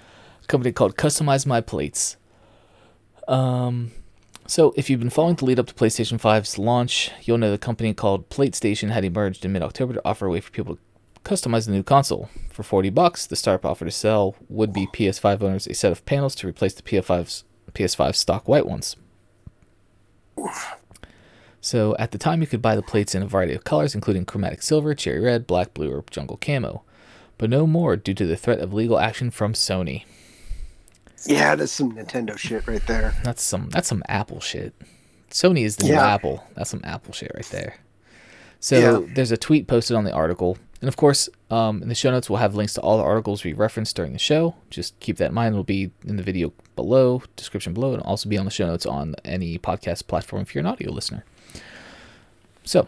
a 0.43 0.47
company 0.47 0.71
called 0.71 0.95
Customize 0.95 1.45
My 1.45 1.61
Plates. 1.61 2.15
Um, 3.27 3.91
so, 4.45 4.73
if 4.77 4.89
you've 4.89 5.01
been 5.01 5.09
following 5.09 5.35
the 5.35 5.43
lead 5.43 5.59
up 5.59 5.67
to 5.67 5.73
PlayStation 5.73 6.19
5's 6.19 6.57
launch, 6.57 7.11
you'll 7.23 7.37
know 7.37 7.51
the 7.51 7.57
company 7.57 7.93
called 7.93 8.29
PlateStation 8.29 8.89
had 8.89 9.03
emerged 9.03 9.43
in 9.43 9.51
mid 9.51 9.61
October 9.61 9.93
to 9.93 10.01
offer 10.05 10.25
a 10.25 10.29
way 10.29 10.39
for 10.39 10.51
people 10.51 10.75
to 10.77 10.81
customize 11.27 11.65
the 11.65 11.71
new 11.71 11.83
console. 11.83 12.29
For 12.49 12.63
40 12.63 12.89
bucks, 12.89 13.25
the 13.27 13.35
startup 13.35 13.65
offered 13.65 13.85
to 13.85 13.91
sell 13.91 14.35
would 14.49 14.71
be 14.73 14.87
PS5 14.87 15.41
owners 15.41 15.67
a 15.67 15.73
set 15.73 15.91
of 15.91 16.05
panels 16.05 16.35
to 16.35 16.47
replace 16.47 16.73
the 16.73 16.81
PS5's, 16.81 17.43
PS5 17.73 18.15
stock 18.15 18.47
white 18.47 18.65
ones. 18.65 18.95
So, 21.59 21.95
at 21.97 22.11
the 22.11 22.17
time, 22.17 22.41
you 22.41 22.47
could 22.47 22.61
buy 22.61 22.75
the 22.75 22.81
plates 22.81 23.13
in 23.15 23.23
a 23.23 23.27
variety 23.27 23.53
of 23.53 23.63
colors, 23.63 23.93
including 23.95 24.25
chromatic 24.25 24.61
silver, 24.61 24.93
cherry 24.93 25.19
red, 25.19 25.47
black, 25.47 25.73
blue, 25.73 25.91
or 25.91 26.03
jungle 26.09 26.37
camo. 26.37 26.83
But 27.37 27.49
no 27.49 27.67
more 27.67 27.95
due 27.97 28.13
to 28.13 28.25
the 28.25 28.37
threat 28.37 28.59
of 28.59 28.73
legal 28.73 28.97
action 28.99 29.31
from 29.31 29.53
Sony. 29.53 30.05
Yeah, 31.25 31.55
that's 31.55 31.71
some 31.71 31.93
Nintendo 31.93 32.37
shit 32.37 32.67
right 32.67 32.85
there. 32.87 33.13
That's 33.23 33.41
some 33.41 33.69
that's 33.69 33.87
some 33.87 34.03
Apple 34.07 34.39
shit. 34.39 34.73
Sony 35.29 35.63
is 35.65 35.75
the 35.75 35.85
new 35.85 35.95
Apple. 35.95 36.43
That's 36.55 36.69
some 36.69 36.81
Apple 36.83 37.11
shit 37.13 37.31
right 37.35 37.45
there. 37.45 37.75
So 38.59 38.77
Yeah. 39.01 39.13
there's 39.13 39.31
a 39.31 39.37
tweet 39.37 39.67
posted 39.67 39.97
on 39.97 40.03
the 40.03 40.11
article, 40.13 40.57
and 40.81 40.87
of 40.87 40.95
course, 40.95 41.29
um, 41.49 41.81
in 41.81 41.89
the 41.89 41.95
show 41.95 42.11
notes 42.11 42.29
we'll 42.29 42.39
have 42.39 42.55
links 42.55 42.73
to 42.75 42.81
all 42.81 42.97
the 42.97 43.03
articles 43.03 43.43
we 43.43 43.53
referenced 43.53 43.95
during 43.95 44.13
the 44.13 44.19
show. 44.19 44.55
Just 44.69 44.99
keep 44.99 45.17
that 45.17 45.29
in 45.29 45.33
mind. 45.33 45.53
It'll 45.53 45.63
be 45.63 45.91
in 46.05 46.17
the 46.17 46.23
video 46.23 46.53
below, 46.75 47.23
description 47.35 47.73
below, 47.73 47.93
and 47.93 48.03
also 48.03 48.29
be 48.29 48.37
on 48.37 48.45
the 48.45 48.51
show 48.51 48.67
notes 48.67 48.85
on 48.85 49.15
any 49.25 49.57
podcast 49.57 50.07
platform 50.07 50.43
if 50.43 50.53
you're 50.53 50.59
an 50.61 50.67
audio 50.67 50.91
listener. 50.91 51.25
So, 52.63 52.87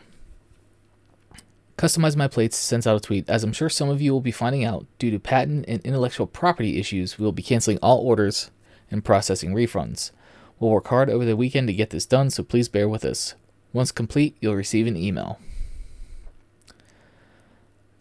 Customize 1.78 2.16
My 2.16 2.28
Plates 2.28 2.58
sends 2.58 2.86
out 2.86 2.98
a 2.98 3.00
tweet. 3.00 3.30
As 3.30 3.44
I'm 3.44 3.54
sure 3.54 3.70
some 3.70 3.90
of 3.90 4.02
you 4.02 4.12
will 4.12 4.22
be 4.22 4.32
finding 4.32 4.66
out, 4.66 4.86
due 5.00 5.12
to 5.12 5.20
patent 5.20 5.66
and 5.68 5.82
intellectual 5.84 6.28
property 6.28 6.78
issues, 6.78 7.18
we 7.18 7.24
will 7.24 7.32
be 7.32 7.42
canceling 7.42 7.80
all 7.82 8.00
orders 8.00 8.52
and 8.92 9.06
processing 9.06 9.54
refunds. 9.54 10.12
We'll 10.60 10.72
work 10.72 10.88
hard 10.88 11.10
over 11.10 11.24
the 11.24 11.38
weekend 11.38 11.68
to 11.70 11.74
get 11.74 11.92
this 11.92 12.06
done, 12.06 12.32
so 12.32 12.44
please 12.44 12.68
bear 12.68 12.90
with 12.90 13.06
us. 13.06 13.36
Once 13.72 13.94
complete, 13.94 14.36
you'll 14.42 14.56
receive 14.56 14.88
an 14.88 14.98
email. 14.98 15.40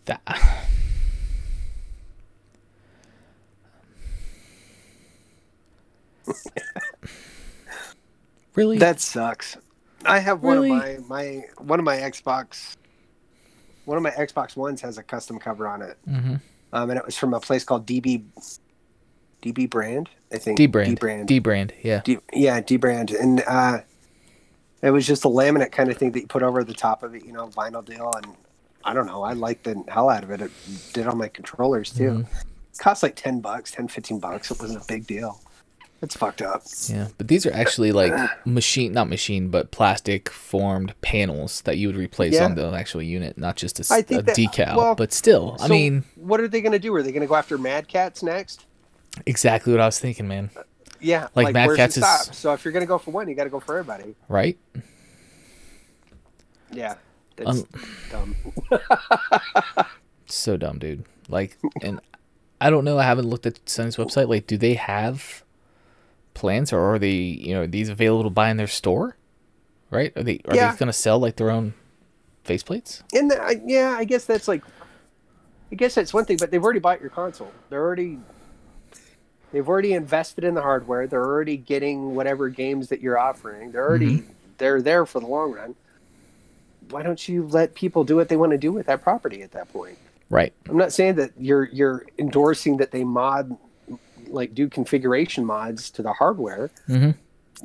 That. 0.08 0.66
really? 8.54 8.78
That 8.78 9.00
sucks. 9.00 9.56
I 10.04 10.18
have 10.20 10.42
one 10.42 10.60
Really? 10.60 10.96
of 10.96 11.08
my 11.08 11.16
my 11.22 11.42
one 11.58 11.78
of 11.78 11.84
my 11.84 11.96
Xbox 11.96 12.76
one 13.84 13.96
of 13.96 14.02
my 14.02 14.10
Xbox 14.10 14.56
Ones 14.56 14.80
has 14.82 14.98
a 14.98 15.02
custom 15.02 15.38
cover 15.38 15.66
on 15.66 15.82
it. 15.82 15.96
mm-hmm. 16.08 16.34
Um, 16.72 16.90
and 16.90 16.98
it 16.98 17.06
was 17.06 17.16
from 17.16 17.32
a 17.32 17.40
place 17.40 17.64
called 17.64 17.86
DB 17.86 18.22
DB 19.42 19.70
Brand, 19.70 20.10
I 20.32 20.36
think. 20.38 20.58
D 20.58 20.66
brand. 20.66 20.90
D 20.90 20.94
Brand. 21.00 21.28
D 21.28 21.38
brand. 21.38 21.72
Yeah. 21.82 22.02
D, 22.04 22.18
yeah, 22.34 22.60
D 22.60 22.76
brand, 22.76 23.10
and 23.12 23.42
uh, 23.46 23.78
it 24.82 24.90
was 24.90 25.06
just 25.06 25.24
a 25.24 25.28
laminate 25.28 25.72
kind 25.72 25.90
of 25.90 25.96
thing 25.96 26.12
that 26.12 26.20
you 26.20 26.26
put 26.26 26.42
over 26.42 26.62
the 26.64 26.74
top 26.74 27.02
of 27.02 27.14
it, 27.14 27.24
you 27.24 27.32
know, 27.32 27.48
vinyl 27.48 27.82
deal, 27.84 28.12
and 28.16 28.26
I 28.84 28.94
don't 28.94 29.06
know, 29.06 29.22
I 29.22 29.32
liked 29.34 29.64
the 29.64 29.82
hell 29.88 30.08
out 30.08 30.24
of 30.24 30.30
it. 30.30 30.40
It 30.40 30.50
did 30.92 31.06
on 31.06 31.18
my 31.18 31.28
controllers 31.28 31.90
too. 31.92 32.10
Mm-hmm. 32.10 32.20
It 32.72 32.78
cost 32.78 33.02
like 33.02 33.16
ten 33.16 33.40
bucks, 33.40 33.70
10, 33.72 33.88
15 33.88 34.18
bucks. 34.20 34.50
It 34.50 34.60
wasn't 34.60 34.82
a 34.82 34.86
big 34.86 35.06
deal. 35.06 35.40
It's 36.00 36.16
fucked 36.16 36.42
up. 36.42 36.62
Yeah, 36.88 37.08
but 37.18 37.26
these 37.26 37.44
are 37.44 37.52
actually 37.52 37.90
like 37.90 38.12
machine, 38.46 38.92
not 38.92 39.08
machine, 39.08 39.48
but 39.48 39.72
plastic 39.72 40.30
formed 40.30 40.94
panels 41.00 41.60
that 41.62 41.76
you 41.76 41.88
would 41.88 41.96
replace 41.96 42.34
Yeah. 42.34 42.44
on 42.44 42.54
the 42.54 42.70
actual 42.70 43.02
unit, 43.02 43.36
not 43.36 43.56
just 43.56 43.80
a, 43.80 43.82
s- 43.82 43.90
I 43.90 44.02
think 44.02 44.20
a 44.20 44.24
that- 44.26 44.36
decal. 44.36 44.76
well, 44.76 44.94
but 44.94 45.12
still, 45.12 45.56
I 45.58 45.66
mean, 45.66 46.04
what 46.14 46.38
are 46.40 46.46
they 46.46 46.60
going 46.60 46.70
to 46.72 46.78
do? 46.78 46.94
Are 46.94 47.02
they 47.02 47.10
going 47.10 47.22
to 47.22 47.26
go 47.26 47.34
after 47.34 47.58
Mad 47.58 47.88
Catz 47.88 48.22
next? 48.22 48.64
exactly 49.26 49.72
what 49.72 49.80
I 49.80 49.86
was 49.86 49.98
thinking, 49.98 50.28
man. 50.28 50.50
Yeah, 51.00 51.26
Like, 51.34 51.52
Mad 51.52 51.70
Catz 51.70 51.96
is- 51.96 52.04
stop? 52.04 52.32
So 52.32 52.52
if 52.52 52.64
you're 52.64 52.70
going 52.72 52.84
to 52.84 52.86
go 52.88 52.98
for 52.98 53.10
one, 53.10 53.28
you 53.28 53.34
got 53.34 53.44
to 53.44 53.50
go 53.50 53.58
for 53.58 53.76
everybody. 53.76 54.14
Right? 54.28 54.56
Yeah, 56.70 56.94
that's 57.38 57.60
Um, 57.60 57.66
dumb. 58.10 58.36
So 60.26 60.56
dumb, 60.56 60.78
dude. 60.78 61.04
Like, 61.28 61.56
and 61.82 62.00
I 62.60 62.68
don't 62.70 62.84
know. 62.84 62.98
I 62.98 63.04
haven't 63.04 63.26
looked 63.28 63.46
at 63.46 63.64
Sony's 63.64 63.96
website. 63.96 64.28
Like, 64.28 64.46
do 64.46 64.56
they 64.58 64.74
have 64.74 65.42
plans, 66.34 66.72
or 66.72 66.80
are 66.80 66.98
they, 66.98 67.12
you 67.14 67.54
know, 67.54 67.62
are 67.62 67.66
these 67.66 67.88
available 67.88 68.24
to 68.24 68.30
buy 68.30 68.50
in 68.50 68.56
their 68.58 68.66
store? 68.66 69.16
Right? 69.90 70.12
Are 70.16 70.22
they 70.22 70.40
are 70.46 70.54
Yeah. 70.54 70.72
they 70.72 70.78
going 70.78 70.88
to 70.88 70.92
sell 70.92 71.18
like 71.18 71.36
their 71.36 71.50
own 71.50 71.72
faceplates? 72.44 73.02
And 73.14 73.30
the, 73.30 73.42
I, 73.42 73.60
yeah, 73.64 73.94
I 73.98 74.04
guess 74.04 74.26
that's 74.26 74.46
like, 74.48 74.62
I 75.72 75.76
guess 75.76 75.94
that's 75.94 76.12
one 76.12 76.26
thing. 76.26 76.36
But 76.36 76.50
they've 76.50 76.62
already 76.62 76.80
bought 76.80 77.00
your 77.00 77.10
console. 77.10 77.50
They're 77.70 77.80
already, 77.80 78.18
they've 79.52 79.66
already 79.66 79.94
invested 79.94 80.44
in 80.44 80.52
the 80.54 80.60
hardware. 80.62 81.06
They're 81.06 81.24
already 81.24 81.56
getting 81.56 82.14
whatever 82.14 82.50
games 82.50 82.88
that 82.88 83.00
you're 83.00 83.18
offering. 83.18 83.72
They're 83.72 83.88
already 83.88 84.24
they're 84.58 84.82
there 84.82 85.06
for 85.06 85.20
the 85.20 85.26
long 85.26 85.52
run. 85.52 85.74
Why 86.90 87.02
don't 87.02 87.28
you 87.28 87.46
let 87.48 87.74
people 87.74 88.04
do 88.04 88.16
what 88.16 88.28
they 88.28 88.36
want 88.36 88.52
to 88.52 88.58
do 88.58 88.72
with 88.72 88.86
that 88.86 89.02
property 89.02 89.42
at 89.42 89.52
that 89.52 89.72
point? 89.72 89.98
Right. 90.30 90.52
I'm 90.68 90.76
not 90.76 90.92
saying 90.92 91.16
that 91.16 91.32
you're 91.38 91.64
you're 91.64 92.04
endorsing 92.18 92.76
that 92.78 92.90
they 92.90 93.04
mod, 93.04 93.56
like 94.26 94.54
do 94.54 94.68
configuration 94.68 95.44
mods 95.44 95.90
to 95.92 96.02
the 96.02 96.12
hardware. 96.12 96.70
Mm-hmm. 96.88 97.10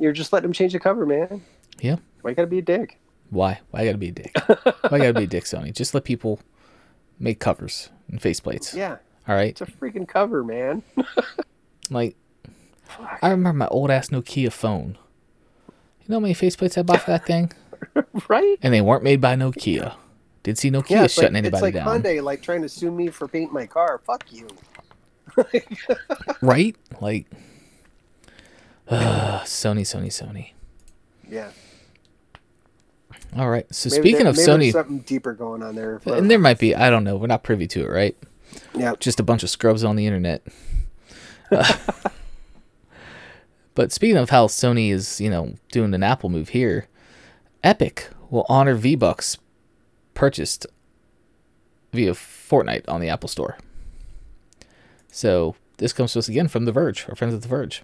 You're 0.02 0.12
just 0.12 0.32
letting 0.32 0.44
them 0.48 0.52
change 0.52 0.72
the 0.72 0.80
cover, 0.80 1.06
man. 1.06 1.42
Yeah. 1.80 1.96
Why 2.22 2.30
you 2.30 2.36
gotta 2.36 2.48
be 2.48 2.58
a 2.58 2.62
dick? 2.62 2.98
Why? 3.30 3.60
Why 3.70 3.84
gotta 3.84 3.98
be 3.98 4.08
a 4.08 4.12
dick? 4.12 4.34
Why 4.88 4.98
gotta 4.98 5.12
be 5.14 5.24
a 5.24 5.26
dick, 5.26 5.44
Sony? 5.44 5.72
Just 5.74 5.94
let 5.94 6.04
people 6.04 6.40
make 7.18 7.38
covers 7.38 7.90
and 8.08 8.20
faceplates. 8.20 8.74
Yeah, 8.74 8.96
All 9.28 9.34
right. 9.34 9.48
it's 9.50 9.60
a 9.60 9.66
freaking 9.66 10.08
cover, 10.08 10.42
man. 10.44 10.82
Like, 11.90 12.16
I 13.20 13.28
remember 13.28 13.58
my 13.58 13.68
old 13.68 13.90
ass 13.90 14.08
Nokia 14.08 14.50
phone. 14.50 14.96
You 15.68 16.06
know 16.08 16.16
how 16.16 16.20
many 16.20 16.34
faceplates 16.34 16.78
I 16.78 16.82
bought 16.82 17.02
for 17.02 17.10
that 17.10 17.26
thing? 17.26 17.52
right? 18.28 18.56
And 18.62 18.72
they 18.72 18.80
weren't 18.80 19.02
made 19.02 19.20
by 19.20 19.36
Nokia. 19.36 19.94
Did 20.42 20.58
see 20.58 20.70
Nokia 20.70 20.90
Yeah, 20.90 21.04
it's 21.04 21.14
shutting 21.14 21.34
like, 21.34 21.44
it's 21.44 21.56
anybody 21.56 21.62
like 21.62 21.74
down. 21.74 22.02
Hyundai 22.02 22.22
like 22.22 22.42
trying 22.42 22.62
to 22.62 22.68
sue 22.68 22.90
me 22.90 23.08
for 23.08 23.28
painting 23.28 23.52
my 23.52 23.66
car. 23.66 24.00
Fuck 24.04 24.24
you. 24.32 24.48
Right? 26.40 26.76
Like, 27.00 27.26
uh, 28.88 29.40
Sony, 29.44 29.80
Sony, 29.80 30.06
Sony. 30.06 30.52
Yeah. 31.28 31.50
All 33.36 33.50
right. 33.50 33.66
So 33.74 33.88
Maybe 33.90 34.02
speaking 34.02 34.18
there- 34.24 34.28
of 34.28 34.36
Sony, 34.36 34.58
there's 34.60 34.72
something 34.74 34.98
deeper 35.00 35.32
going 35.32 35.62
on 35.62 35.74
there. 35.74 36.00
and 36.06 36.30
there 36.30 36.38
might 36.38 36.58
be, 36.58 36.74
I 36.74 36.88
don't 36.90 37.04
know. 37.04 37.16
We're 37.16 37.26
not 37.26 37.42
privy 37.42 37.66
to 37.68 37.84
it, 37.84 37.90
right? 37.90 38.16
yeah. 38.74 38.92
just 39.00 39.18
a 39.18 39.24
bunch 39.24 39.42
of 39.42 39.50
scrubs 39.50 39.82
on 39.82 39.96
the 39.96 40.06
internet. 40.06 40.46
Uh, 41.50 41.72
but 43.74 43.92
speaking 43.92 44.16
of 44.16 44.30
how 44.30 44.46
Sony 44.46 44.92
is, 44.92 45.20
you 45.20 45.30
know, 45.30 45.54
doing 45.72 45.92
an 45.94 46.02
Apple 46.02 46.30
move 46.30 46.50
here, 46.50 46.86
Epic 47.64 48.10
will 48.30 48.44
honor 48.48 48.74
V 48.74 48.94
Bucks 48.94 49.38
purchased 50.12 50.66
via 51.92 52.12
Fortnite 52.12 52.84
on 52.88 53.00
the 53.00 53.08
Apple 53.08 53.28
Store. 53.28 53.56
So 55.10 55.56
this 55.78 55.92
comes 55.92 56.12
to 56.12 56.18
us 56.20 56.28
again 56.28 56.46
from 56.48 56.66
The 56.66 56.72
Verge, 56.72 57.06
our 57.08 57.14
friends 57.16 57.34
at 57.34 57.42
The 57.42 57.48
Verge. 57.48 57.82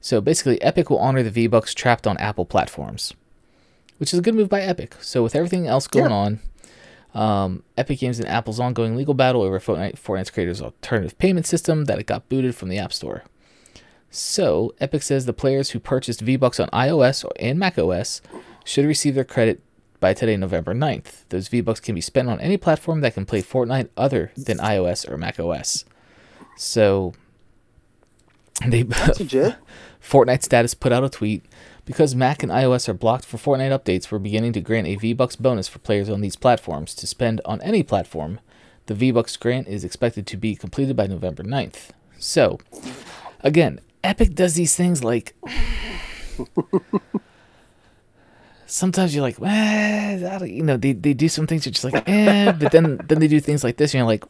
So 0.00 0.20
basically, 0.20 0.60
Epic 0.62 0.90
will 0.90 0.98
honor 0.98 1.22
the 1.22 1.30
V 1.30 1.46
Bucks 1.46 1.74
trapped 1.74 2.06
on 2.06 2.16
Apple 2.18 2.44
platforms, 2.44 3.14
which 3.96 4.12
is 4.12 4.18
a 4.18 4.22
good 4.22 4.34
move 4.34 4.48
by 4.48 4.60
Epic. 4.60 4.94
So 5.00 5.22
with 5.22 5.34
everything 5.34 5.66
else 5.66 5.86
going 5.88 6.10
Yeah. 6.10 6.16
on, 6.16 6.40
um, 7.14 7.62
Epic 7.76 8.00
Games 8.00 8.18
and 8.20 8.28
Apple's 8.28 8.60
ongoing 8.60 8.94
legal 8.94 9.14
battle 9.14 9.42
over 9.42 9.58
Fortnite, 9.58 9.98
Fortnite's 9.98 10.30
creators' 10.30 10.60
alternative 10.62 11.18
payment 11.18 11.46
system 11.46 11.86
that 11.86 11.98
it 11.98 12.06
got 12.06 12.28
booted 12.28 12.54
from 12.54 12.68
the 12.68 12.78
App 12.78 12.92
Store. 12.92 13.24
So, 14.10 14.74
Epic 14.80 15.02
says 15.02 15.26
the 15.26 15.32
players 15.32 15.70
who 15.70 15.80
purchased 15.80 16.20
V-Bucks 16.20 16.58
on 16.60 16.68
iOS 16.68 17.24
and 17.38 17.58
macOS 17.58 18.20
should 18.68 18.84
receive 18.84 19.14
their 19.14 19.24
credit 19.24 19.62
by 19.98 20.12
today, 20.12 20.36
November 20.36 20.74
9th. 20.74 21.24
Those 21.30 21.48
V-Bucks 21.48 21.80
can 21.80 21.94
be 21.94 22.00
spent 22.02 22.28
on 22.28 22.38
any 22.38 22.58
platform 22.58 23.00
that 23.00 23.14
can 23.14 23.24
play 23.24 23.42
Fortnite 23.42 23.88
other 23.96 24.30
than 24.36 24.58
iOS 24.58 25.10
or 25.10 25.16
macOS. 25.16 25.86
So, 26.56 27.14
they 28.66 28.84
Fortnite 30.02 30.42
status 30.42 30.74
put 30.74 30.92
out 30.92 31.02
a 31.02 31.08
tweet. 31.08 31.44
Because 31.86 32.14
Mac 32.14 32.42
and 32.42 32.52
iOS 32.52 32.86
are 32.90 32.94
blocked 32.94 33.24
for 33.24 33.38
Fortnite 33.38 33.76
updates, 33.76 34.12
we're 34.12 34.18
beginning 34.18 34.52
to 34.52 34.60
grant 34.60 34.86
a 34.86 34.96
V-Bucks 34.96 35.36
bonus 35.36 35.66
for 35.66 35.78
players 35.78 36.10
on 36.10 36.20
these 36.20 36.36
platforms 36.36 36.94
to 36.96 37.06
spend 37.06 37.40
on 37.46 37.62
any 37.62 37.82
platform. 37.82 38.40
The 38.84 38.94
V-Bucks 38.94 39.38
grant 39.38 39.66
is 39.66 39.82
expected 39.82 40.26
to 40.26 40.36
be 40.36 40.54
completed 40.54 40.94
by 40.94 41.06
November 41.06 41.42
9th. 41.42 41.88
So, 42.18 42.58
again, 43.40 43.80
Epic 44.04 44.34
does 44.34 44.54
these 44.54 44.76
things 44.76 45.02
like 45.02 45.34
sometimes 48.68 49.14
you're 49.14 49.22
like, 49.22 49.36
eh, 49.42 50.38
you 50.44 50.62
know, 50.62 50.76
they, 50.76 50.92
they 50.92 51.14
do 51.14 51.28
some 51.28 51.46
things 51.46 51.66
you're 51.66 51.72
just 51.72 51.84
like, 51.84 52.08
eh, 52.08 52.52
but 52.52 52.72
then 52.72 52.98
then 53.08 53.18
they 53.18 53.28
do 53.28 53.40
things 53.40 53.64
like 53.64 53.76
this, 53.76 53.92
and 53.94 53.98
you're 53.98 54.06
like, 54.06 54.24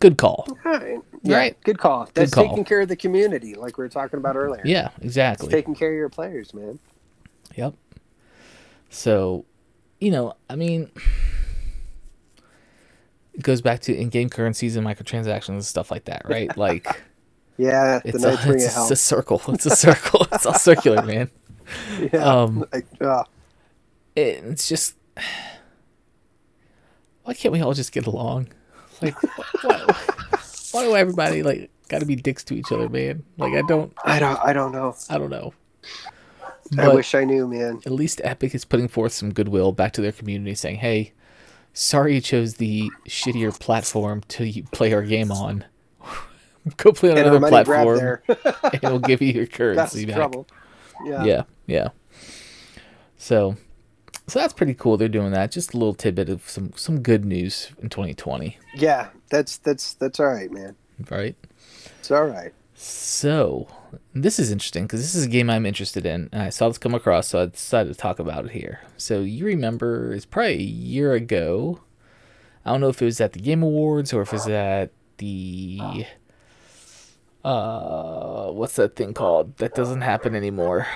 good 0.00 0.16
call. 0.16 0.46
All 0.64 0.72
right. 0.72 0.98
Yeah, 1.22 1.36
Right. 1.36 1.62
Good 1.62 1.78
call. 1.78 2.08
That's 2.14 2.34
call. 2.34 2.48
taking 2.48 2.64
care 2.64 2.80
of 2.80 2.88
the 2.88 2.96
community, 2.96 3.54
like 3.54 3.78
we 3.78 3.84
were 3.84 3.88
talking 3.88 4.18
about 4.18 4.36
earlier. 4.36 4.62
Yeah, 4.64 4.88
It's 4.96 5.04
exactly. 5.04 5.48
taking 5.48 5.74
care 5.74 5.90
of 5.90 5.96
your 5.96 6.08
players, 6.08 6.52
man. 6.52 6.78
Yep. 7.54 7.74
So, 8.90 9.44
you 10.00 10.10
know, 10.10 10.34
I 10.50 10.56
mean, 10.56 10.90
it 13.34 13.42
goes 13.42 13.60
back 13.60 13.80
to 13.82 13.96
in-game 13.96 14.28
currencies 14.30 14.76
and 14.76 14.86
microtransactions 14.86 15.48
and 15.48 15.64
stuff 15.64 15.90
like 15.90 16.04
that, 16.06 16.22
right? 16.28 16.54
Like, 16.56 16.86
Yeah, 17.58 18.00
the 18.00 18.08
it's 18.08 18.24
a, 18.24 18.32
it's, 18.32 18.64
it's 18.76 18.90
a 18.90 18.96
circle. 18.96 19.40
It's 19.48 19.66
a 19.66 19.70
circle. 19.76 20.26
it's 20.32 20.46
all 20.46 20.54
circular, 20.54 21.02
man. 21.02 21.30
yeah. 22.12 22.24
um, 22.24 22.64
like, 22.72 22.86
uh, 23.00 23.24
It, 24.14 24.44
it's 24.44 24.68
just, 24.68 24.96
why 27.24 27.34
can't 27.34 27.52
we 27.52 27.60
all 27.60 27.72
just 27.74 27.92
get 27.92 28.06
along? 28.06 28.48
Like, 29.00 29.14
why, 29.62 29.86
why 30.72 30.84
do 30.84 30.96
everybody 30.96 31.42
like 31.42 31.70
got 31.88 32.00
to 32.00 32.06
be 32.06 32.14
dicks 32.16 32.44
to 32.44 32.54
each 32.54 32.70
other, 32.70 32.88
man? 32.88 33.24
Like, 33.38 33.54
I 33.54 33.62
don't, 33.62 33.92
I 34.04 34.18
don't. 34.18 34.38
I 34.40 34.52
don't 34.52 34.72
know. 34.72 34.94
I 35.10 35.18
don't 35.18 35.30
know. 35.30 35.54
I 36.78 36.88
wish 36.88 37.14
I 37.14 37.24
knew, 37.24 37.46
man. 37.48 37.80
at 37.84 37.92
least 37.92 38.20
Epic 38.24 38.54
is 38.54 38.64
putting 38.64 38.88
forth 38.88 39.12
some 39.12 39.32
goodwill 39.32 39.72
back 39.72 39.92
to 39.94 40.00
their 40.00 40.12
community, 40.12 40.54
saying, 40.54 40.76
"Hey, 40.76 41.12
sorry 41.74 42.14
you 42.14 42.20
chose 42.20 42.54
the 42.54 42.90
shittier 43.08 43.58
platform 43.58 44.22
to 44.28 44.62
play 44.72 44.92
our 44.94 45.02
game 45.02 45.30
on. 45.32 45.64
Go 46.76 46.92
play 46.92 47.10
on 47.10 47.18
And 47.18 47.26
another 47.26 47.48
platform, 47.48 48.20
and 48.28 48.82
we'll 48.82 49.00
give 49.00 49.20
you 49.20 49.32
your 49.32 49.46
That's 49.46 49.56
currency 49.56 50.00
the 50.00 50.06
back." 50.06 50.16
trouble. 50.16 50.46
Yeah. 51.04 51.24
Yeah, 51.24 51.42
yeah. 51.66 51.88
So, 53.18 53.56
so 54.26 54.38
that's 54.38 54.52
pretty 54.52 54.74
cool. 54.74 54.96
They're 54.96 55.08
doing 55.08 55.32
that. 55.32 55.50
Just 55.50 55.74
a 55.74 55.76
little 55.76 55.94
tidbit 55.94 56.28
of 56.28 56.48
some 56.48 56.72
some 56.76 57.00
good 57.00 57.24
news 57.24 57.70
in 57.80 57.88
2020, 57.88 58.58
Yeah. 58.74 59.08
That's 59.30 59.56
that's 59.58 59.94
that's 59.94 60.20
all 60.20 60.26
right, 60.26 60.50
man. 60.50 60.76
right? 61.10 61.34
It's 62.00 62.10
all 62.10 62.24
right. 62.26 62.52
So, 62.74 63.68
this 64.12 64.38
is 64.40 64.50
interesting 64.50 64.84
because 64.84 65.00
this 65.00 65.14
is 65.14 65.24
a 65.24 65.28
game 65.28 65.48
I'm 65.48 65.66
interested 65.66 66.04
in, 66.04 66.28
and 66.32 66.42
I 66.42 66.50
saw 66.50 66.66
this 66.68 66.78
come 66.78 66.94
across, 66.94 67.28
so 67.28 67.42
I 67.42 67.46
decided 67.46 67.92
to 67.92 67.98
talk 67.98 68.18
about 68.18 68.46
it 68.46 68.50
here. 68.50 68.80
So, 68.96 69.20
you 69.20 69.44
remember 69.44 70.12
it's 70.12 70.24
probably 70.26 70.54
a 70.54 70.56
year 70.56 71.12
ago. 71.12 71.80
I 72.64 72.70
don't 72.72 72.80
know 72.80 72.88
if 72.88 73.00
it 73.00 73.04
was 73.04 73.20
at 73.20 73.34
the 73.34 73.40
Game 73.40 73.62
Awards 73.62 74.12
or 74.12 74.22
if 74.22 74.28
it 74.28 74.32
was 74.32 74.48
at 74.48 74.90
the 75.18 76.06
uh, 77.44 78.50
what's 78.50 78.76
that 78.76 78.96
thing 78.96 79.14
called? 79.14 79.56
That 79.58 79.74
doesn't 79.74 80.02
happen 80.02 80.34
anymore. 80.34 80.86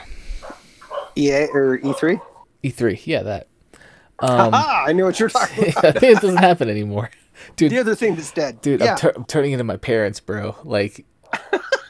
EA 1.17 1.47
or 1.53 1.77
E 1.77 1.81
E3. 1.83 2.21
E3, 2.71 3.07
yeah, 3.07 3.23
that. 3.23 3.49
Um, 4.19 4.51
ah, 4.53 4.85
I 4.87 4.93
knew 4.93 5.05
what 5.05 5.19
you're 5.21 5.29
talking 5.29 5.71
about. 5.77 6.03
It 6.03 6.21
doesn't 6.21 6.37
happen 6.39 6.69
anymore, 6.69 7.11
dude. 7.57 7.73
The 7.73 7.79
other 7.79 7.95
thing 7.95 8.17
that's 8.17 8.33
dead. 8.33 8.61
Dude, 8.63 8.81
yeah. 8.81 8.93
I'm, 8.93 8.99
tur- 8.99 9.13
I'm 9.17 9.25
turning 9.25 9.53
into 9.53 9.65
my 9.65 9.77
parents, 9.77 10.21
bro. 10.21 10.57
Like, 10.65 11.05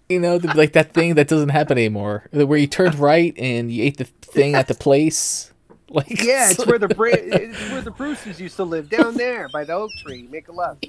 you 0.08 0.18
know, 0.20 0.38
the, 0.38 0.48
like 0.56 0.72
that 0.72 0.92
thing 0.92 1.14
that 1.14 1.28
doesn't 1.28 1.50
happen 1.50 1.78
anymore, 1.78 2.28
where 2.32 2.58
you 2.58 2.66
turned 2.66 2.96
right 2.96 3.34
and 3.38 3.70
you 3.70 3.84
ate 3.84 3.96
the 3.98 4.04
thing 4.04 4.54
at 4.54 4.68
the 4.68 4.74
place. 4.74 5.52
Like, 5.88 6.22
yeah, 6.22 6.50
it's 6.50 6.66
where 6.66 6.80
the 6.80 6.88
Bra- 6.88 7.12
it's 7.14 7.70
where 7.70 7.80
the 7.80 7.92
Bruces 7.92 8.40
used 8.40 8.56
to 8.56 8.64
live 8.64 8.90
down 8.90 9.14
there 9.14 9.48
by 9.48 9.62
the 9.62 9.72
oak 9.74 9.90
tree. 10.04 10.26
Make 10.30 10.48
a 10.48 10.52
left. 10.52 10.86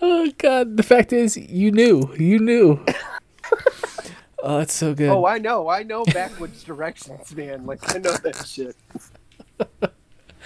oh 0.00 0.32
god. 0.38 0.78
The 0.78 0.82
fact 0.82 1.12
is, 1.12 1.36
you 1.36 1.70
knew, 1.70 2.10
you 2.18 2.38
knew. 2.38 2.82
Oh, 4.44 4.58
it's 4.60 4.74
so 4.74 4.94
good. 4.94 5.08
Oh, 5.08 5.26
I 5.26 5.38
know. 5.38 5.68
I 5.68 5.82
know 5.82 6.04
backwards 6.04 6.62
directions, 6.70 7.34
man. 7.34 7.66
Like 7.66 7.94
I 7.94 7.98
know 7.98 8.12
that 8.12 8.46
shit. 8.46 8.76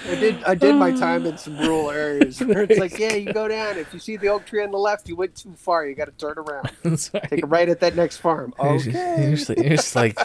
I 0.09 0.15
did. 0.15 0.45
I 0.45 0.55
did 0.55 0.77
my 0.77 0.93
time 0.93 1.27
in 1.27 1.37
some 1.39 1.59
rural 1.59 1.91
areas 1.91 2.41
where 2.45 2.63
it's 2.63 2.79
like, 2.79 2.99
yeah, 2.99 3.15
you 3.15 3.33
go 3.33 3.49
down. 3.49 3.77
If 3.79 3.93
you 3.93 3.99
see 3.99 4.17
the 4.17 4.29
oak 4.29 4.47
tree 4.47 4.63
on 4.63 4.71
the 4.71 4.79
left, 4.79 5.09
you 5.09 5.17
went 5.17 5.35
too 5.35 5.55
far. 5.57 5.87
You 5.87 5.95
got 5.97 6.05
to 6.07 6.13
turn 6.13 6.39
around. 6.39 6.71
Take 7.29 7.43
a 7.43 7.47
right 7.47 7.69
at 7.69 7.81
that 7.81 7.97
next 7.97 8.19
farm. 8.19 8.55
Okay. 8.61 9.23
you're 9.23 9.35
just 9.37 9.49
like, 9.49 9.59
you're 9.59 9.71
just 9.71 9.97
like 9.97 10.19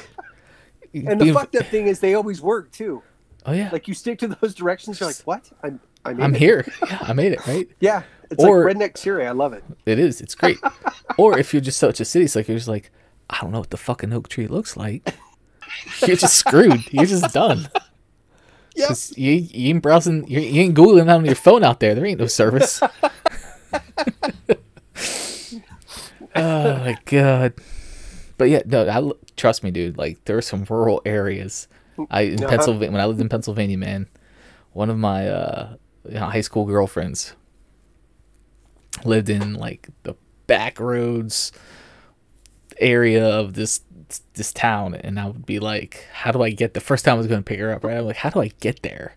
And 0.94 1.20
the 1.20 1.34
fucked 1.34 1.56
up 1.56 1.66
thing 1.66 1.88
is, 1.88 2.00
they 2.02 2.14
always 2.14 2.40
work 2.40 2.72
too. 2.72 3.02
oh 3.48 3.52
yeah, 3.54 3.70
Like 3.72 3.88
you 3.88 3.96
stick 3.96 4.20
to 4.20 4.28
those 4.28 4.54
directions, 4.54 5.00
you're 5.00 5.10
like, 5.10 5.18
what? 5.26 5.50
I'm. 5.64 5.80
I 6.06 6.12
it. 6.12 6.36
here. 6.36 6.66
Yeah, 6.86 6.98
I 7.02 7.14
made 7.14 7.32
it 7.32 7.48
right. 7.48 7.68
Yeah, 7.80 8.04
it's 8.30 8.44
Or- 8.44 8.66
like 8.66 8.76
redneck 8.76 8.98
Siri. 8.98 9.26
I 9.26 9.32
love 9.32 9.54
it. 9.54 9.64
It 9.86 9.98
is. 10.00 10.20
It's 10.22 10.36
great. 10.36 10.58
or 11.18 11.40
if 11.40 11.54
you're 11.54 11.62
just 11.62 11.80
such 11.80 12.00
a 12.02 12.06
city 12.06 12.28
slicker, 12.28 12.52
you're 12.52 12.60
just 12.60 12.68
like, 12.68 12.92
I 13.34 13.40
don't 13.42 13.52
know 13.52 13.60
what 13.60 13.72
the 13.72 13.78
fucking 13.78 14.14
oak 14.14 14.30
tree 14.30 14.48
looks 14.48 14.78
like. 14.78 15.16
You're 16.06 16.16
just 16.18 16.38
screwed. 16.38 16.92
You're 16.94 17.06
just 17.06 17.34
done. 17.34 17.68
'Cause 18.78 19.14
You, 19.18 19.32
you 19.34 19.70
ain't 19.70 19.84
browsing, 19.84 20.28
you, 20.28 20.40
you 20.40 20.62
ain't 20.62 20.76
googling 20.76 21.14
on 21.14 21.26
your 21.26 21.36
phone 21.36 21.64
out 21.64 21.80
there. 21.80 21.94
There 21.94 22.06
ain't 22.06 22.20
no 22.20 22.26
service. 22.28 22.82
oh 26.36 26.78
my 26.80 26.98
god. 27.06 27.54
But 28.38 28.50
yeah, 28.50 28.62
no, 28.66 28.90
I, 28.90 29.12
trust 29.38 29.64
me, 29.64 29.72
dude. 29.72 29.98
Like 29.98 30.24
there 30.26 30.38
are 30.38 30.42
some 30.42 30.66
rural 30.70 31.02
areas. 31.06 31.68
I 32.10 32.22
in 32.22 32.40
Uh-huh. 32.44 32.50
Pennsylvania 32.50 32.92
when 32.92 33.02
I 33.02 33.06
lived 33.06 33.22
in 33.22 33.30
Pennsylvania, 33.30 33.78
man. 33.78 34.08
One 34.72 34.90
of 34.90 34.98
my 34.98 35.28
uh, 35.28 35.76
you 36.08 36.16
know, 36.16 36.26
high 36.26 36.42
school 36.42 36.66
girlfriends 36.66 37.36
lived 39.06 39.30
in 39.30 39.54
like 39.54 39.90
the 40.04 40.16
back 40.48 40.80
roads 40.80 41.52
area 42.84 43.26
of 43.28 43.54
this 43.54 43.82
this 44.36 44.54
town 44.54 44.94
and 44.94 45.20
I 45.20 45.26
would 45.28 45.46
be 45.46 45.60
like, 45.60 46.06
how 46.14 46.32
do 46.32 46.44
I 46.44 46.52
get 46.52 46.74
the 46.76 46.82
first 46.82 47.04
time 47.06 47.16
I 47.16 47.18
was 47.18 47.28
going 47.28 47.40
to 47.42 47.44
pick 47.46 47.60
her 47.60 47.72
up, 47.72 47.84
right? 47.84 47.98
I'm 47.98 48.06
like, 48.06 48.18
how 48.18 48.30
do 48.30 48.42
I 48.42 48.50
get 48.60 48.84
there? 48.84 49.16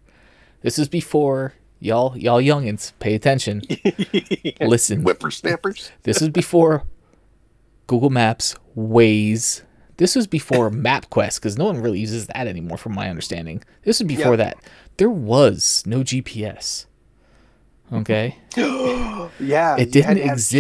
This 0.63 0.79
is 0.79 0.89
before 0.89 1.53
y'all 1.81 2.17
y'all 2.17 2.41
youngins 2.41 2.93
pay 2.99 3.15
attention. 3.15 3.63
Listen. 4.61 5.03
Whippersnappers. 5.03 5.91
This 6.05 6.23
is 6.23 6.31
before 6.31 6.85
Google 7.87 8.11
Maps, 8.11 8.55
Waze. 8.77 9.63
This 9.99 10.15
was 10.15 10.27
before 10.27 10.71
MapQuest 10.71 11.37
because 11.37 11.57
no 11.57 11.65
one 11.67 11.81
really 11.81 12.01
uses 12.01 12.27
that 12.27 12.47
anymore, 12.47 12.77
from 12.77 12.95
my 12.95 13.09
understanding. 13.09 13.63
This 13.83 13.99
was 14.01 14.07
before 14.09 14.33
Yeah. 14.33 14.37
that. 14.37 14.57
There 14.99 15.11
was 15.11 15.83
no 15.87 16.01
GPS. 16.01 16.87
Okay. 17.93 18.37
Yeah, 19.39 19.77
It 19.77 19.91
didn't 19.93 20.19
exist. 20.19 20.53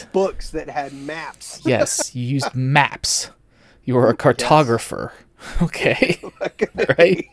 Giant 0.00 0.06
books 0.12 0.50
that 0.50 0.68
had 0.68 0.92
maps. 0.92 1.60
yes, 1.64 2.14
you 2.14 2.22
used 2.26 2.54
maps. 2.54 3.30
You 3.84 3.94
were 3.94 4.08
a 4.10 4.16
cartographer. 4.16 5.12
Okay. 5.62 6.20
right? 6.98 7.26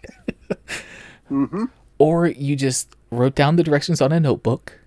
Mm-hmm. 1.32 1.66
Or 1.98 2.28
you 2.28 2.56
just 2.56 2.96
wrote 3.10 3.34
down 3.36 3.56
the 3.56 3.64
directions 3.64 4.00
on 4.00 4.12
a 4.12 4.20
notebook 4.20 4.80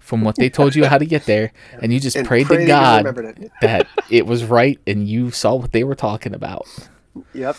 from 0.00 0.22
what 0.22 0.34
they 0.36 0.50
told 0.50 0.74
you 0.74 0.86
how 0.86 0.98
to 0.98 1.06
get 1.06 1.24
there, 1.26 1.52
and 1.80 1.92
you 1.92 2.00
just 2.00 2.16
And 2.16 2.26
prayed 2.26 2.46
pray 2.46 2.58
to 2.58 2.66
God 2.66 3.06
it. 3.18 3.52
that 3.60 3.86
it 4.10 4.26
was 4.26 4.44
right 4.44 4.78
and 4.88 5.06
you 5.08 5.30
saw 5.30 5.54
what 5.54 5.70
they 5.72 5.84
were 5.84 5.94
talking 5.94 6.34
about. 6.34 6.66
Yep. 7.32 7.56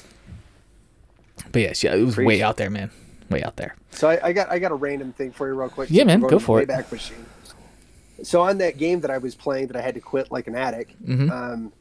But 1.53 1.61
yes, 1.61 1.81
yeah, 1.83 1.95
it 1.95 2.03
was 2.03 2.17
way 2.17 2.41
out 2.43 2.57
there, 2.57 2.69
man. 2.69 2.91
Way 3.29 3.43
out 3.43 3.55
there. 3.57 3.75
So 3.91 4.09
I, 4.09 4.27
I 4.29 4.33
got 4.33 4.49
I 4.51 4.59
got 4.59 4.71
a 4.71 4.75
random 4.75 5.13
thing 5.13 5.31
for 5.31 5.47
you 5.47 5.53
real 5.53 5.69
quick. 5.69 5.89
Yeah, 5.91 6.03
man, 6.03 6.19
go 6.21 6.39
for 6.39 6.61
it. 6.61 6.67
Wayback 6.67 6.91
Machine. 6.91 7.25
So 8.23 8.41
on 8.41 8.57
that 8.57 8.77
game 8.77 9.01
that 9.01 9.11
I 9.11 9.17
was 9.17 9.35
playing 9.35 9.67
that 9.67 9.75
I 9.75 9.81
had 9.81 9.93
to 9.95 10.01
quit 10.01 10.31
like 10.31 10.47
an 10.47 10.55
addict, 10.55 10.91
Mhm. 11.05 11.31
um, 11.31 11.73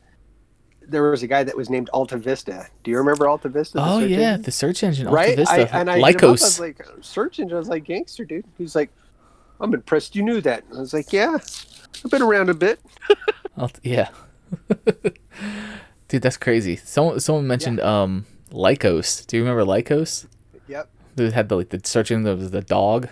there 0.86 1.10
was 1.10 1.22
a 1.22 1.26
guy 1.26 1.42
that 1.42 1.56
was 1.56 1.68
named 1.68 1.88
Alta 1.92 2.16
Vista. 2.16 2.66
Do 2.84 2.90
you 2.90 2.98
remember 2.98 3.28
Alta 3.28 3.48
Vista? 3.48 3.78
Oh 3.80 3.98
yeah, 3.98 4.32
engine? 4.32 4.42
the 4.42 4.52
search 4.52 4.82
engine, 4.84 5.06
Alta 5.06 5.16
right. 5.16 5.36
Vista, 5.36 5.52
I, 5.74 5.80
and 5.80 5.90
I 5.90 5.98
him 5.98 6.04
up, 6.16 6.22
I 6.22 6.26
was 6.26 6.60
like, 6.60 6.86
search 7.00 7.40
engine. 7.40 7.56
I 7.56 7.58
was 7.58 7.68
like, 7.68 7.84
gangster, 7.84 8.24
dude. 8.24 8.44
He's 8.56 8.74
like, 8.74 8.90
I'm 9.60 9.74
impressed 9.74 10.14
you 10.16 10.22
knew 10.22 10.40
that. 10.42 10.64
I 10.74 10.78
was 10.78 10.92
like, 10.94 11.12
yeah, 11.12 11.36
I've 12.04 12.10
been 12.10 12.22
around 12.22 12.50
a 12.50 12.54
bit. 12.54 12.80
Yeah, 13.82 14.10
dude, 16.08 16.22
that's 16.22 16.36
crazy. 16.36 16.76
Someone 16.76 17.18
someone 17.20 17.46
mentioned 17.48 17.80
um 17.80 18.24
Lycos. 18.52 19.26
Do 19.26 19.36
you 19.36 19.42
remember 19.42 19.64
Lycos? 19.64 20.26
They 21.18 21.30
had 21.30 21.48
the 21.48 21.56
like 21.56 21.68
the 21.70 21.80
search 21.84 22.10
engine 22.10 22.38
was 22.38 22.50
the 22.50 22.62
dog. 22.62 23.08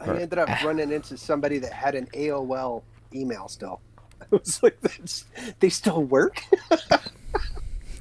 I 0.00 0.06
Or- 0.06 0.14
ended 0.16 0.38
up 0.38 0.48
ah. 0.50 0.62
running 0.64 0.90
into 0.92 1.16
somebody 1.16 1.58
that 1.58 1.72
had 1.72 1.94
an 1.94 2.06
AOL 2.14 2.82
email 3.14 3.48
still. 3.48 3.80
I 4.20 4.24
was 4.30 4.62
like, 4.62 4.78
they 5.60 5.68
still 5.68 6.02
work? 6.04 6.42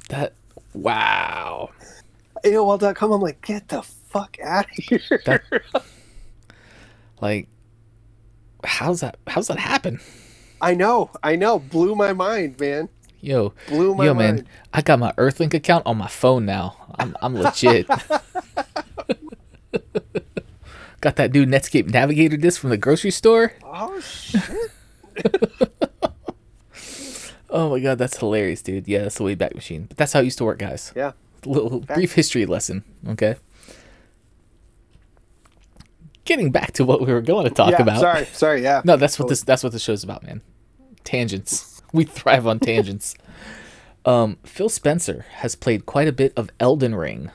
That 0.09 0.33
wow. 0.73 1.69
AOL.com. 2.43 3.11
I'm 3.11 3.21
like, 3.21 3.41
get 3.41 3.69
the 3.69 3.81
fuck 3.81 4.37
out 4.43 4.65
of 4.65 4.71
here. 4.71 4.99
That- 5.25 5.41
Like, 7.21 7.47
how's 8.63 8.99
that? 8.99 9.17
How's 9.27 9.47
that 9.47 9.57
happen? 9.59 9.99
I 10.61 10.73
know, 10.75 11.09
I 11.23 11.35
know. 11.35 11.57
Blew 11.59 11.95
my 11.95 12.13
mind, 12.13 12.59
man. 12.59 12.89
Yo, 13.23 13.53
Blew 13.69 13.95
my 13.95 14.03
yo, 14.03 14.13
mind. 14.13 14.35
man, 14.35 14.47
I 14.73 14.81
got 14.81 14.99
my 14.99 15.13
Earthlink 15.13 15.53
account 15.53 15.85
on 15.85 15.95
my 15.95 16.09
phone 16.09 16.45
now. 16.45 16.75
I'm 16.99 17.15
I'm 17.21 17.33
legit. 17.33 17.87
got 20.99 21.15
that 21.15 21.31
new 21.31 21.45
Netscape 21.45 21.89
Navigator 21.89 22.35
disc 22.35 22.59
from 22.59 22.71
the 22.71 22.77
grocery 22.77 23.11
store. 23.11 23.53
Oh 23.63 23.97
shit! 24.01 24.43
Oh 27.55 27.69
my 27.69 27.79
god, 27.79 27.99
that's 27.99 28.17
hilarious, 28.17 28.63
dude. 28.63 28.87
Yeah, 28.87 29.03
that's 29.03 29.19
the 29.19 29.23
Wayback 29.23 29.53
Machine. 29.53 29.85
But 29.85 29.95
that's 29.95 30.11
how 30.11 30.21
it 30.21 30.23
used 30.23 30.39
to 30.39 30.43
work, 30.43 30.57
guys. 30.57 30.91
Yeah. 30.95 31.11
little 31.45 31.81
brief 31.81 32.13
history 32.13 32.47
lesson. 32.47 32.83
Okay. 33.07 33.35
Getting 36.25 36.49
back 36.49 36.71
to 36.73 36.83
what 36.83 36.99
we 36.99 37.13
were 37.13 37.21
going 37.21 37.43
to 37.47 37.53
talk 37.53 37.69
yeah, 37.69 37.83
about. 37.83 37.99
Sorry, 37.99 38.25
sorry, 38.25 38.63
yeah. 38.63 38.81
No, 38.85 38.97
that's 38.97 39.19
what 39.19 39.29
this 39.29 39.43
that's 39.43 39.61
what 39.61 39.71
the 39.71 39.77
show's 39.77 40.03
about, 40.03 40.23
man. 40.23 40.41
Tangents. 41.03 41.72
We 41.97 42.05
thrive 42.05 42.47
on 42.47 42.59
tangents. 42.59 43.15
Um, 44.03 44.37
Phil 44.43 44.67
Spencer 44.67 45.25
has 45.35 45.55
played 45.55 45.85
quite 45.85 46.07
a 46.07 46.11
bit 46.11 46.33
of 46.35 46.49
Elden 46.59 46.95
Ring. 46.95 47.29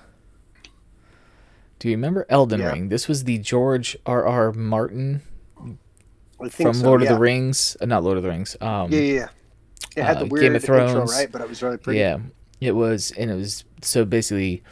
Do 1.79 1.89
you 1.89 1.95
remember 1.95 2.27
Elden 2.29 2.61
Yeah. 2.61 2.73
Ring? 2.73 2.89
This 2.89 3.07
was 3.07 3.25
the 3.25 3.39
George 3.39 3.97
R. 4.05 4.27
R. 4.27 4.53
Martin 4.53 5.23
I 6.41 6.49
think 6.49 6.69
from 6.69 6.75
so, 6.75 6.87
Lord 6.87 7.03
yeah. 7.03 7.09
of 7.11 7.15
the 7.15 7.21
Rings. 7.21 7.77
Uh, 7.81 7.87
not 7.87 8.03
Lord 8.05 8.17
of 8.17 8.23
the 8.23 8.29
Rings. 8.29 8.57
Um, 8.61 8.93
Yeah, 8.93 9.01
yeah, 9.01 9.15
yeah. 9.15 9.29
It 9.97 10.03
had 10.05 10.17
uh, 10.19 10.25
the 10.25 10.29
Game 10.29 10.55
of 10.55 10.63
Thrones. 10.63 10.91
intro, 10.91 11.07
right? 11.07 11.31
But 11.31 11.41
it 11.41 11.49
was 11.49 11.63
really 11.63 11.77
pretty. 11.79 12.01
Yeah, 12.01 12.19
it 12.61 12.73
was, 12.73 13.13
and 13.13 13.31
it 13.31 13.35
was 13.35 13.65
so 13.83 14.05
basically 14.05 14.63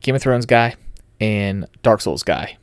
Game 0.00 0.14
of 0.14 0.22
Thrones 0.22 0.46
guy 0.46 0.74
and 1.20 1.66
Dark 1.82 2.00
Souls 2.00 2.22
guy. 2.22 2.56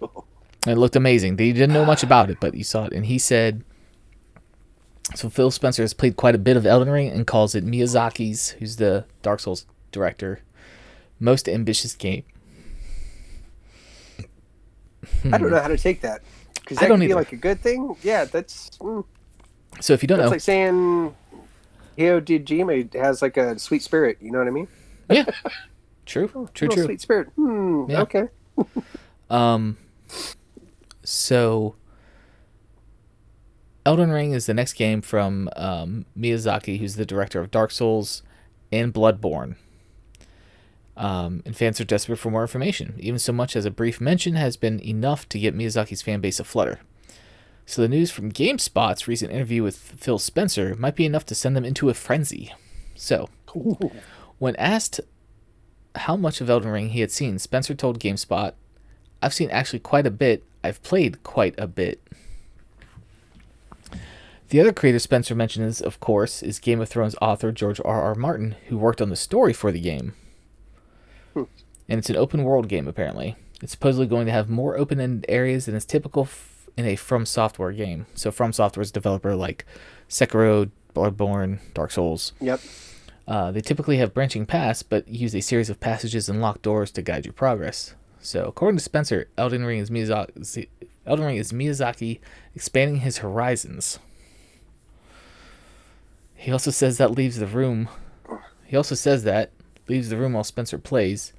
And 0.00 0.10
it 0.66 0.76
looked 0.76 0.96
amazing. 0.96 1.36
They 1.36 1.52
didn't 1.52 1.72
know 1.72 1.84
much 1.84 2.02
about 2.02 2.30
it, 2.30 2.38
but 2.40 2.54
you 2.54 2.64
saw 2.64 2.84
it, 2.84 2.92
and 2.92 3.06
he 3.06 3.18
said. 3.18 3.64
So 5.14 5.30
Phil 5.30 5.50
Spencer 5.50 5.82
has 5.82 5.94
played 5.94 6.16
quite 6.16 6.34
a 6.34 6.38
bit 6.38 6.56
of 6.56 6.66
Elden 6.66 6.90
Ring 6.90 7.10
and 7.10 7.26
calls 7.26 7.54
it 7.54 7.64
Miyazaki's, 7.64 8.50
who's 8.50 8.76
the 8.76 9.04
Dark 9.22 9.40
Souls 9.40 9.66
director, 9.92 10.40
most 11.20 11.48
ambitious 11.48 11.94
game. 11.94 12.24
I 15.32 15.38
don't 15.38 15.50
know 15.50 15.60
how 15.60 15.68
to 15.68 15.78
take 15.78 16.00
that 16.00 16.22
because 16.54 16.78
I 16.78 16.82
that 16.82 16.88
don't 16.88 16.98
could 16.98 17.08
be 17.08 17.14
like 17.14 17.32
a 17.32 17.36
good 17.36 17.60
thing. 17.60 17.96
Yeah, 18.02 18.24
that's 18.24 18.70
mm, 18.78 19.04
So 19.80 19.92
if 19.92 20.02
you 20.02 20.08
don't 20.08 20.18
that's 20.18 20.26
know, 20.26 20.32
like 20.32 20.40
saying 20.40 21.14
Hideo 21.96 22.20
Kojima 22.20 22.94
has 22.94 23.22
like 23.22 23.36
a 23.36 23.58
sweet 23.58 23.82
spirit. 23.82 24.18
You 24.20 24.32
know 24.32 24.38
what 24.38 24.48
I 24.48 24.50
mean? 24.50 24.68
yeah, 25.10 25.24
true, 26.04 26.28
true, 26.54 26.68
true. 26.68 26.84
Sweet 26.84 27.00
spirit. 27.00 27.28
Hmm. 27.36 27.84
Yeah. 27.88 28.02
Okay. 28.02 28.28
Um, 29.30 29.76
so 31.02 31.74
Elden 33.86 34.10
Ring 34.10 34.32
is 34.32 34.46
the 34.46 34.52
next 34.52 34.72
game 34.72 35.00
from 35.00 35.48
um, 35.54 36.06
Miyazaki, 36.18 36.80
who's 36.80 36.96
the 36.96 37.06
director 37.06 37.38
of 37.38 37.52
Dark 37.52 37.70
Souls 37.70 38.24
and 38.72 38.92
Bloodborne. 38.92 39.54
Um, 40.96 41.40
and 41.46 41.56
fans 41.56 41.80
are 41.80 41.84
desperate 41.84 42.16
for 42.16 42.32
more 42.32 42.42
information. 42.42 42.96
Even 42.98 43.20
so 43.20 43.32
much 43.32 43.54
as 43.54 43.64
a 43.64 43.70
brief 43.70 44.00
mention 44.00 44.34
has 44.34 44.56
been 44.56 44.80
enough 44.80 45.28
to 45.28 45.38
get 45.38 45.56
Miyazaki's 45.56 46.02
fan 46.02 46.20
base 46.20 46.40
aflutter. 46.40 46.80
So 47.64 47.80
the 47.80 47.88
news 47.88 48.10
from 48.10 48.32
GameSpot's 48.32 49.06
recent 49.06 49.30
interview 49.30 49.62
with 49.62 49.76
Phil 49.76 50.18
Spencer 50.18 50.74
might 50.74 50.96
be 50.96 51.06
enough 51.06 51.26
to 51.26 51.36
send 51.36 51.54
them 51.54 51.64
into 51.64 51.88
a 51.88 51.94
frenzy. 51.94 52.52
So, 52.96 53.28
when 54.38 54.56
asked 54.56 55.00
how 55.94 56.16
much 56.16 56.40
of 56.40 56.50
Elden 56.50 56.72
Ring 56.72 56.88
he 56.88 57.02
had 57.02 57.12
seen, 57.12 57.38
Spencer 57.38 57.74
told 57.74 58.00
GameSpot, 58.00 58.54
I've 59.22 59.34
seen 59.34 59.50
actually 59.50 59.78
quite 59.78 60.06
a 60.08 60.10
bit. 60.10 60.44
I've 60.64 60.82
played 60.82 61.22
quite 61.22 61.54
a 61.56 61.68
bit. 61.68 62.00
The 64.48 64.60
other 64.60 64.72
creator 64.72 64.98
Spencer 65.00 65.34
mentions, 65.34 65.80
of 65.80 65.98
course, 65.98 66.42
is 66.42 66.58
Game 66.60 66.80
of 66.80 66.88
Thrones 66.88 67.16
author 67.20 67.50
George 67.50 67.80
R. 67.84 68.00
R. 68.02 68.14
Martin, 68.14 68.54
who 68.68 68.78
worked 68.78 69.02
on 69.02 69.10
the 69.10 69.16
story 69.16 69.52
for 69.52 69.72
the 69.72 69.80
game. 69.80 70.14
And 71.34 71.98
it's 71.98 72.10
an 72.10 72.16
open 72.16 72.42
world 72.44 72.68
game, 72.68 72.88
apparently. 72.88 73.36
It's 73.62 73.72
supposedly 73.72 74.06
going 74.06 74.26
to 74.26 74.32
have 74.32 74.48
more 74.48 74.76
open 74.76 75.00
ended 75.00 75.24
areas 75.28 75.66
than 75.66 75.74
is 75.74 75.84
typical 75.84 76.24
f- 76.24 76.68
in 76.76 76.84
a 76.84 76.96
From 76.96 77.24
Software 77.24 77.72
game. 77.72 78.06
So, 78.14 78.30
From 78.30 78.52
Software's 78.52 78.90
developer 78.90 79.34
like 79.36 79.64
Sekiro, 80.08 80.70
Bloodborne, 80.94 81.60
Dark 81.74 81.90
Souls. 81.92 82.32
Yep. 82.40 82.60
Uh, 83.28 83.50
they 83.52 83.60
typically 83.60 83.98
have 83.98 84.14
branching 84.14 84.46
paths, 84.46 84.82
but 84.82 85.06
use 85.08 85.34
a 85.34 85.40
series 85.40 85.70
of 85.70 85.80
passages 85.80 86.28
and 86.28 86.40
locked 86.40 86.62
doors 86.62 86.90
to 86.92 87.02
guide 87.02 87.24
your 87.24 87.32
progress. 87.32 87.94
So, 88.20 88.44
according 88.44 88.78
to 88.78 88.84
Spencer, 88.84 89.28
Elden 89.38 89.64
Ring 89.64 89.78
is 89.78 89.90
Miyazaki, 89.90 90.68
Elden 91.06 91.24
Ring 91.24 91.36
is 91.36 91.52
Miyazaki 91.52 92.18
expanding 92.54 92.98
his 92.98 93.18
horizons. 93.18 93.98
He 96.46 96.52
also 96.52 96.70
says 96.70 96.96
that 96.98 97.10
leaves 97.10 97.38
the 97.38 97.46
room. 97.48 97.88
He 98.66 98.76
also 98.76 98.94
says 98.94 99.24
that 99.24 99.50
leaves 99.88 100.10
the 100.10 100.16
room 100.16 100.34
while 100.34 100.44
Spencer 100.44 100.78
plays, 100.78 101.32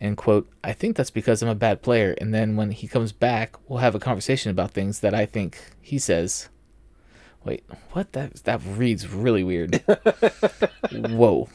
and 0.00 0.16
quote, 0.16 0.48
"I 0.62 0.72
think 0.72 0.94
that's 0.94 1.10
because 1.10 1.42
I'm 1.42 1.48
a 1.48 1.56
bad 1.56 1.82
player." 1.82 2.12
And 2.20 2.32
then 2.32 2.54
when 2.54 2.70
he 2.70 2.86
comes 2.86 3.10
back, 3.10 3.56
we'll 3.68 3.80
have 3.80 3.96
a 3.96 3.98
conversation 3.98 4.52
about 4.52 4.70
things 4.70 5.00
that 5.00 5.12
I 5.12 5.26
think 5.26 5.58
he 5.80 5.98
says. 5.98 6.50
Wait, 7.42 7.64
what? 7.94 8.12
That 8.12 8.44
that 8.44 8.60
reads 8.64 9.08
really 9.08 9.42
weird. 9.42 9.82
Whoa. 10.92 11.48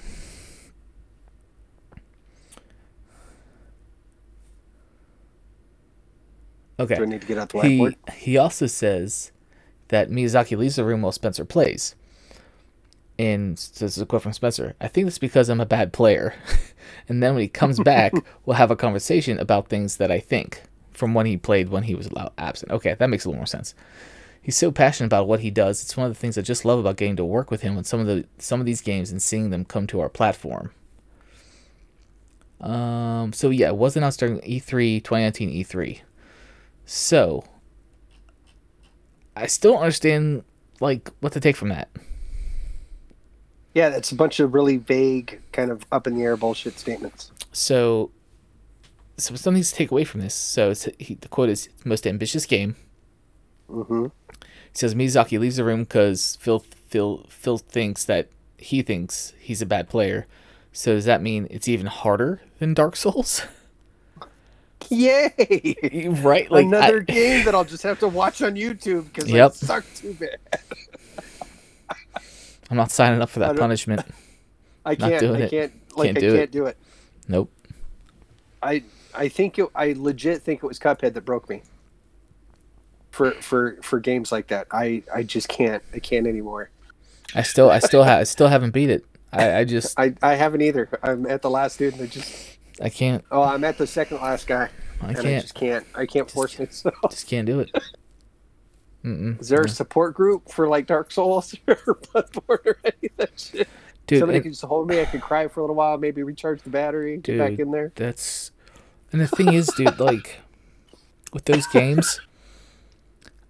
Okay. 6.78 6.96
Do 6.96 7.04
I 7.04 7.06
need 7.06 7.22
to 7.22 7.28
get 7.28 7.38
out 7.38 7.48
the 7.48 7.62
He 7.62 7.80
whiteboard? 7.80 8.14
he 8.14 8.38
also 8.38 8.68
says 8.68 9.32
that 9.88 10.10
Miyazaki 10.10 10.58
leaves 10.58 10.76
the 10.76 10.84
room 10.84 11.02
while 11.04 11.14
Spencer 11.14 11.46
plays. 11.46 11.96
And 13.20 13.58
this 13.58 13.82
is 13.82 14.00
a 14.00 14.06
quote 14.06 14.22
from 14.22 14.32
Spencer. 14.32 14.76
I 14.80 14.88
think 14.88 15.06
that's 15.06 15.18
because 15.18 15.50
I'm 15.50 15.60
a 15.60 15.66
bad 15.66 15.92
player. 15.92 16.34
and 17.10 17.22
then 17.22 17.34
when 17.34 17.42
he 17.42 17.50
comes 17.50 17.78
back, 17.84 18.14
we'll 18.46 18.56
have 18.56 18.72
a 18.72 18.78
conversation 18.78 19.38
about 19.38 19.68
things 19.68 19.98
that 19.98 20.10
I 20.10 20.20
think 20.20 20.64
from 20.94 21.14
when 21.14 21.26
he 21.26 21.36
played 21.36 21.68
when 21.68 21.84
he 21.84 21.96
was 21.96 22.10
absent. 22.38 22.72
Okay, 22.72 22.96
that 22.98 23.10
makes 23.10 23.26
a 23.26 23.28
little 23.28 23.40
more 23.40 23.46
sense. 23.46 23.76
He's 24.42 24.56
so 24.56 24.72
passionate 24.72 25.08
about 25.08 25.28
what 25.28 25.42
he 25.42 25.52
does. 25.52 25.84
It's 25.84 25.98
one 25.98 26.08
of 26.08 26.14
the 26.14 26.20
things 26.20 26.38
I 26.38 26.42
just 26.42 26.64
love 26.64 26.80
about 26.80 26.96
getting 26.96 27.18
to 27.18 27.26
work 27.26 27.52
with 27.52 27.62
him 27.62 27.78
on 27.78 27.84
some 27.84 28.00
of 28.00 28.08
the 28.08 28.26
some 28.38 28.62
of 28.62 28.66
these 28.66 28.82
games 28.82 29.12
and 29.12 29.22
seeing 29.22 29.50
them 29.50 29.66
come 29.66 29.86
to 29.88 30.00
our 30.00 30.10
platform. 30.10 30.72
Um. 32.62 33.34
So 33.34 33.50
yeah, 33.50 33.68
it 33.68 33.76
was 33.76 33.98
announced 33.98 34.22
during 34.22 34.40
E 34.46 34.62
E3 34.62 35.04
2019 35.04 35.50
E3. 35.66 36.00
So 36.86 37.44
I 39.36 39.48
still 39.48 39.74
don't 39.74 39.82
understand 39.82 40.46
like 40.80 41.12
what 41.20 41.34
to 41.34 41.42
take 41.42 41.58
from 41.58 41.68
that. 41.70 41.90
Yeah, 43.80 43.96
it's 43.96 44.12
a 44.12 44.16
bunch 44.16 44.42
of 44.42 44.54
really 44.54 44.76
vague, 44.76 45.40
kind 45.54 45.72
of 45.72 45.86
up 45.90 46.06
in 46.06 46.16
the 46.16 46.24
air 46.24 46.36
bullshit 46.36 46.78
statements. 46.78 47.32
So, 47.54 48.12
so 49.18 49.36
some 49.36 49.54
things 49.54 49.70
to 49.72 49.76
take 49.78 49.90
away 49.92 50.04
from 50.04 50.20
this. 50.20 50.34
So 50.36 50.72
it's, 50.72 50.88
he, 51.00 51.14
the 51.14 51.30
quote 51.30 51.48
is 51.50 51.70
most 51.86 52.06
ambitious 52.06 52.46
game. 52.46 52.76
hmm 53.70 54.08
He 54.42 54.50
says 54.74 54.96
Miyazaki 54.96 55.40
leaves 55.40 55.56
the 55.56 55.64
room 55.64 55.84
because 55.84 56.38
Phil 56.42 56.60
Phil 56.90 57.26
Phil 57.30 57.58
thinks 57.58 58.04
that 58.06 58.28
he 58.58 58.82
thinks 58.82 59.32
he's 59.40 59.62
a 59.62 59.66
bad 59.66 59.88
player. 59.88 60.28
So 60.74 60.94
does 60.96 61.06
that 61.06 61.22
mean 61.22 61.48
it's 61.50 61.68
even 61.70 61.86
harder 61.88 62.42
than 62.60 62.74
Dark 62.74 62.96
Souls? 62.98 63.44
Yay! 64.90 65.76
right? 66.24 66.50
Like 66.52 66.66
Another 66.66 67.00
I- 67.08 67.12
game 67.12 67.46
that 67.46 67.56
I'll 67.56 67.64
just 67.66 67.84
have 67.84 68.00
to 68.00 68.08
watch 68.10 68.42
on 68.42 68.56
YouTube 68.56 69.06
because 69.14 69.30
Yep. 69.30 69.52
it 69.52 69.56
sucked 69.56 69.96
too 69.98 70.14
bad. 70.16 70.38
I'm 72.70 72.78
not 72.78 72.92
signing 72.92 73.22
up 73.22 73.30
for 73.30 73.40
that 73.40 73.48
don't- 73.48 73.60
punishment. 73.60 74.02
I 74.86 74.96
can't. 74.96 75.24
I 75.24 75.48
can't. 75.48 75.74
Like 75.96 76.06
Can't 76.08 76.18
I 76.18 76.22
do 76.22 76.38
can't 76.38 76.52
do 76.52 76.66
it. 76.66 76.78
Nope. 77.28 77.52
I 78.64 78.84
I 79.14 79.28
think 79.28 79.60
it, 79.60 79.68
I 79.76 79.94
legit 79.98 80.42
think 80.42 80.64
it 80.64 80.68
was 80.68 80.80
Cuphead 80.80 81.14
that 81.14 81.26
broke 81.26 81.50
me. 81.50 81.64
For 83.12 83.32
for 83.32 83.78
for 83.82 84.00
games 84.00 84.32
like 84.32 84.48
that, 84.48 84.68
I 84.72 85.04
I 85.14 85.24
just 85.24 85.50
can't. 85.50 85.84
I 85.94 86.00
can't 86.00 86.28
anymore. 86.28 86.70
I 87.36 87.42
still 87.44 87.70
I 87.70 87.80
still 87.80 88.04
have 88.04 88.22
I 88.22 88.24
still 88.24 88.48
haven't 88.48 88.72
beat 88.72 88.90
it. 88.90 89.06
I, 89.34 89.58
I 89.60 89.64
just 89.66 90.00
I 90.00 90.16
I 90.22 90.36
haven't 90.36 90.62
either. 90.62 90.90
I'm 91.04 91.26
at 91.26 91.42
the 91.42 91.50
last 91.50 91.78
dude, 91.80 91.94
and 91.94 92.04
I 92.04 92.06
just 92.08 92.58
I 92.82 92.90
can't 92.90 93.24
oh, 93.32 93.44
I'm 93.44 93.64
at 93.64 93.78
the 93.78 93.88
second 93.88 94.18
last 94.18 94.48
guy, 94.48 94.70
I 95.02 95.08
and 95.08 95.18
I 95.18 95.22
can't 95.22 95.42
just 95.42 95.56
can't. 95.56 95.86
I 95.94 96.06
can't 96.06 96.30
force 96.30 96.58
myself. 96.58 96.96
just 97.10 97.28
can't 97.28 97.46
do 97.46 97.60
it. 97.60 97.72
Mm-mm. 99.04 99.40
Is 99.40 99.50
there 99.50 99.62
a 99.62 99.70
support 99.70 100.14
group 100.14 100.52
for 100.52 100.68
like 100.68 100.86
Dark 100.88 101.12
Souls 101.12 101.56
or 101.68 101.76
Bloodborne 101.76 102.66
or 102.66 102.78
any 102.84 103.10
of 103.12 103.18
that 103.18 103.40
shit? 103.40 103.68
Dude, 104.08 104.20
Somebody 104.20 104.40
it- 104.40 104.42
can 104.42 104.52
just 104.52 104.66
hold 104.66 104.88
me. 104.88 105.00
I 105.00 105.06
can 105.06 105.22
cry 105.22 105.48
for 105.48 105.62
a 105.62 105.64
little 105.64 105.76
while, 105.76 105.98
maybe 105.98 106.24
recharge 106.24 106.62
the 106.64 106.70
battery, 106.70 107.18
get 107.18 107.38
back 107.38 107.60
in 107.60 107.72
there. 107.72 107.92
That's 107.96 108.52
and 109.12 109.22
the 109.22 109.28
thing 109.28 109.54
is, 109.54 109.68
dude, 109.68 110.00
like 110.00 110.42
with 111.34 111.46
those 111.46 111.66
games, 111.68 112.20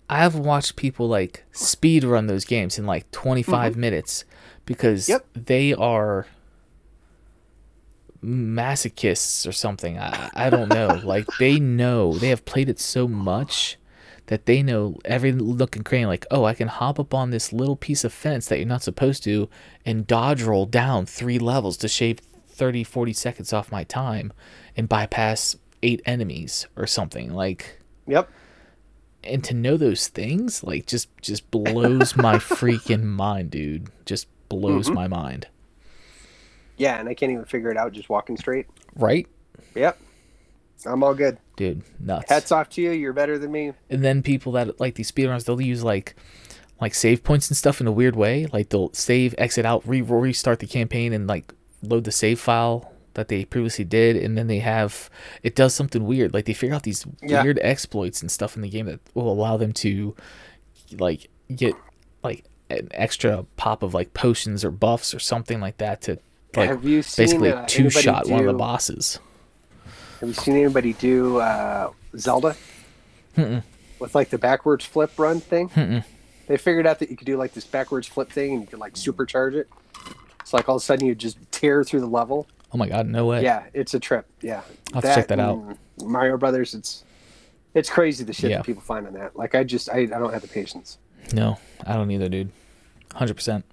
I've 0.09 0.35
watched 0.35 0.75
people 0.75 1.07
like 1.07 1.45
speed 1.51 2.03
run 2.03 2.27
those 2.27 2.45
games 2.45 2.77
in 2.77 2.85
like 2.85 3.09
25 3.11 3.71
mm-hmm. 3.71 3.81
minutes 3.81 4.25
because 4.65 5.09
Yep. 5.09 5.25
they 5.33 5.73
are 5.73 6.27
masochists 8.23 9.47
or 9.47 9.51
something. 9.51 9.97
I, 9.97 10.29
I 10.33 10.49
don't 10.49 10.69
know. 10.69 10.99
like 11.03 11.25
they 11.39 11.59
know 11.59 12.13
they 12.13 12.29
have 12.29 12.45
played 12.45 12.69
it 12.69 12.79
so 12.79 13.07
much 13.07 13.77
that 14.29 14.45
they 14.45 14.61
know 14.61 14.95
every 15.05 15.31
nook 15.31 15.75
and 15.75 15.83
cranny. 15.83 16.05
Like, 16.05 16.25
oh, 16.29 16.45
I 16.45 16.53
can 16.53 16.67
hop 16.67 16.99
up 16.99 17.15
on 17.15 17.31
this 17.31 17.51
little 17.51 17.75
piece 17.75 18.03
of 18.03 18.13
fence 18.13 18.47
that 18.47 18.59
you're 18.59 18.67
not 18.67 18.83
supposed 18.83 19.23
to 19.23 19.49
and 19.85 20.05
dodge 20.05 20.43
roll 20.43 20.67
down 20.67 21.07
three 21.07 21.39
levels 21.39 21.77
to 21.77 21.87
shave 21.87 22.19
30, 22.47 22.83
40 22.83 23.11
seconds 23.11 23.53
off 23.53 23.71
my 23.71 23.83
time 23.83 24.31
and 24.77 24.87
bypass 24.87 25.55
eight 25.81 26.01
enemies 26.05 26.67
or 26.75 26.85
something. 26.85 27.33
Like, 27.33 27.79
Yep. 28.05 28.29
and 29.23 29.43
to 29.45 29.55
know 29.55 29.77
those 29.77 30.07
things, 30.07 30.63
like, 30.63 30.85
just 30.85 31.09
just 31.21 31.49
blows 31.49 32.15
my 32.15 32.35
freaking 32.37 33.05
mind, 33.05 33.49
dude. 33.49 33.87
Just 34.05 34.27
blows 34.47 34.85
mm-hmm. 34.85 34.95
my 34.95 35.07
mind. 35.07 35.47
Yeah, 36.77 36.99
and 36.99 37.09
I 37.09 37.15
can't 37.15 37.31
even 37.31 37.45
figure 37.45 37.71
it 37.71 37.77
out 37.77 37.93
just 37.93 38.09
walking 38.09 38.37
straight. 38.37 38.67
right? 38.95 39.27
Yep. 39.73 39.99
I'm 40.85 41.03
all 41.03 41.13
good. 41.13 41.37
Dude, 41.55 41.81
nuts. 41.99 42.29
Hats 42.29 42.51
off 42.51 42.69
to 42.71 42.81
you. 42.81 42.91
You're 42.91 43.13
better 43.13 43.37
than 43.37 43.51
me. 43.51 43.73
and 43.89 44.03
then 44.03 44.21
people 44.23 44.51
that 44.53 44.79
like 44.79 44.95
these 44.95 45.11
speedruns, 45.11 45.45
they'll 45.45 45.59
use 45.61 45.83
like 45.83 46.15
like 46.81 46.93
save 46.93 47.23
points 47.23 47.49
and 47.49 47.57
stuff 47.57 47.81
in 47.81 47.87
a 47.87 47.91
weird 47.91 48.15
way. 48.15 48.47
Like 48.53 48.69
they'll 48.69 48.93
save, 48.93 49.35
exit 49.37 49.65
out, 49.65 49.85
re- 49.85 50.01
restart 50.01 50.59
the 50.59 50.67
campaign, 50.67 51.11
and 51.13 51.27
like 51.27 51.53
load 51.83 52.05
the 52.05 52.11
save 52.11 52.39
file 52.39 52.93
that 53.15 53.27
they 53.27 53.43
previously 53.43 53.83
did, 53.83 54.15
and 54.15 54.37
then 54.37 54.47
they 54.47 54.59
have 54.59 55.09
it 55.43 55.55
does 55.55 55.73
something 55.73 56.05
weird. 56.05 56.33
Like 56.33 56.45
they 56.45 56.53
figure 56.53 56.75
out 56.75 56.83
these 56.83 57.05
Yeah. 57.21 57.43
weird 57.43 57.59
exploits 57.61 58.21
and 58.21 58.31
stuff 58.31 58.55
in 58.55 58.61
the 58.61 58.69
game 58.69 58.85
that 58.85 58.99
will 59.13 59.29
allow 59.31 59.57
them 59.57 59.73
to 59.73 60.15
like 60.97 61.29
get 61.53 61.75
like 62.23 62.45
an 62.69 62.87
extra 62.91 63.45
pop 63.57 63.83
of 63.83 63.93
like 63.93 64.13
potions 64.13 64.63
or 64.63 64.71
buffs 64.71 65.13
or 65.13 65.19
something 65.19 65.59
like 65.59 65.77
that 65.79 66.01
to 66.03 66.19
like 66.55 66.69
Have 66.69 66.83
you 66.85 67.01
seen, 67.01 67.25
basically 67.25 67.51
uh, 67.51 67.65
two 67.67 67.89
shot 67.89 68.25
anybody 68.25 68.31
one 68.31 68.39
of 68.41 68.45
the 68.47 68.53
bosses. 68.57 69.19
Have 70.19 70.27
you 70.29 70.33
seen 70.35 70.55
anybody 70.55 70.93
do 70.93 71.37
uh, 71.37 71.91
Zelda 72.17 72.55
with 73.37 74.15
like 74.15 74.29
the 74.29 74.37
backwards 74.37 74.85
flip 74.85 75.17
run 75.17 75.39
thing? 75.39 75.69
Mm-mm. 75.69 76.03
They 76.47 76.57
figured 76.57 76.85
out 76.87 76.99
that 76.99 77.09
you 77.09 77.15
could 77.15 77.25
do 77.27 77.37
like 77.37 77.53
this 77.53 77.65
backwards 77.65 78.07
flip 78.07 78.31
thing 78.31 78.53
and 78.53 78.61
you 78.61 78.67
could 78.67 78.79
like 78.79 78.95
supercharge 78.95 79.53
it. 79.53 79.69
It's 80.41 80.51
like 80.53 80.67
all 80.67 80.75
of 80.77 80.81
a 80.81 80.85
sudden 80.85 81.05
you 81.05 81.15
just 81.15 81.37
tear 81.51 81.83
through 81.83 82.01
the 82.01 82.07
level. 82.07 82.47
Oh 82.73 82.77
my 82.77 82.87
god, 82.87 83.07
no 83.07 83.25
way! 83.25 83.43
Yeah, 83.43 83.63
it's 83.73 83.93
a 83.93 83.99
trip. 83.99 84.27
Yeah, 84.41 84.61
I'll 84.93 85.01
have 85.01 85.03
to 85.03 85.15
check 85.15 85.27
that 85.29 85.39
out. 85.39 85.77
Mario 86.03 86.37
Brothers, 86.37 86.73
it's 86.75 87.03
it's 87.73 87.89
crazy 87.89 88.23
the 88.23 88.33
shit 88.33 88.51
Yeah. 88.51 88.57
that 88.57 88.65
people 88.65 88.81
find 88.81 89.07
on 89.07 89.13
that. 89.13 89.35
Like 89.35 89.55
I 89.55 89.63
just 89.63 89.89
I, 89.89 89.99
I 89.99 90.05
don't 90.05 90.33
have 90.33 90.41
the 90.43 90.47
patience. 90.47 90.97
No, 91.33 91.57
I 91.85 91.93
don't 91.93 92.11
either, 92.11 92.29
dude. 92.29 92.51
Hundred 93.15 93.35
percent. 93.35 93.65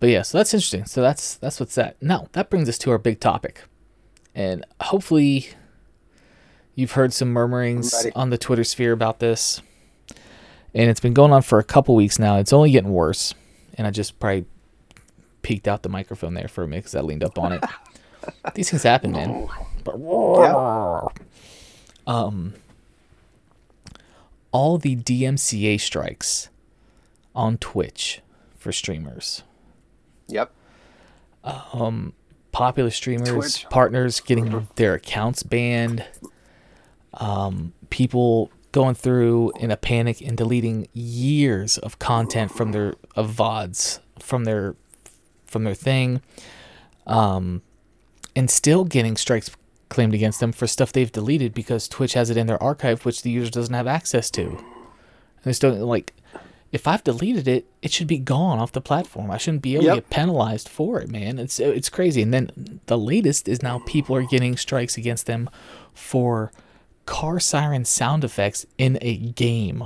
But 0.00 0.08
yeah, 0.10 0.22
so 0.22 0.38
that's 0.38 0.54
interesting. 0.54 0.84
So 0.86 1.02
that's 1.02 1.34
that's 1.36 1.58
what's 1.60 1.74
that. 1.74 1.96
Now 2.02 2.28
that 2.32 2.48
brings 2.48 2.68
us 2.68 2.78
to 2.78 2.90
our 2.92 2.98
big 2.98 3.20
topic, 3.20 3.62
and 4.36 4.64
hopefully, 4.80 5.48
you've 6.74 6.92
heard 6.92 7.12
some 7.12 7.32
murmurings 7.32 8.06
on 8.14 8.30
the 8.30 8.38
Twitter 8.38 8.62
sphere 8.64 8.92
about 8.92 9.18
this, 9.18 9.62
and 10.74 10.90
it's 10.90 11.00
been 11.00 11.14
going 11.14 11.32
on 11.32 11.40
for 11.42 11.58
a 11.58 11.64
couple 11.64 11.94
weeks 11.96 12.18
now. 12.18 12.36
It's 12.36 12.52
only 12.52 12.70
getting 12.70 12.92
worse, 12.92 13.34
and 13.74 13.86
I 13.86 13.90
just 13.90 14.20
probably 14.20 14.44
peeked 15.42 15.66
out 15.66 15.82
the 15.82 15.88
microphone 15.88 16.34
there 16.34 16.48
for 16.48 16.62
a 16.62 16.68
minute 16.68 16.82
because 16.82 16.94
I 16.94 17.00
leaned 17.00 17.24
up 17.24 17.38
on 17.38 17.52
it. 17.52 17.64
These 18.54 18.70
things 18.70 18.82
happen, 18.82 19.12
man. 19.12 19.48
Um, 22.06 22.54
all 24.52 24.76
the 24.78 24.96
DMCA 24.96 25.80
strikes 25.80 26.50
on 27.34 27.56
Twitch 27.58 28.20
for 28.58 28.70
streamers. 28.70 29.44
Yep. 30.28 30.52
Popular 32.56 32.90
streamers, 32.90 33.28
Twitch. 33.28 33.66
partners 33.68 34.20
getting 34.20 34.66
their 34.76 34.94
accounts 34.94 35.42
banned. 35.42 36.06
Um, 37.12 37.74
people 37.90 38.50
going 38.72 38.94
through 38.94 39.52
in 39.60 39.70
a 39.70 39.76
panic 39.76 40.22
and 40.22 40.38
deleting 40.38 40.88
years 40.94 41.76
of 41.76 41.98
content 41.98 42.50
from 42.50 42.72
their 42.72 42.94
of 43.14 43.30
VODs 43.32 44.00
from 44.18 44.44
their 44.44 44.74
from 45.44 45.64
their 45.64 45.74
thing. 45.74 46.22
Um, 47.06 47.60
and 48.34 48.50
still 48.50 48.84
getting 48.84 49.18
strikes 49.18 49.50
claimed 49.90 50.14
against 50.14 50.40
them 50.40 50.52
for 50.52 50.66
stuff 50.66 50.92
they've 50.92 51.12
deleted 51.12 51.52
because 51.52 51.86
Twitch 51.88 52.14
has 52.14 52.30
it 52.30 52.38
in 52.38 52.46
their 52.46 52.62
archive, 52.62 53.04
which 53.04 53.20
the 53.20 53.30
user 53.30 53.50
doesn't 53.50 53.74
have 53.74 53.86
access 53.86 54.30
to. 54.30 54.46
And 54.46 55.44
they 55.44 55.52
still 55.52 55.74
like, 55.74 56.14
if 56.72 56.86
I've 56.88 57.04
deleted 57.04 57.46
it, 57.48 57.66
it 57.80 57.92
should 57.92 58.06
be 58.08 58.18
gone 58.18 58.58
off 58.58 58.72
the 58.72 58.80
platform. 58.80 59.30
I 59.30 59.38
shouldn't 59.38 59.62
be 59.62 59.74
able 59.74 59.84
Yep. 59.84 59.94
to 59.94 60.00
get 60.00 60.10
penalized 60.10 60.68
for 60.68 61.00
it, 61.00 61.08
man. 61.08 61.38
It's 61.38 61.60
it's 61.60 61.88
crazy. 61.88 62.22
And 62.22 62.34
then 62.34 62.80
the 62.86 62.98
latest 62.98 63.48
is 63.48 63.62
now 63.62 63.80
people 63.86 64.16
are 64.16 64.22
getting 64.24 64.56
strikes 64.56 64.96
against 64.96 65.26
them 65.26 65.48
for 65.94 66.52
car 67.06 67.38
siren 67.38 67.84
sound 67.84 68.24
effects 68.24 68.66
in 68.78 68.98
a 69.00 69.16
game. 69.16 69.84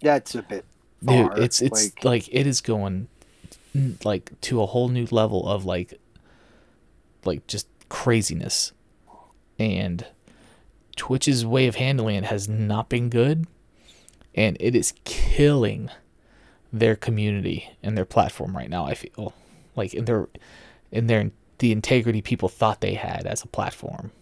That's 0.00 0.34
a 0.34 0.42
bit 0.42 0.64
Dude, 1.04 1.38
it's 1.38 1.62
it's 1.62 1.94
like, 1.96 2.04
like 2.04 2.28
it 2.34 2.46
is 2.46 2.60
going 2.60 3.06
like 4.04 4.32
to 4.42 4.60
a 4.62 4.66
whole 4.66 4.88
new 4.88 5.06
level 5.10 5.46
of 5.48 5.64
like 5.64 5.94
like 7.24 7.46
just 7.46 7.68
craziness. 7.88 8.72
And 9.58 10.04
Twitch's 10.96 11.46
way 11.46 11.66
of 11.68 11.76
handling 11.76 12.16
it 12.16 12.24
has 12.24 12.48
not 12.48 12.88
been 12.88 13.08
good 13.08 13.46
and 14.38 14.56
it 14.60 14.76
is 14.76 14.94
killing 15.04 15.90
their 16.72 16.94
community 16.94 17.70
and 17.82 17.96
their 17.96 18.04
platform 18.04 18.56
right 18.56 18.70
now, 18.70 18.86
I 18.86 18.94
feel. 18.94 19.34
Like 19.74 19.94
in 19.94 20.04
their 20.04 20.28
in 20.92 21.08
their 21.08 21.32
the 21.58 21.72
integrity 21.72 22.22
people 22.22 22.48
thought 22.48 22.80
they 22.80 22.94
had 22.94 23.26
as 23.26 23.42
a 23.42 23.48
platform. 23.48 24.12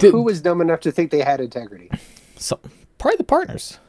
Who 0.00 0.22
was 0.22 0.40
dumb 0.40 0.60
enough 0.60 0.80
to 0.80 0.92
think 0.92 1.10
they 1.10 1.20
had 1.20 1.40
integrity? 1.40 1.90
so 2.36 2.60
probably 2.98 3.16
the 3.16 3.24
partners. 3.24 3.80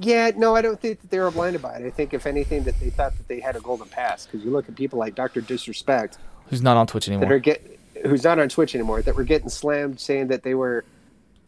Yeah, 0.00 0.32
no, 0.36 0.56
I 0.56 0.62
don't 0.62 0.80
think 0.80 1.00
that 1.02 1.10
they 1.10 1.18
were 1.20 1.30
blinded 1.30 1.62
by 1.62 1.76
it. 1.76 1.86
I 1.86 1.90
think, 1.90 2.14
if 2.14 2.26
anything, 2.26 2.64
that 2.64 2.80
they 2.80 2.88
thought 2.88 3.16
that 3.18 3.28
they 3.28 3.38
had 3.38 3.54
a 3.54 3.60
golden 3.60 3.86
pass. 3.86 4.24
Because 4.24 4.42
you 4.42 4.50
look 4.50 4.66
at 4.66 4.74
people 4.74 4.98
like 4.98 5.14
Doctor 5.14 5.42
Disrespect 5.42 6.16
Who's 6.48 6.62
not 6.62 6.76
on 6.76 6.86
Twitch 6.86 7.06
anymore, 7.06 7.28
that 7.28 7.34
are 7.34 7.38
get 7.38 7.78
who's 8.04 8.24
not 8.24 8.38
on 8.38 8.48
Twitch 8.48 8.74
anymore, 8.74 9.02
that 9.02 9.14
were 9.14 9.24
getting 9.24 9.48
slammed 9.48 10.00
saying 10.00 10.28
that 10.28 10.42
they 10.42 10.54
were 10.54 10.84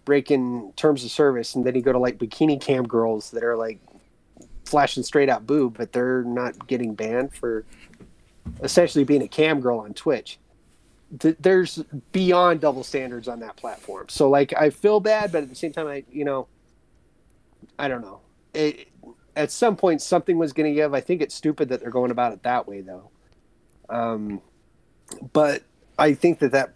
breaking 0.07 0.72
terms 0.76 1.04
of 1.04 1.11
service, 1.11 1.54
and 1.54 1.66
then 1.66 1.74
you 1.74 1.82
go 1.82 1.92
to 1.92 1.98
like 1.98 2.16
bikini 2.16 2.59
cam 2.59 2.86
girls 2.86 3.32
that 3.32 3.44
are 3.44 3.57
like 3.57 3.78
flashing 4.64 5.02
straight 5.02 5.28
out 5.28 5.46
boob, 5.46 5.76
but 5.76 5.92
they're 5.92 6.22
not 6.22 6.66
getting 6.66 6.94
banned 6.94 7.34
for 7.34 7.66
essentially 8.62 9.04
being 9.04 9.20
a 9.20 9.28
cam 9.28 9.61
girl 9.61 9.80
on 9.80 9.92
Twitch. 9.92 10.38
Th- 11.18 11.36
There's 11.38 11.82
beyond 12.12 12.61
double 12.62 12.84
standards 12.84 13.28
on 13.28 13.40
that 13.40 13.57
platform. 13.57 14.07
So 14.09 14.30
like, 14.30 14.54
I 14.54 14.70
feel 14.70 15.00
bad, 15.00 15.32
but 15.32 15.42
at 15.42 15.50
the 15.50 15.54
same 15.54 15.72
time, 15.72 15.88
I 15.88 16.04
you 16.11 16.24
know, 16.24 16.46
I 17.78 17.88
don't 17.88 18.00
know. 18.00 18.20
It, 18.54 18.88
at 19.34 19.50
some 19.50 19.76
point, 19.76 20.00
something 20.00 20.38
was 20.38 20.54
going 20.54 20.72
to 20.72 20.74
give. 20.74 20.94
I 20.94 21.00
think 21.00 21.20
it's 21.20 21.34
stupid 21.34 21.68
that 21.68 21.80
they're 21.80 21.90
going 21.90 22.11
about 22.11 22.32
it 22.32 22.42
that 22.44 22.66
way, 22.66 22.80
though. 22.80 23.11
Um, 23.90 24.40
but 25.34 25.62
I 25.98 26.14
think 26.14 26.38
that 26.38 26.52
that 26.52 26.72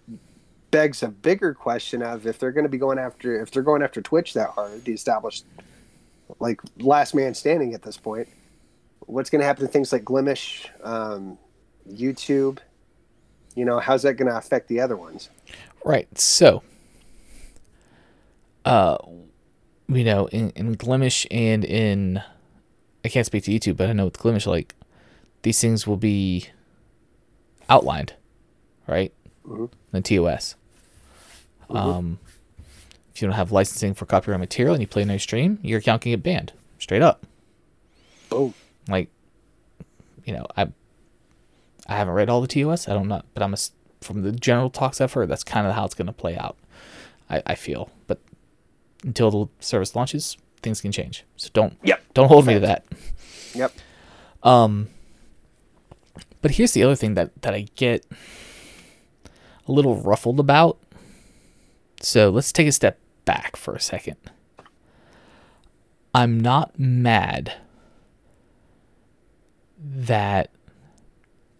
begs 0.70 1.02
a 1.02 1.08
bigger 1.08 1.54
question 1.54 2.02
of 2.02 2.26
if 2.26 2.38
they're 2.38 2.52
going 2.52 2.64
to 2.64 2.70
be 2.70 2.78
going 2.78 2.98
after 2.98 3.40
if 3.42 3.50
they're 3.50 3.62
going 3.62 3.82
after 3.82 4.00
Twitch 4.00 4.34
that 4.34 4.50
hard, 4.50 4.84
the 4.84 4.92
established 4.92 5.44
like 6.38 6.60
last 6.78 7.14
man 7.14 7.34
standing 7.34 7.74
at 7.74 7.82
this 7.82 7.96
point. 7.96 8.28
What's 9.06 9.30
going 9.30 9.40
to 9.40 9.46
happen 9.46 9.66
to 9.66 9.72
things 9.72 9.92
like 9.92 10.04
Glimesh, 10.04 10.68
um, 10.84 11.36
YouTube? 11.90 12.58
You 13.56 13.64
know, 13.64 13.80
how's 13.80 14.02
that 14.02 14.14
going 14.14 14.30
to 14.30 14.36
affect 14.36 14.68
the 14.68 14.80
other 14.80 14.96
ones? 14.96 15.30
Right. 15.84 16.06
So, 16.16 16.62
uh, 18.64 18.98
you 19.88 20.04
know, 20.04 20.26
in, 20.26 20.50
in 20.50 20.76
Glimesh 20.76 21.26
and 21.30 21.64
in, 21.64 22.22
I 23.04 23.08
can't 23.08 23.26
speak 23.26 23.44
to 23.44 23.50
YouTube, 23.50 23.76
but 23.76 23.88
I 23.88 23.92
know 23.92 24.04
with 24.04 24.18
Glimesh, 24.18 24.46
like, 24.46 24.76
these 25.42 25.60
things 25.60 25.86
will 25.86 25.96
be 25.96 26.46
outlined, 27.68 28.14
right? 28.86 29.12
Mhm. 29.44 29.70
In 29.92 30.02
TOS. 30.02 30.54
Um, 31.76 32.18
if 33.14 33.20
you 33.20 33.28
don't 33.28 33.36
have 33.36 33.52
licensing 33.52 33.94
for 33.94 34.06
copyright 34.06 34.40
material 34.40 34.74
and 34.74 34.80
you 34.80 34.86
play 34.86 35.02
your 35.04 35.18
stream, 35.18 35.58
your 35.62 35.78
account 35.78 36.02
can 36.02 36.12
get 36.12 36.22
banned 36.22 36.52
straight 36.78 37.02
up. 37.02 37.26
Boom. 38.28 38.54
Like, 38.88 39.08
you 40.24 40.32
know, 40.32 40.46
I, 40.56 40.68
I 41.86 41.96
haven't 41.96 42.14
read 42.14 42.28
all 42.30 42.40
the 42.40 42.46
TOS. 42.46 42.88
I 42.88 42.94
don't 42.94 43.08
know, 43.08 43.22
but 43.34 43.42
I'm 43.42 43.52
a, 43.54 43.56
from 44.00 44.22
the 44.22 44.32
general 44.32 44.70
talks 44.70 45.00
I've 45.00 45.12
heard, 45.12 45.28
that's 45.28 45.44
kind 45.44 45.66
of 45.66 45.74
how 45.74 45.84
it's 45.84 45.94
going 45.94 46.06
to 46.06 46.12
play 46.12 46.36
out. 46.36 46.56
I, 47.28 47.42
I 47.46 47.54
feel, 47.56 47.90
but 48.06 48.18
until 49.04 49.30
the 49.30 49.48
service 49.64 49.94
launches, 49.94 50.36
things 50.62 50.80
can 50.80 50.92
change. 50.92 51.24
So 51.36 51.50
don't 51.52 51.76
Yep. 51.82 52.02
don't 52.14 52.28
hold 52.28 52.46
me 52.46 52.54
to 52.54 52.60
that. 52.60 52.84
Yep. 53.54 53.72
Um, 54.42 54.88
but 56.42 56.52
here's 56.52 56.72
the 56.72 56.82
other 56.82 56.94
thing 56.96 57.14
that 57.14 57.42
that 57.42 57.54
I 57.54 57.66
get 57.76 58.04
a 59.68 59.72
little 59.72 59.96
ruffled 59.96 60.40
about. 60.40 60.78
So 62.00 62.30
let's 62.30 62.52
take 62.52 62.66
a 62.66 62.72
step 62.72 62.98
back 63.24 63.56
for 63.56 63.74
a 63.74 63.80
second. 63.80 64.16
I'm 66.14 66.40
not 66.40 66.78
mad 66.78 67.54
that 69.78 70.50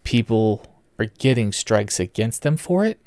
people 0.03 0.65
are 0.99 1.05
getting 1.05 1.51
strikes 1.51 1.99
against 1.99 2.41
them 2.41 2.57
for 2.57 2.85
it. 2.85 2.99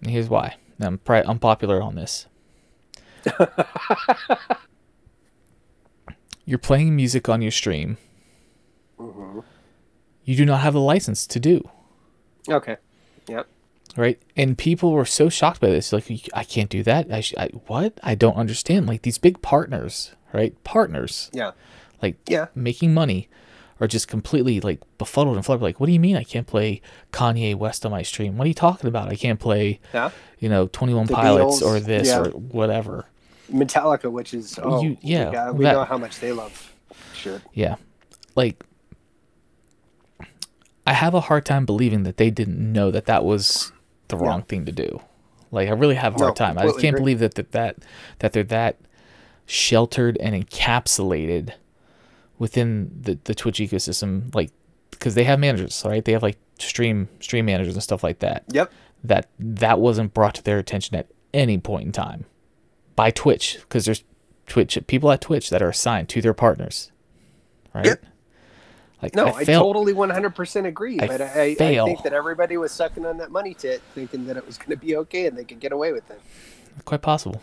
And 0.00 0.10
here's 0.10 0.28
why. 0.28 0.56
I'm 0.80 0.98
pri- 0.98 1.22
unpopular 1.22 1.82
on 1.82 1.96
this. 1.96 2.26
You're 6.44 6.58
playing 6.58 6.96
music 6.96 7.28
on 7.28 7.42
your 7.42 7.50
stream. 7.50 7.98
Mm-hmm. 8.98 9.40
You 10.24 10.36
do 10.36 10.44
not 10.46 10.60
have 10.60 10.72
the 10.74 10.80
license 10.80 11.26
to 11.26 11.40
do, 11.40 11.68
Okay. 12.48 12.76
Yep. 13.28 13.46
Right? 13.96 14.20
And 14.36 14.56
people 14.58 14.92
were 14.92 15.04
so 15.04 15.28
shocked 15.28 15.60
by 15.60 15.68
this. 15.68 15.92
Like, 15.92 16.08
I 16.34 16.44
can't 16.44 16.70
do 16.70 16.82
that. 16.84 17.10
I, 17.12 17.20
sh- 17.20 17.34
I 17.38 17.48
what? 17.66 17.98
I 18.02 18.14
don't 18.14 18.36
understand. 18.36 18.86
Like 18.86 19.02
these 19.02 19.18
big 19.18 19.40
partners, 19.42 20.12
right? 20.32 20.52
Partners 20.64 21.30
Yeah. 21.32 21.52
like 22.02 22.16
Yeah. 22.26 22.46
making 22.54 22.94
money, 22.94 23.28
are 23.80 23.86
just 23.86 24.08
completely 24.08 24.58
like 24.60 24.80
befuddled 24.98 25.36
and 25.36 25.46
floored. 25.46 25.62
Like, 25.62 25.78
what 25.78 25.86
do 25.86 25.92
you 25.92 26.00
mean 26.00 26.16
I 26.16 26.24
can't 26.24 26.48
play 26.48 26.82
Kanye 27.12 27.54
West 27.54 27.86
on 27.86 27.92
my 27.92 28.02
stream? 28.02 28.36
What 28.36 28.46
are 28.46 28.48
you 28.48 28.54
talking 28.54 28.88
about? 28.88 29.08
I 29.08 29.14
can't 29.14 29.38
play, 29.38 29.78
Yeah. 29.94 30.10
you 30.40 30.48
know, 30.48 30.66
Twenty 30.66 30.94
One 30.94 31.06
Pilots 31.06 31.62
Beatles, 31.62 31.66
or 31.66 31.78
this 31.78 32.08
yeah. 32.08 32.18
or 32.22 32.30
whatever. 32.30 33.06
Metallica, 33.52 34.10
which 34.10 34.34
is 34.34 34.58
oh 34.62 34.82
You- 34.82 34.96
yeah, 35.00 35.30
yeah, 35.30 35.50
we 35.52 35.64
that- 35.64 35.72
know 35.74 35.84
how 35.84 35.96
much 35.96 36.18
they 36.18 36.32
love 36.32 36.72
Sure. 37.14 37.40
Yeah. 37.54 37.76
Like 38.34 38.64
I 40.86 40.92
have 40.94 41.14
a 41.14 41.20
hard 41.20 41.44
time 41.44 41.66
believing 41.66 42.02
that 42.04 42.16
they 42.16 42.30
didn't 42.30 42.58
know 42.72 42.90
that 42.90 43.06
that 43.06 43.24
was 43.24 43.72
the 44.08 44.16
wrong 44.16 44.42
thing 44.42 44.64
to 44.66 44.72
do. 44.72 45.00
Like 45.50 45.68
I 45.68 45.72
really 45.72 45.94
have 45.94 46.14
a 46.16 46.18
hard 46.18 46.30
No, 46.30 46.34
time. 46.34 46.58
I 46.58 46.62
just 46.64 46.80
can't 46.80 46.94
agree. 46.94 47.00
believe 47.14 47.18
that, 47.20 47.34
that 47.36 47.52
that 47.52 47.76
that 48.18 48.32
they're 48.32 48.42
that 48.44 48.76
sheltered 49.46 50.16
and 50.18 50.34
encapsulated 50.34 51.52
within 52.38 52.90
the 53.00 53.18
the 53.24 53.34
Twitch 53.34 53.58
ecosystem 53.58 54.34
like 54.34 54.50
because 54.90 55.14
they 55.14 55.24
have 55.24 55.38
managers, 55.38 55.82
right? 55.86 56.04
They 56.04 56.12
have 56.12 56.22
like 56.22 56.38
stream 56.58 57.08
stream 57.20 57.46
managers 57.46 57.74
and 57.74 57.82
stuff 57.82 58.02
like 58.02 58.18
that. 58.20 58.44
Yep. 58.52 58.72
That 59.04 59.28
that 59.38 59.78
wasn't 59.78 60.12
brought 60.14 60.34
to 60.36 60.42
their 60.42 60.58
attention 60.58 60.96
at 60.96 61.08
any 61.32 61.58
point 61.58 61.86
in 61.86 61.92
time 61.92 62.24
by 62.96 63.10
Twitch 63.10 63.58
because 63.60 63.84
there's 63.84 64.04
Twitch 64.46 64.78
people 64.86 65.10
at 65.10 65.20
Twitch 65.20 65.50
that 65.50 65.62
are 65.62 65.68
assigned 65.68 66.08
to 66.10 66.20
their 66.20 66.34
partners, 66.34 66.90
right? 67.74 67.86
Yep. 67.86 68.04
Like 69.02 69.14
No, 69.14 69.26
I, 69.26 69.40
I, 69.40 69.44
totally 69.44 69.94
100% 69.94 70.66
agree. 70.66 70.98
I 71.00 71.06
but 71.06 71.20
I, 71.20 71.42
I 71.42 71.54
think 71.54 72.02
that 72.02 72.12
everybody 72.12 72.56
was 72.56 72.72
sucking 72.72 73.06
on 73.06 73.18
that 73.18 73.30
money 73.30 73.54
tit, 73.54 73.80
thinking 73.94 74.26
that 74.26 74.36
it 74.36 74.46
was 74.46 74.58
going 74.58 74.70
to 74.70 74.76
be 74.76 74.96
okay 74.96 75.26
and 75.26 75.36
they 75.36 75.44
could 75.44 75.60
get 75.60 75.72
away 75.72 75.92
with 75.92 76.10
it. 76.10 76.20
quite 76.84 77.02
possible. 77.02 77.40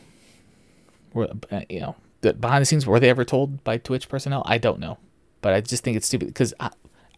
Were, 1.13 1.29
uh, 1.51 1.61
you 1.69 1.79
know, 1.79 1.95
behind 2.21 2.61
the 2.61 2.65
scenes 2.65 2.85
were 2.85 2.99
they 2.99 3.09
ever 3.09 3.23
told 3.23 3.63
by 3.63 3.77
Twitch 3.77 4.09
personnel? 4.09 4.43
I 4.45 4.57
don't 4.57 4.79
know, 4.79 4.97
but 5.41 5.53
I 5.53 5.61
just 5.61 5.83
think 5.83 5.95
it's 5.95 6.07
stupid 6.07 6.27
because 6.27 6.53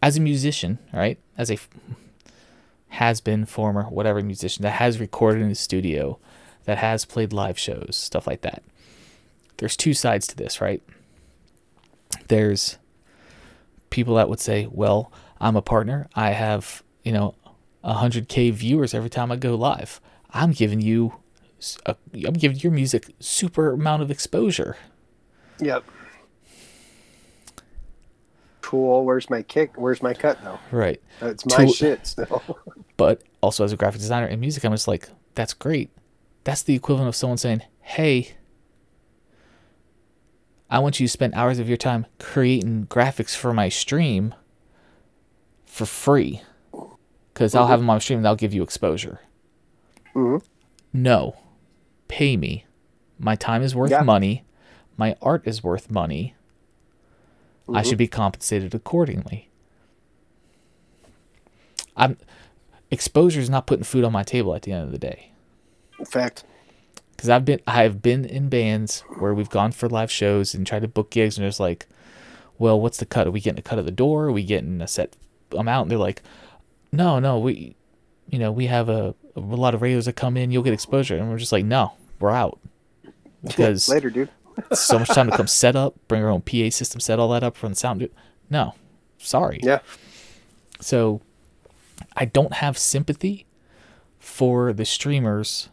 as 0.02 0.18
a 0.18 0.22
musician, 0.22 0.78
right, 0.94 1.18
as 1.38 1.50
a 1.50 1.58
has 2.90 3.22
been 3.22 3.46
former 3.46 3.84
whatever 3.84 4.22
musician 4.22 4.64
that 4.64 4.72
has 4.72 5.00
recorded 5.00 5.42
in 5.42 5.50
the 5.50 5.56
studio, 5.56 6.20
that 6.66 6.78
has 6.78 7.06
played 7.06 7.34
live 7.34 7.58
shows, 7.58 7.96
stuff 7.96 8.28
like 8.28 8.42
that. 8.42 8.64
There's 9.58 9.76
two 9.76 9.94
sides 9.94 10.28
to 10.28 10.36
this, 10.36 10.62
right? 10.62 10.82
There's 12.28 12.78
people 13.90 14.16
that 14.16 14.30
would 14.30 14.40
say, 14.40 14.68
"Well, 14.72 15.12
I'm 15.40 15.56
a 15.56 15.62
partner. 15.62 16.08
I 16.16 16.32
have, 16.32 16.84
you 17.04 17.12
know, 17.12 17.36
100k 17.84 18.52
viewers 18.52 18.94
every 18.94 19.10
time 19.10 19.32
I 19.32 19.36
go 19.36 19.56
live. 19.56 20.02
I'm 20.32 20.52
giving 20.52 20.82
you 20.82 21.14
I'm 21.86 22.34
giving 22.34 22.58
your 22.60 22.72
music 22.72 23.14
super 23.20 23.72
amount 23.72 24.02
of 24.04 24.12
exposure." 24.12 24.78
Yep. 25.60 25.84
Cool. 28.62 29.06
Where's 29.06 29.30
my 29.30 29.42
kick? 29.44 29.72
Where's 29.76 30.02
my 30.04 30.14
cut, 30.14 30.44
though? 30.44 30.60
Right. 30.72 31.02
That's 31.20 31.46
my 31.46 31.66
To- 31.66 31.72
shit 31.72 32.06
still. 32.08 32.42
But 32.98 33.22
also 33.42 33.64
as 33.64 33.72
a 33.72 33.78
graphic 33.78 34.02
designer 34.02 34.26
and 34.26 34.42
music, 34.42 34.64
I'm 34.66 34.72
just 34.72 34.88
like, 34.88 35.08
that's 35.36 35.54
great. 35.54 35.92
That's 36.46 36.64
the 36.64 36.74
equivalent 36.74 37.08
of 37.10 37.16
someone 37.16 37.38
saying, 37.38 37.62
"Hey, 37.82 38.36
I 40.70 40.80
want 40.80 40.99
you 40.99 41.07
to 41.07 41.11
spend 41.11 41.34
hours 41.34 41.59
of 41.59 41.68
your 41.68 41.78
time 41.78 42.05
creating 42.20 42.88
graphics 42.88 43.36
for 43.36 43.53
my 43.53 43.70
stream 43.70 44.36
for 45.65 45.86
free, 45.86 46.41
because 47.34 47.55
I'll 47.55 47.68
have 47.68 47.80
them 47.80 47.89
on 47.89 47.95
my 47.95 47.99
stream 47.99 48.20
and 48.20 48.28
I'll 48.28 48.36
give 48.36 48.53
you 48.53 48.63
exposure." 48.63 49.20
Mhm. 50.13 50.43
No, 50.93 51.36
pay 52.07 52.36
me. 52.38 52.65
My 53.20 53.36
time 53.36 53.61
is 53.61 53.76
worth 53.76 53.91
Yeah. 53.91 54.01
money. 54.01 54.43
My 54.97 55.15
art 55.22 55.43
is 55.47 55.63
worth 55.63 55.89
money. 55.91 56.36
I 57.68 57.72
Mm-hmm. 57.82 57.89
should 57.89 57.97
be 57.97 58.07
compensated 58.07 58.74
accordingly. 58.74 59.49
I'm 61.95 62.18
exposure 62.89 63.39
is 63.41 63.49
not 63.49 63.68
putting 63.68 63.84
food 63.84 64.03
on 64.03 64.11
my 64.13 64.24
table 64.24 64.55
at 64.55 64.61
the 64.63 64.72
end 64.72 64.84
of 64.86 64.91
the 64.91 64.97
day. 64.97 65.32
In 65.99 66.05
fact, 66.05 66.43
Because 67.18 67.30
I've 67.30 67.43
been 67.43 67.59
I've 67.68 68.01
been 68.01 68.24
in 68.24 68.47
bands 68.47 69.03
where 69.18 69.34
we've 69.34 69.49
gone 69.49 69.72
for 69.72 69.89
live 69.89 70.11
shows 70.11 70.53
and 70.53 70.65
tried 70.65 70.84
to 70.84 70.88
book 70.88 71.09
gigs 71.09 71.38
and 71.38 71.45
it's 71.45 71.59
like, 71.59 71.88
well, 72.59 72.80
what's 72.80 72.97
the 72.97 73.05
cut? 73.05 73.28
Are 73.28 73.32
we 73.32 73.41
getting 73.41 73.59
a 73.59 73.63
cut 73.63 73.80
of 73.80 73.86
the 73.86 73.91
door? 73.91 74.26
Are 74.26 74.32
we 74.32 74.43
getting 74.43 74.82
a 74.82 74.88
set 74.88 75.15
amount? 75.51 75.86
And 75.86 75.91
they're 75.91 75.97
like, 75.97 76.22
no, 76.91 77.20
no, 77.20 77.39
we, 77.39 77.76
you 78.30 78.39
know, 78.39 78.51
we 78.51 78.68
have 78.68 78.89
a, 78.89 79.15
a 79.36 79.39
lot 79.39 79.76
of 79.76 79.82
radios 79.82 80.05
that 80.05 80.13
come 80.13 80.38
in. 80.38 80.51
You'll 80.51 80.63
get 80.63 80.74
exposure, 80.74 81.18
and 81.18 81.30
we're 81.30 81.38
just 81.38 81.51
like, 81.51 81.65
no, 81.65 81.93
we're 82.20 82.32
out 82.32 82.59
because 83.43 83.89
later, 83.89 84.09
dude. 84.09 84.30
so 84.74 84.99
much 84.99 85.09
time 85.09 85.30
to 85.30 85.38
come 85.38 85.47
set 85.47 85.76
up, 85.76 85.95
bring 86.07 86.24
our 86.24 86.30
own 86.30 86.41
PA 86.41 86.70
system, 86.70 86.99
set 86.99 87.20
all 87.20 87.30
that 87.30 87.43
up 87.43 87.55
from 87.55 87.70
the 87.70 87.76
sound. 87.76 87.99
dude. 87.99 88.11
No, 88.49 88.74
sorry. 89.18 89.59
Yeah. 89.61 89.80
So 90.80 91.22
I 92.15 92.26
don't 92.26 92.53
have 92.53 92.78
sympathy 92.78 93.45
for 94.20 94.74
the 94.74 94.86
streamers 94.86 95.70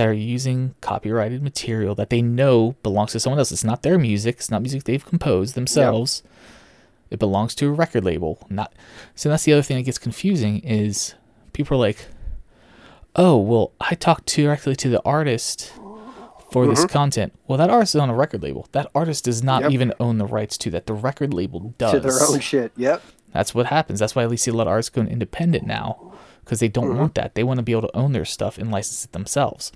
that 0.00 0.08
are 0.08 0.14
using 0.14 0.74
copyrighted 0.80 1.42
material 1.42 1.94
that 1.94 2.08
they 2.08 2.22
know 2.22 2.74
belongs 2.82 3.12
to 3.12 3.20
someone 3.20 3.38
else. 3.38 3.52
It's 3.52 3.62
not 3.62 3.82
their 3.82 3.98
music, 3.98 4.36
it's 4.36 4.50
not 4.50 4.62
music 4.62 4.84
they've 4.84 5.04
composed 5.04 5.54
themselves. 5.54 6.22
It 7.10 7.18
belongs 7.18 7.54
to 7.56 7.68
a 7.68 7.72
record 7.72 8.06
label. 8.06 8.46
Not 8.48 8.72
so 9.14 9.28
that's 9.28 9.44
the 9.44 9.52
other 9.52 9.60
thing 9.60 9.76
that 9.76 9.82
gets 9.82 9.98
confusing 9.98 10.60
is 10.60 11.16
people 11.52 11.76
are 11.76 11.80
like, 11.80 12.06
Oh, 13.14 13.36
well, 13.36 13.72
I 13.78 13.94
talked 13.94 14.34
directly 14.34 14.74
to 14.76 14.88
the 14.88 15.02
artist 15.04 15.70
for 16.50 16.66
this 16.66 16.78
mm-hmm. 16.78 16.86
content. 16.86 17.34
Well, 17.46 17.58
that 17.58 17.68
artist 17.68 17.94
is 17.94 18.00
on 18.00 18.08
a 18.08 18.14
record 18.14 18.42
label. 18.42 18.68
That 18.72 18.90
artist 18.94 19.26
does 19.26 19.42
not 19.42 19.64
Yep. 19.64 19.70
even 19.72 19.92
own 20.00 20.16
the 20.16 20.24
rights 20.24 20.56
to 20.58 20.70
that. 20.70 20.86
The 20.86 20.94
record 20.94 21.34
label 21.34 21.74
does. 21.76 21.92
To 21.92 22.00
their 22.00 22.22
own 22.26 22.40
shit. 22.40 22.72
Yep. 22.78 23.02
That's 23.34 23.54
what 23.54 23.66
happens. 23.66 24.00
That's 24.00 24.16
why 24.16 24.22
at 24.22 24.30
least 24.30 24.44
see 24.44 24.50
a 24.50 24.54
lot 24.54 24.66
of 24.66 24.68
artists 24.68 24.88
going 24.88 25.08
independent 25.08 25.66
now 25.66 26.09
because 26.44 26.60
they 26.60 26.68
don't 26.68 26.88
mm-hmm. 26.88 26.98
want 26.98 27.14
that. 27.14 27.34
They 27.34 27.44
want 27.44 27.58
to 27.58 27.62
be 27.62 27.72
able 27.72 27.88
to 27.88 27.96
own 27.96 28.12
their 28.12 28.24
stuff 28.24 28.58
and 28.58 28.70
license 28.70 29.04
it 29.04 29.12
themselves. 29.12 29.72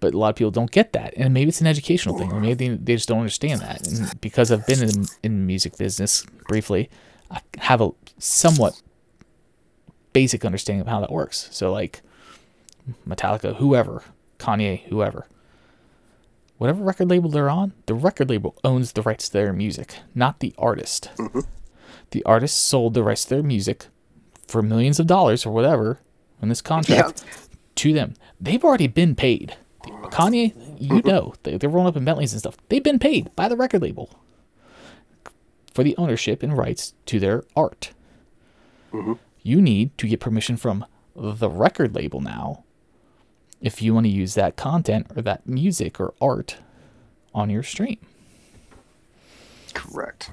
But 0.00 0.14
a 0.14 0.18
lot 0.18 0.30
of 0.30 0.36
people 0.36 0.50
don't 0.50 0.70
get 0.70 0.92
that, 0.94 1.14
and 1.16 1.32
maybe 1.32 1.48
it's 1.48 1.60
an 1.60 1.68
educational 1.68 2.18
thing, 2.18 2.32
or 2.32 2.40
maybe 2.40 2.68
they, 2.68 2.76
they 2.76 2.94
just 2.96 3.08
don't 3.08 3.20
understand 3.20 3.60
that. 3.60 3.86
And 3.86 4.20
because 4.20 4.50
I've 4.50 4.66
been 4.66 4.82
in 4.82 5.06
in 5.22 5.46
music 5.46 5.76
business 5.78 6.26
briefly, 6.48 6.90
I 7.30 7.40
have 7.58 7.80
a 7.80 7.90
somewhat 8.18 8.82
basic 10.12 10.44
understanding 10.44 10.80
of 10.80 10.88
how 10.88 11.00
that 11.00 11.12
works. 11.12 11.48
So 11.52 11.72
like 11.72 12.02
Metallica, 13.08 13.56
whoever, 13.56 14.02
Kanye, 14.38 14.82
whoever, 14.88 15.26
whatever 16.58 16.82
record 16.82 17.08
label 17.08 17.30
they're 17.30 17.48
on, 17.50 17.72
the 17.86 17.94
record 17.94 18.28
label 18.28 18.56
owns 18.64 18.92
the 18.92 19.02
rights 19.02 19.28
to 19.28 19.32
their 19.32 19.52
music, 19.52 19.98
not 20.14 20.40
the 20.40 20.54
artist 20.58 21.10
mm-hmm. 21.16 21.40
the 22.10 22.24
artist 22.24 22.56
sold 22.56 22.94
the 22.94 23.02
rights 23.02 23.24
to 23.24 23.30
their 23.36 23.42
music 23.42 23.86
for 24.46 24.62
millions 24.62 25.00
of 25.00 25.06
dollars 25.06 25.46
or 25.46 25.52
whatever 25.52 26.00
in 26.40 26.48
this 26.48 26.62
contract 26.62 27.24
to 27.76 27.92
them. 27.92 28.14
They've 28.40 28.62
already 28.62 28.86
been 28.86 29.14
paid. 29.14 29.56
Kanye, 29.82 30.54
you 30.80 30.96
mm-hmm. 30.96 31.08
know, 31.08 31.34
they, 31.42 31.56
they're 31.56 31.70
rolling 31.70 31.88
up 31.88 31.96
in 31.96 32.04
Bentleys 32.04 32.32
and 32.32 32.40
stuff. 32.40 32.56
They've 32.68 32.82
been 32.82 32.98
paid 32.98 33.34
by 33.34 33.48
the 33.48 33.56
record 33.56 33.82
label 33.82 34.18
for 35.72 35.82
the 35.82 35.96
ownership 35.96 36.42
and 36.42 36.56
rights 36.56 36.94
to 37.06 37.18
their 37.18 37.44
art. 37.56 37.92
Mm-hmm. 38.92 39.14
You 39.42 39.60
need 39.60 39.96
to 39.98 40.06
get 40.06 40.20
permission 40.20 40.56
from 40.56 40.84
the 41.16 41.48
record 41.48 41.94
label 41.94 42.20
now 42.20 42.64
if 43.60 43.80
you 43.80 43.94
want 43.94 44.04
to 44.06 44.10
use 44.10 44.34
that 44.34 44.56
content 44.56 45.06
or 45.16 45.22
that 45.22 45.46
music 45.46 46.00
or 46.00 46.14
art 46.20 46.58
on 47.34 47.48
your 47.48 47.62
stream. 47.62 47.98
Correct. 49.72 50.30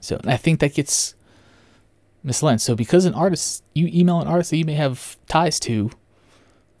So 0.00 0.20
I 0.24 0.36
think 0.36 0.60
that 0.60 0.74
gets 0.74 1.14
misled. 2.22 2.60
So 2.60 2.74
because 2.74 3.04
an 3.04 3.14
artist, 3.14 3.64
you 3.74 3.88
email 3.92 4.20
an 4.20 4.28
artist 4.28 4.50
that 4.50 4.56
you 4.56 4.64
may 4.64 4.74
have 4.74 5.16
ties 5.26 5.58
to, 5.60 5.90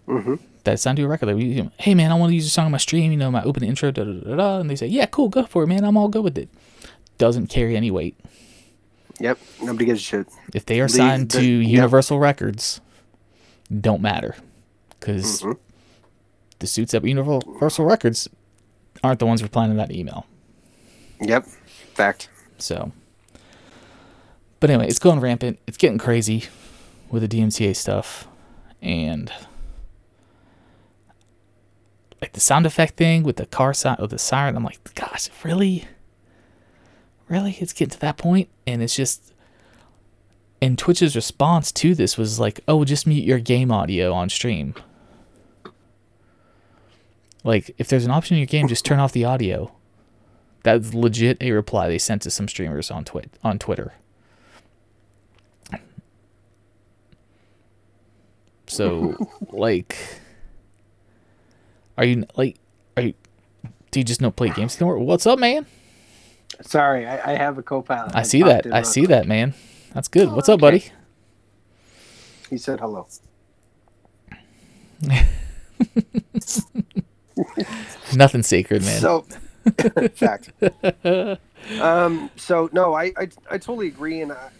mm-hmm. 0.06 0.34
that's 0.64 0.82
signed 0.82 0.96
to 0.96 1.04
a 1.04 1.08
record 1.08 1.26
label. 1.26 1.72
Hey 1.78 1.94
man, 1.94 2.10
I 2.10 2.14
want 2.14 2.30
to 2.30 2.34
use 2.34 2.44
your 2.44 2.50
song 2.50 2.66
on 2.66 2.72
my 2.72 2.78
stream. 2.78 3.10
You 3.10 3.16
know, 3.16 3.30
my 3.30 3.42
opening 3.42 3.70
intro, 3.70 3.90
da 3.90 4.04
da 4.04 4.12
da 4.12 4.36
da. 4.36 4.58
And 4.60 4.68
they 4.70 4.76
say, 4.76 4.86
yeah, 4.86 5.06
cool, 5.06 5.28
go 5.28 5.44
for 5.44 5.62
it, 5.62 5.66
man. 5.66 5.84
I'm 5.84 5.96
all 5.96 6.08
good 6.08 6.24
with 6.24 6.38
it. 6.38 6.48
Doesn't 7.18 7.48
carry 7.48 7.76
any 7.76 7.90
weight. 7.90 8.18
Yep. 9.18 9.38
Nobody 9.62 9.84
gives 9.84 10.00
a 10.00 10.02
shit. 10.02 10.28
If 10.54 10.64
they 10.64 10.80
are 10.80 10.84
Leave 10.84 10.92
signed 10.92 11.30
the- 11.30 11.38
to 11.40 11.46
yep. 11.46 11.70
Universal 11.70 12.18
Records, 12.18 12.80
don't 13.80 14.00
matter, 14.00 14.34
because 14.98 15.42
mm-hmm. 15.42 15.52
the 16.58 16.66
suits 16.66 16.94
at 16.94 17.04
Universal 17.04 17.84
Records 17.84 18.28
aren't 19.04 19.18
the 19.18 19.26
ones 19.26 19.42
replying 19.42 19.70
to 19.70 19.76
that 19.76 19.92
email. 19.92 20.26
Yep. 21.20 21.46
Fact. 21.94 22.30
So, 22.56 22.92
but 24.60 24.70
anyway, 24.70 24.86
it's 24.86 24.98
going 24.98 25.20
rampant. 25.20 25.58
It's 25.66 25.76
getting 25.78 25.98
crazy 25.98 26.44
with 27.10 27.28
the 27.28 27.28
DMCA 27.28 27.74
stuff, 27.74 28.28
and 28.80 29.32
like 32.20 32.32
the 32.32 32.40
sound 32.40 32.66
effect 32.66 32.96
thing 32.96 33.22
with 33.22 33.36
the 33.36 33.46
car 33.46 33.72
sound 33.72 33.98
with 33.98 34.10
the 34.10 34.18
siren. 34.18 34.56
I'm 34.56 34.64
like, 34.64 34.94
gosh, 34.94 35.30
really, 35.42 35.88
really, 37.28 37.56
it's 37.58 37.72
getting 37.72 37.92
to 37.92 38.00
that 38.00 38.18
point, 38.18 38.48
and 38.66 38.82
it's 38.82 38.94
just. 38.94 39.32
And 40.62 40.78
Twitch's 40.78 41.16
response 41.16 41.72
to 41.72 41.94
this 41.94 42.18
was 42.18 42.38
like, 42.38 42.60
"Oh, 42.68 42.84
just 42.84 43.06
mute 43.06 43.24
your 43.24 43.38
game 43.38 43.72
audio 43.72 44.12
on 44.12 44.28
stream." 44.28 44.74
Like, 47.42 47.74
if 47.78 47.88
there's 47.88 48.04
an 48.04 48.10
option 48.10 48.34
in 48.36 48.40
your 48.40 48.46
game, 48.46 48.68
just 48.68 48.84
turn 48.84 48.98
off 48.98 49.12
the 49.12 49.24
audio. 49.24 49.72
That's 50.62 50.92
legit 50.92 51.38
a 51.42 51.52
reply 51.52 51.88
they 51.88 51.96
sent 51.96 52.20
to 52.22 52.30
some 52.30 52.46
streamers 52.46 52.90
on 52.90 53.06
twit 53.06 53.30
on 53.42 53.58
Twitter. 53.58 53.94
So, 58.70 59.16
like, 59.50 59.96
are 61.98 62.04
you 62.04 62.24
like, 62.36 62.56
are 62.96 63.02
you? 63.02 63.14
Do 63.90 63.98
you 63.98 64.04
just 64.04 64.20
not 64.20 64.36
play 64.36 64.50
games 64.50 64.76
anymore? 64.76 65.00
What's 65.00 65.26
up, 65.26 65.40
man? 65.40 65.66
Sorry, 66.62 67.04
I, 67.04 67.32
I 67.32 67.36
have 67.36 67.58
a 67.58 67.64
co-pilot. 67.64 68.14
I 68.14 68.22
see 68.22 68.44
that. 68.44 68.72
I 68.72 68.82
see 68.82 69.06
that, 69.06 69.26
man. 69.26 69.54
That's 69.92 70.06
good. 70.06 70.30
What's 70.30 70.48
up, 70.48 70.60
buddy? 70.60 70.84
He 72.48 72.58
said 72.58 72.78
hello. 72.78 73.08
Nothing 78.14 78.44
sacred, 78.44 78.82
man. 78.84 79.00
So, 79.00 79.26
fact. 80.14 80.52
um. 81.80 82.30
So 82.36 82.70
no, 82.72 82.94
I, 82.94 83.06
I 83.16 83.28
I 83.50 83.58
totally 83.58 83.88
agree, 83.88 84.20
and 84.20 84.30
I, 84.30 84.50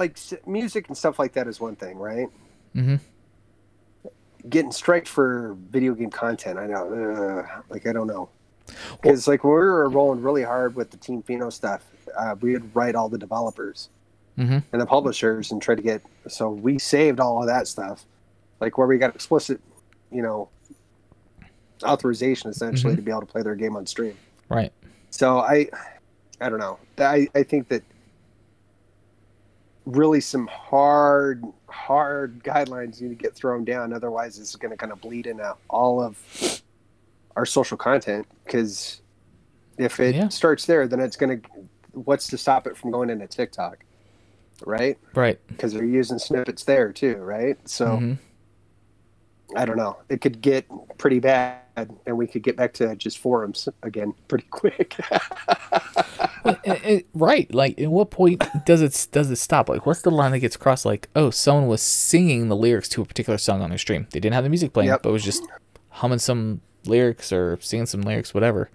like 0.00 0.18
music 0.46 0.88
and 0.88 0.96
stuff 0.96 1.18
like 1.18 1.34
that 1.34 1.46
is 1.46 1.60
one 1.60 1.76
thing, 1.76 1.98
right? 1.98 2.28
Mm-hmm. 2.74 2.96
Getting 4.48 4.72
striked 4.72 5.06
for 5.06 5.54
video 5.70 5.94
game 5.94 6.08
content, 6.10 6.58
I 6.58 6.66
know. 6.66 7.44
Uh, 7.46 7.60
like 7.68 7.86
I 7.86 7.92
don't 7.92 8.06
know, 8.06 8.30
because 8.92 9.28
like 9.28 9.44
when 9.44 9.52
we 9.52 9.58
were 9.58 9.88
rolling 9.90 10.22
really 10.22 10.42
hard 10.42 10.74
with 10.74 10.90
the 10.90 10.96
Team 10.96 11.22
Pheno 11.22 11.52
stuff, 11.52 11.84
uh, 12.18 12.34
we 12.40 12.52
would 12.54 12.74
write 12.74 12.94
all 12.94 13.08
the 13.10 13.18
developers 13.18 13.90
hmm 14.36 14.58
and 14.72 14.80
the 14.80 14.86
publishers 14.86 15.52
and 15.52 15.60
try 15.60 15.74
to 15.74 15.82
get. 15.82 16.00
So 16.28 16.48
we 16.50 16.78
saved 16.78 17.20
all 17.20 17.40
of 17.42 17.48
that 17.48 17.68
stuff, 17.68 18.06
like 18.60 18.78
where 18.78 18.86
we 18.86 18.96
got 18.96 19.14
explicit, 19.14 19.60
you 20.10 20.22
know, 20.22 20.48
authorization 21.84 22.48
essentially 22.50 22.94
Mhm. 22.94 22.96
to 22.96 23.02
be 23.02 23.10
able 23.10 23.20
to 23.20 23.26
play 23.26 23.42
their 23.42 23.54
game 23.56 23.76
on 23.76 23.86
stream. 23.86 24.16
Right. 24.48 24.72
So 25.10 25.38
I, 25.40 25.68
I 26.40 26.48
don't 26.48 26.58
know. 26.60 26.78
I 26.96 27.28
I 27.34 27.42
think 27.42 27.68
that 27.68 27.82
really 29.86 30.20
some 30.20 30.46
hard 30.46 31.44
hard 31.68 32.42
guidelines 32.44 33.00
need 33.00 33.08
to 33.08 33.14
get 33.14 33.34
thrown 33.34 33.64
down. 33.64 33.92
Otherwise, 33.92 34.38
it's 34.38 34.54
going 34.56 34.70
to 34.70 34.76
kind 34.76 34.92
of 34.92 35.00
bleed 35.00 35.26
into 35.26 35.54
all 35.68 36.02
of 36.02 36.62
our 37.36 37.46
social 37.46 37.76
content. 37.76 38.26
Because 38.44 39.00
if 39.78 39.98
it 40.00 40.14
Yeah. 40.14 40.28
starts 40.28 40.66
there, 40.66 40.86
then 40.86 41.00
it's 41.00 41.16
going 41.16 41.40
to. 41.40 41.48
What's 41.92 42.28
to 42.28 42.38
stop 42.38 42.66
it 42.68 42.76
from 42.76 42.92
going 42.92 43.10
into 43.10 43.26
TikTok, 43.26 43.78
right? 44.64 44.96
Right. 45.14 45.40
Because 45.48 45.72
they're 45.72 45.84
using 45.84 46.18
snippets 46.20 46.62
there 46.62 46.92
too, 46.92 47.16
right? 47.16 47.56
So 47.68 47.98
Mhm. 47.98 48.18
I 49.56 49.64
don't 49.64 49.76
know. 49.76 49.96
It 50.08 50.20
could 50.20 50.40
get 50.40 50.66
pretty 50.98 51.18
bad, 51.18 51.58
and 52.06 52.16
we 52.18 52.26
could 52.26 52.42
get 52.42 52.56
back 52.56 52.72
to 52.74 52.94
just 52.96 53.18
forums 53.18 53.68
again 53.82 54.14
pretty 54.28 54.46
quick. 54.50 54.96
Well, 56.42 56.56
it- 56.64 56.84
it- 56.84 57.06
right. 57.12 57.52
Like, 57.54 57.78
at 57.78 57.90
what 57.90 58.10
point 58.10 58.42
does 58.64 58.80
it 58.80 59.08
does 59.12 59.30
it 59.30 59.36
stop? 59.36 59.68
Like, 59.68 59.84
what's 59.84 60.00
the 60.00 60.10
line 60.10 60.32
that 60.32 60.38
gets 60.38 60.56
crossed? 60.56 60.86
Like, 60.86 61.08
oh, 61.14 61.28
someone 61.28 61.66
was 61.66 61.82
singing 61.82 62.48
the 62.48 62.56
lyrics 62.56 62.88
to 62.90 63.02
a 63.02 63.04
particular 63.04 63.36
song 63.36 63.60
on 63.60 63.68
their 63.68 63.78
stream. 63.78 64.06
They 64.10 64.20
didn't 64.20 64.32
have 64.34 64.44
the 64.44 64.48
music 64.50 64.72
playing, 64.72 64.88
Yep. 64.88 65.02
but 65.02 65.12
was 65.12 65.22
just 65.22 65.42
humming 65.90 66.18
some 66.18 66.62
lyrics 66.86 67.30
or 67.30 67.58
singing 67.60 67.84
some 67.84 68.00
lyrics, 68.00 68.32
whatever. 68.32 68.70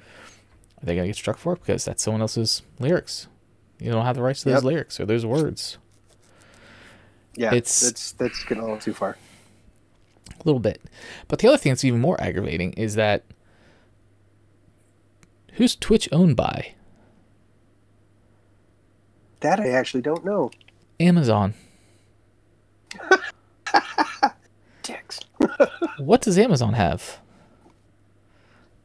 Are 0.79 0.85
they 0.85 0.93
gonna 0.95 1.07
get 1.07 1.15
struck 1.15 1.37
for 1.37 1.53
it 1.53 1.61
because 1.61 1.85
that's 1.85 2.03
someone 2.03 2.21
else's 2.21 2.61
lyrics? 2.79 3.27
You 3.79 3.91
don't 3.91 4.05
have 4.05 4.15
the 4.15 4.21
rights 4.21 4.43
to 4.43 4.49
those 4.49 4.57
Yep. 4.57 4.63
lyrics 4.63 4.99
or 4.99 5.05
those 5.07 5.25
words. 5.25 5.79
Yeah, 7.35 7.47
It's- 7.47 7.81
that's 7.81 8.11
that's 8.11 8.43
getting 8.43 8.59
a 8.59 8.65
little 8.65 8.79
too 8.79 8.93
far. 8.93 9.17
A 10.31 10.43
little 10.43 10.59
bit. 10.59 10.81
But 11.27 11.39
the 11.39 11.47
other 11.47 11.57
thing 11.57 11.71
that's 11.71 11.83
even 11.83 11.99
more 11.99 12.19
aggravating 12.21 12.73
is 12.73 12.95
that 12.95 13.23
who's 15.53 15.75
Twitch 15.75 16.09
owned 16.11 16.35
by? 16.35 16.73
That 19.41 19.59
I 19.59 19.69
actually 19.69 20.01
don't 20.01 20.25
know. 20.25 20.51
Amazon. 20.99 21.53
Dicks. 24.83 25.19
What 25.97 26.21
does 26.21 26.37
Amazon 26.37 26.73
have? 26.73 27.19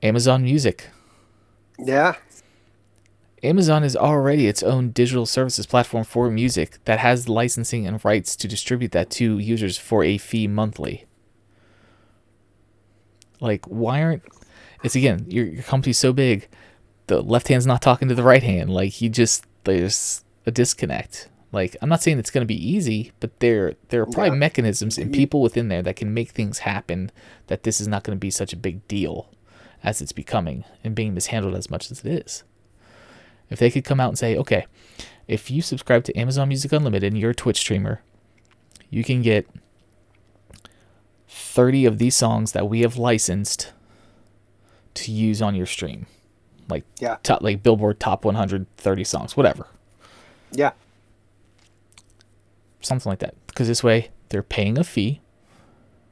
Amazon 0.02 0.44
Music. 0.44 0.90
Yeah, 1.76 2.14
Amazon 3.42 3.84
is 3.84 3.96
already 3.96 4.46
its 4.46 4.62
own 4.62 4.90
digital 4.90 5.24
services 5.24 5.64
platform 5.66 6.04
for 6.04 6.30
music 6.30 6.78
that 6.84 6.98
has 6.98 7.28
licensing 7.28 7.86
and 7.86 8.04
rights 8.04 8.36
to 8.36 8.46
distribute 8.46 8.92
that 8.92 9.08
to 9.10 9.38
users 9.38 9.78
for 9.78 10.04
a 10.04 10.18
fee 10.18 10.46
monthly. 10.46 11.06
Like, 13.40 13.66
why 13.66 14.02
aren't 14.02 14.22
it's 14.82 14.96
again, 14.96 15.24
your 15.28 15.46
your 15.46 15.62
company's 15.62 15.98
so 15.98 16.12
big, 16.12 16.48
the 17.06 17.22
left 17.22 17.48
hand's 17.48 17.66
not 17.66 17.82
talking 17.82 18.08
to 18.08 18.14
the 18.14 18.22
right 18.22 18.42
hand. 18.42 18.70
Like 18.70 19.00
you 19.00 19.08
just 19.08 19.44
there's 19.64 20.24
a 20.46 20.50
disconnect. 20.50 21.28
Like 21.52 21.76
I'm 21.82 21.88
not 21.88 22.02
saying 22.02 22.18
it's 22.18 22.30
gonna 22.30 22.46
be 22.46 22.68
easy, 22.68 23.12
but 23.20 23.40
there 23.40 23.74
there 23.88 24.02
are 24.02 24.06
probably 24.06 24.30
Yeah. 24.30 24.36
mechanisms 24.36 24.96
and 24.96 25.06
mm-hmm. 25.06 25.18
people 25.18 25.42
within 25.42 25.68
there 25.68 25.82
that 25.82 25.96
can 25.96 26.14
make 26.14 26.30
things 26.30 26.60
happen 26.60 27.10
that 27.48 27.64
this 27.64 27.80
is 27.80 27.88
not 27.88 28.04
gonna 28.04 28.16
be 28.16 28.30
such 28.30 28.52
a 28.52 28.56
big 28.56 28.86
deal 28.88 29.28
as 29.82 30.00
it's 30.00 30.12
becoming 30.12 30.64
and 30.84 30.94
being 30.94 31.14
mishandled 31.14 31.54
as 31.54 31.70
much 31.70 31.90
as 31.90 32.00
it 32.04 32.06
is. 32.06 32.44
If 33.48 33.58
they 33.58 33.70
could 33.70 33.84
come 33.84 33.98
out 33.98 34.10
and 34.10 34.18
say, 34.18 34.36
okay, 34.36 34.66
if 35.26 35.50
you 35.50 35.62
subscribe 35.62 36.04
to 36.04 36.16
Amazon 36.16 36.48
Music 36.48 36.70
Unlimited 36.72 37.12
and 37.12 37.20
you're 37.20 37.30
a 37.30 37.34
Twitch 37.34 37.58
streamer, 37.58 38.02
you 38.90 39.02
can 39.02 39.22
get 39.22 39.48
30 41.50 41.84
of 41.86 41.98
these 41.98 42.14
songs 42.16 42.52
that 42.52 42.68
we 42.68 42.80
have 42.82 42.96
licensed 42.96 43.72
to 44.94 45.10
use 45.10 45.42
on 45.42 45.54
your 45.56 45.66
stream. 45.66 46.06
Like 46.68 46.84
Yeah. 47.00 47.16
top, 47.24 47.42
like 47.42 47.62
Billboard 47.62 47.98
top 47.98 48.24
130 48.24 49.04
songs, 49.04 49.36
whatever. 49.36 49.66
yeah, 50.52 50.72
Something 52.80 53.10
like 53.10 53.18
that. 53.18 53.34
Because 53.48 53.68
this 53.68 53.82
way 53.82 54.10
they're 54.30 54.42
paying 54.42 54.78
a 54.78 54.84
fee. 54.84 55.20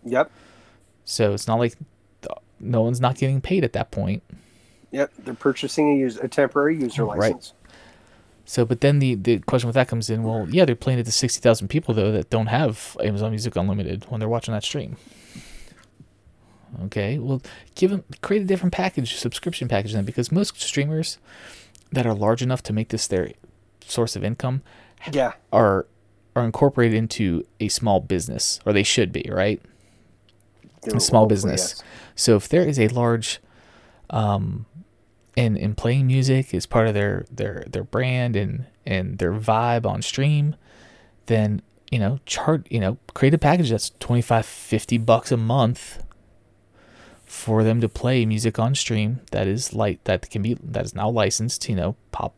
yep, 0.04 0.30
So 1.04 1.32
it's 1.34 1.46
not 1.46 1.58
like 1.58 1.74
no 2.60 2.82
one's 2.82 3.00
not 3.00 3.16
getting 3.16 3.40
paid 3.40 3.62
at 3.64 3.72
that 3.74 3.90
point. 3.92 4.22
yep. 4.90 5.12
They're 5.18 5.34
purchasing 5.34 5.92
a, 5.92 5.96
use, 5.96 6.16
a 6.16 6.26
temporary 6.28 6.76
user 6.78 7.04
oh, 7.04 7.06
Right. 7.14 7.18
license. 7.34 7.52
So, 8.44 8.64
but 8.64 8.80
then 8.80 8.98
the, 8.98 9.14
the 9.14 9.38
question 9.40 9.68
with 9.68 9.74
that 9.74 9.88
comes 9.88 10.08
in. 10.10 10.22
Well, 10.24 10.48
yeah, 10.50 10.64
they're 10.64 10.74
playing 10.74 10.98
it 10.98 11.04
to 11.04 11.12
sixty 11.12 11.38
thousand 11.40 11.68
people 11.68 11.92
though 11.94 12.10
that 12.12 12.30
don't 12.30 12.46
have 12.46 12.96
Amazon 13.04 13.30
Music 13.30 13.54
Unlimited 13.56 14.06
when 14.08 14.20
they're 14.20 14.28
watching 14.28 14.54
that 14.54 14.64
stream. 14.64 14.96
Okay, 16.84 17.18
well, 17.18 17.40
give 17.74 17.90
them 17.90 18.04
create 18.22 18.42
a 18.42 18.46
different 18.46 18.72
package, 18.74 19.16
subscription 19.16 19.68
package 19.68 19.92
then, 19.94 20.04
because 20.04 20.30
most 20.32 20.60
streamers 20.60 21.18
that 21.92 22.06
are 22.06 22.14
large 22.14 22.42
enough 22.42 22.62
to 22.64 22.72
make 22.72 22.88
this 22.88 23.06
their 23.06 23.30
source 23.84 24.14
of 24.16 24.22
income 24.24 24.62
Yeah, 25.12 25.32
are 25.52 25.86
are 26.36 26.44
incorporated 26.44 26.96
into 26.96 27.44
a 27.58 27.68
small 27.68 28.00
business, 28.00 28.60
or 28.66 28.72
they 28.72 28.82
should 28.82 29.12
be, 29.12 29.28
right? 29.30 29.60
they're- 30.82 31.00
small 31.00 31.26
business. 31.26 31.74
yes. 31.78 31.82
So 32.14 32.36
if 32.36 32.48
there 32.48 32.62
is 32.62 32.78
a 32.78 32.88
large, 32.88 33.40
um, 34.10 34.66
and 35.36 35.56
and 35.56 35.76
playing 35.76 36.06
music 36.06 36.52
is 36.54 36.66
part 36.66 36.86
of 36.88 36.94
their 36.94 37.24
their 37.30 37.64
their 37.68 37.84
brand 37.84 38.36
and 38.36 38.66
and 38.86 39.18
their 39.18 39.32
vibe 39.32 39.86
on 39.86 40.02
stream, 40.02 40.54
then 41.26 41.62
you 41.90 41.98
know 41.98 42.18
chart 42.26 42.66
you 42.70 42.78
know 42.80 42.98
create 43.14 43.32
a 43.34 43.38
package 43.38 43.70
that's 43.70 43.90
25 44.00 44.44
50 44.44 44.98
bucks 44.98 45.32
a 45.32 45.36
month 45.36 46.02
for 47.28 47.62
them 47.62 47.78
to 47.78 47.88
play 47.90 48.24
music 48.24 48.58
on 48.58 48.74
stream 48.74 49.20
that 49.32 49.46
is 49.46 49.74
light 49.74 50.02
that 50.04 50.30
can 50.30 50.40
be 50.40 50.54
that 50.62 50.86
is 50.86 50.94
now 50.94 51.10
licensed 51.10 51.68
you 51.68 51.76
know 51.76 51.94
pop 52.10 52.34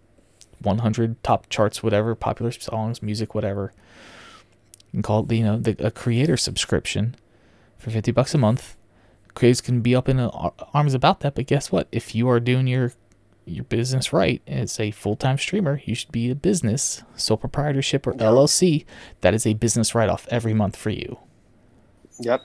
100 0.62 1.22
top 1.22 1.48
charts 1.48 1.80
whatever 1.80 2.14
popular 2.16 2.50
songs 2.50 3.00
music 3.00 3.34
whatever. 3.34 3.72
You 4.90 4.98
can 4.98 5.02
call 5.02 5.24
it 5.24 5.32
you 5.32 5.44
know 5.44 5.58
the, 5.58 5.76
a 5.78 5.92
creator 5.92 6.36
subscription 6.36 7.14
for 7.78 7.90
50 7.90 8.10
bucks 8.10 8.34
a 8.34 8.38
month. 8.38 8.76
Creators 9.34 9.60
can 9.60 9.80
be 9.80 9.94
up 9.94 10.08
in 10.08 10.18
arms 10.18 10.92
about 10.92 11.20
that 11.20 11.36
but 11.36 11.46
guess 11.46 11.70
what? 11.70 11.86
If 11.92 12.14
you 12.14 12.28
are 12.28 12.40
doing 12.40 12.66
your 12.66 12.92
your 13.46 13.64
business 13.64 14.12
right 14.12 14.42
and 14.46 14.60
it's 14.60 14.78
a 14.78 14.90
full-time 14.90 15.38
streamer 15.38 15.80
you 15.84 15.94
should 15.94 16.12
be 16.12 16.30
a 16.30 16.34
business 16.34 17.02
sole 17.16 17.38
proprietorship 17.38 18.06
or 18.06 18.12
llc 18.12 18.84
that 19.22 19.34
is 19.34 19.44
a 19.44 19.54
business 19.54 19.92
write-off 19.92 20.28
every 20.30 20.52
month 20.52 20.76
for 20.76 20.90
you. 20.90 21.18
Yep. 22.18 22.42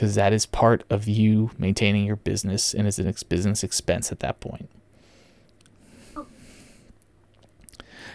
Because 0.00 0.14
that 0.14 0.32
is 0.32 0.46
part 0.46 0.82
of 0.88 1.06
you 1.06 1.50
maintaining 1.58 2.06
your 2.06 2.16
business 2.16 2.72
and 2.72 2.88
is 2.88 2.98
an 2.98 3.06
ex- 3.06 3.22
business 3.22 3.62
expense 3.62 4.10
at 4.10 4.20
that 4.20 4.40
point 4.40 4.70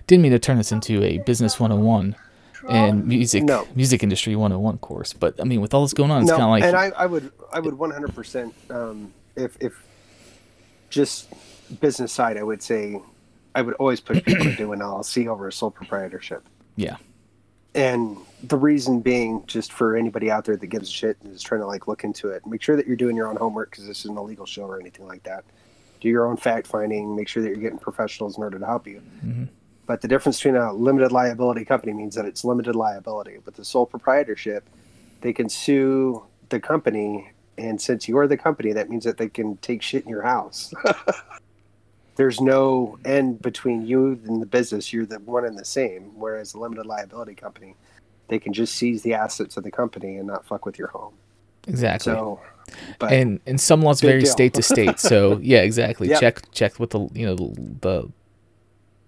didn't 0.08 0.24
mean 0.24 0.32
to 0.32 0.40
turn 0.40 0.58
this 0.58 0.72
into 0.72 1.04
a 1.04 1.20
business 1.20 1.60
101 1.60 2.16
and 2.68 3.06
music 3.06 3.44
No. 3.44 3.68
music 3.76 4.02
industry 4.02 4.36
101 4.36 4.80
course 4.80 5.14
but 5.14 5.40
i 5.40 5.44
mean 5.44 5.62
with 5.62 5.76
all 5.76 5.84
this 5.84 5.94
going 5.94 6.10
on 6.10 6.24
it's 6.24 6.32
no, 6.32 6.38
kind 6.38 6.44
of 6.46 6.50
like 6.50 6.64
and 6.64 6.76
I, 6.76 7.04
I 7.04 7.06
would 7.06 7.32
I 7.54 7.60
would 7.60 7.76
100 7.76 8.16
percent 8.16 8.56
um, 8.72 9.14
if 9.36 9.56
if 9.60 9.86
just 10.90 11.32
business 11.80 12.12
side 12.12 12.36
I 12.38 12.44
would 12.44 12.64
say 12.64 13.00
I 13.54 13.62
would 13.62 13.76
always 13.76 14.00
push 14.00 14.24
people 14.24 14.44
to 14.46 14.56
do 14.56 14.74
an 14.74 14.80
LLC 14.80 15.28
over 15.28 15.48
a 15.48 15.52
sole 15.54 15.70
proprietorship. 15.70 16.44
yeah 16.76 16.98
and 17.76 18.18
the 18.50 18.58
reason 18.58 19.02
being, 19.02 19.44
just 19.48 19.72
for 19.72 19.96
anybody 19.96 20.32
out 20.32 20.46
there 20.46 20.58
that 20.58 20.68
gives 20.68 20.90
a 20.90 20.92
shit 20.92 21.18
and 21.24 21.34
is 21.34 21.44
trying 21.44 21.62
to 21.62 21.68
like 21.68 21.88
look 21.88 22.04
into 22.04 22.30
it, 22.30 22.46
make 22.46 22.62
sure 22.62 22.76
that 22.76 22.88
you're 22.88 22.96
doing 22.96 23.16
your 23.16 23.28
own 23.28 23.36
homework 23.36 23.72
because 23.72 23.88
this 23.88 24.00
isn't 24.00 24.18
a 24.18 24.22
legal 24.22 24.46
show 24.46 24.64
or 24.64 24.80
anything 24.80 25.08
like 25.08 25.24
that. 25.24 25.44
Do 26.02 26.10
your 26.10 26.26
own 26.26 26.38
fact 26.38 26.68
finding. 26.68 27.16
Make 27.16 27.28
sure 27.28 27.42
that 27.44 27.50
you're 27.50 27.58
getting 27.58 27.80
professionals 27.80 28.38
in 28.38 28.44
order 28.44 28.60
to 28.60 28.66
help 28.66 28.88
you. 28.88 29.02
Mm-hmm. 29.26 29.46
But 29.88 30.02
the 30.02 30.08
difference 30.08 30.38
between 30.38 30.56
a 30.56 30.74
limited 30.74 31.12
liability 31.12 31.66
company 31.66 31.94
means 31.94 32.16
that 32.16 32.26
it's 32.26 32.44
limited 32.44 32.76
liability. 32.76 33.38
With 33.46 33.56
the 33.56 33.66
sole 33.66 33.86
proprietorship, 33.86 34.68
they 35.22 35.34
can 35.34 35.50
sue 35.50 36.24
the 36.50 36.60
company, 36.60 37.32
and 37.58 37.80
since 37.80 38.08
you're 38.08 38.28
the 38.28 38.38
company, 38.38 38.74
that 38.74 38.90
means 38.90 39.04
that 39.04 39.18
they 39.18 39.30
can 39.30 39.58
take 39.58 39.82
shit 39.82 40.04
in 40.04 40.10
your 40.10 40.24
house. 40.24 40.74
There's 42.16 42.40
no 42.40 42.98
end 43.04 43.42
between 43.42 43.86
you 43.86 44.20
and 44.26 44.42
the 44.42 44.46
business. 44.46 44.94
You're 44.94 45.06
the 45.06 45.20
one 45.20 45.46
and 45.46 45.58
the 45.58 45.66
same. 45.66 46.12
Whereas 46.16 46.54
a 46.54 46.60
limited 46.60 46.86
liability 46.86 47.36
company, 47.36 47.76
they 48.28 48.40
can 48.40 48.54
just 48.54 48.76
seize 48.76 49.02
the 49.04 49.14
assets 49.14 49.58
of 49.58 49.64
the 49.64 49.72
company 49.72 50.18
and 50.18 50.28
not 50.28 50.46
fuck 50.46 50.66
with 50.66 50.78
your 50.80 50.88
home. 50.90 51.14
Exactly. 51.68 52.14
So, 52.14 52.40
but 53.00 53.12
and 53.12 53.40
and 53.46 53.60
some 53.60 53.82
laws 53.82 54.02
vary 54.02 54.22
deal. 54.22 54.32
state 54.32 54.54
to 54.56 54.62
state. 54.62 55.00
So 55.00 55.40
yeah, 55.42 55.62
exactly. 55.62 56.10
Yep. 56.10 56.20
Check 56.20 56.52
check 56.52 56.80
with 56.80 56.92
the 56.92 57.08
you 57.14 57.26
know 57.26 57.36
the 57.36 58.10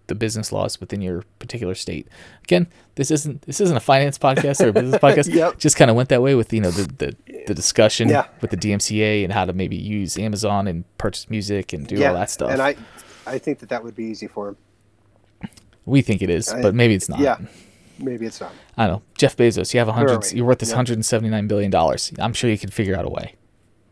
the 0.08 0.16
business 0.16 0.54
laws 0.54 0.80
within 0.80 1.02
your 1.02 1.24
particular 1.38 1.76
state. 1.76 2.08
Again, 2.44 2.68
this 2.96 3.12
isn't 3.12 3.42
this 3.44 3.60
isn't 3.60 3.76
a 3.76 3.82
finance 3.82 4.18
podcast 4.18 4.64
or 4.64 4.70
a 4.70 4.74
business 4.74 4.96
podcast. 5.02 5.34
Yep. 5.34 5.60
Just 5.60 5.76
kind 5.76 5.92
of 5.92 5.98
went 5.98 6.10
that 6.10 6.22
way 6.22 6.34
with 6.34 6.52
you 6.54 6.62
know 6.62 6.72
the 6.72 6.84
the, 7.28 7.44
the 7.48 7.54
discussion 7.54 8.10
Yeah. 8.10 8.26
with 8.42 8.52
the 8.52 8.58
DMCA 8.58 9.24
and 9.24 9.34
how 9.34 9.46
to 9.46 9.54
maybe 9.54 9.76
use 9.76 10.18
Amazon 10.18 10.68
and 10.68 10.84
purchase 10.98 11.30
music 11.30 11.74
and 11.74 11.86
do 11.86 11.96
yeah, 11.96 12.10
all 12.10 12.14
that 12.16 12.30
stuff. 12.30 12.52
and 12.52 12.62
I, 12.62 12.76
I 13.26 13.38
think 13.38 13.60
that 13.60 13.70
that 13.70 13.84
would 13.84 13.96
be 13.96 14.06
easy 14.06 14.28
for 14.28 14.50
him. 14.50 14.58
we 15.86 16.02
think 16.02 16.22
it 16.22 16.30
is, 16.30 16.50
I- 16.50 16.62
but 16.62 16.74
maybe 16.74 16.94
it's 16.96 17.10
not. 17.10 17.20
Yeah, 17.20 17.38
maybe 18.00 18.26
it's 18.26 18.42
not. 18.42 18.52
I 18.78 18.88
don't 18.88 18.98
know. 18.98 19.02
Jeff 19.18 19.36
Bezos, 19.38 19.74
you 19.74 19.80
have 19.80 19.88
a 19.88 19.94
hundred. 19.94 20.32
You're 20.34 20.46
worth 20.46 20.60
this 20.60 20.70
Yep. 20.70 20.76
hundred 20.76 20.94
and 20.94 21.06
seventy 21.06 21.30
nine 21.30 21.48
billion 21.48 21.72
dollars. 21.72 22.12
I'm 22.20 22.34
sure 22.34 22.50
you 22.50 22.58
can 22.58 22.70
figure 22.70 22.96
out 22.98 23.06
a 23.06 23.10
way. 23.10 23.36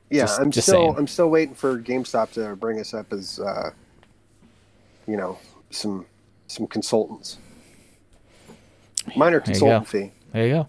Yeah, 0.10 0.22
Just- 0.24 0.40
I'm 0.40 0.52
just 0.52 0.68
still 0.68 0.82
saying. 0.82 0.96
I'm 0.98 1.08
still 1.08 1.30
waiting 1.30 1.56
for 1.56 1.80
GameStop 1.80 2.32
to 2.34 2.56
bring 2.56 2.80
us 2.80 2.94
up 2.94 3.12
as 3.12 3.40
uh, 3.40 3.72
you 5.08 5.18
know 5.18 5.38
some 5.72 6.06
some 6.48 6.68
consultants. 6.68 7.38
Minor 9.16 9.38
There 9.40 9.42
consultant 9.42 9.88
fee. 9.88 10.12
There 10.34 10.48
you 10.48 10.54
go. 10.54 10.68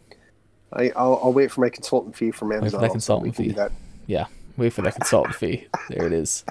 I, 0.73 0.91
I'll, 0.97 1.21
I'll 1.23 1.33
wait 1.33 1.51
for 1.51 1.61
my 1.63 1.69
consultant 1.71 2.17
fee 2.17 2.31
from 2.33 2.53
Amazon. 2.53 2.65
Wait 2.65 2.71
for 2.73 2.81
that 2.81 2.91
consultant 2.93 3.31
We 3.31 3.35
can 3.37 3.45
do 3.45 3.51
fee. 3.51 3.57
that. 3.57 3.73
Yeah, 4.07 4.27
wait 4.57 4.73
for 4.73 4.83
that 4.83 4.95
consultant 4.95 5.35
fee. 5.37 5.69
There 5.89 6.07
it 6.07 6.13
is. 6.13 6.45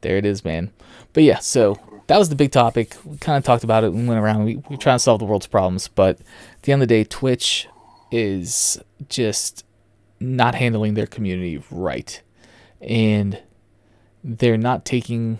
There 0.00 0.16
it 0.16 0.24
is, 0.24 0.44
man. 0.44 0.70
But 1.12 1.24
yeah, 1.24 1.38
so 1.38 1.76
that 2.08 2.18
was 2.18 2.30
the 2.30 2.36
big 2.36 2.50
topic. 2.50 2.96
We 3.04 3.16
kind 3.18 3.38
of 3.38 3.44
talked 3.44 3.64
about 3.64 3.84
it 3.84 3.92
and 3.92 4.08
went 4.08 4.20
around. 4.20 4.44
We, 4.44 4.56
we 4.68 4.76
trying 4.76 4.96
to 4.96 5.02
solve 5.02 5.20
the 5.20 5.24
world's 5.24 5.46
problems, 5.46 5.88
but 5.88 6.18
at 6.20 6.62
the 6.62 6.72
end 6.72 6.82
of 6.82 6.88
the 6.88 6.94
day, 6.94 7.04
Twitch 7.04 7.68
is 8.10 8.80
just 9.08 9.64
not 10.18 10.54
handling 10.54 10.94
their 10.94 11.06
community 11.06 11.62
right, 11.70 12.20
and 12.80 13.40
they're 14.24 14.58
not 14.58 14.84
taking 14.84 15.38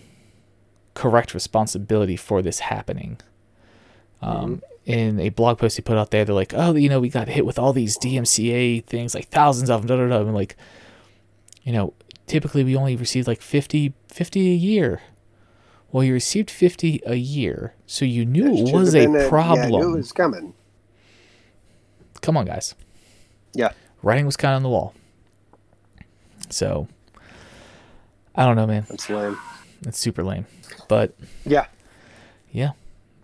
correct 0.95 1.33
responsibility 1.33 2.17
for 2.17 2.43
this 2.43 2.61
happening. 2.61 3.19
Um, 4.21 4.63
in 4.85 5.21
a 5.21 5.31
blog 5.31 5.59
post 5.59 5.77
he 5.77 5.83
put 5.83 5.97
out 5.97 6.11
there, 6.11 6.25
they're 6.27 6.35
like, 6.35 6.53
"Oh, 6.55 6.75
you 6.75 6.91
know, 6.91 7.01
we 7.01 7.09
got 7.09 7.29
hit 7.29 7.47
with 7.47 7.59
all 7.59 7.73
these 7.73 7.97
DMCA 7.97 8.85
things, 8.85 9.15
like 9.15 9.29
thousands 9.29 9.71
of 9.71 9.87
them." 9.87 9.99
Da, 9.99 10.05
da, 10.05 10.09
da. 10.11 10.21
And 10.21 10.35
like, 10.35 10.57
you 11.63 11.73
know, 11.73 11.95
typically 12.27 12.63
we 12.63 12.77
only 12.77 12.95
receive 12.95 13.27
like 13.27 13.41
50, 13.41 13.95
50 14.09 14.41
a 14.41 14.55
year. 14.55 15.01
Well, 15.91 16.05
you 16.05 16.13
received 16.13 16.51
50 16.51 17.01
a 17.07 17.15
year, 17.15 17.75
so 17.87 18.05
you 18.05 18.27
knew 18.27 18.47
it 18.53 18.57
Should've 18.59 18.73
was 18.75 18.95
a 18.95 18.99
been 19.07 19.17
uh, 19.17 19.19
Yeah, 19.21 19.27
I 19.27 19.29
problem. 19.29 19.71
knew 19.71 19.95
it 19.95 19.97
was 19.97 20.13
coming. 20.13 20.55
Come 22.21 22.37
on, 22.37 22.45
guys. 22.45 22.75
Yeah. 23.55 23.73
Writing 24.03 24.27
was 24.27 24.37
kind 24.37 24.53
of 24.53 24.57
on 24.57 24.63
the 24.65 24.69
wall. 24.69 24.95
So, 26.51 26.89
I 28.35 28.45
don't 28.45 28.57
know, 28.57 28.67
man. 28.67 28.87
That's 28.89 29.09
lame. 29.09 29.39
It's 29.87 29.99
super 29.99 30.23
lame. 30.23 30.47
But, 30.89 31.15
Yeah. 31.47 31.67
yeah. 32.53 32.73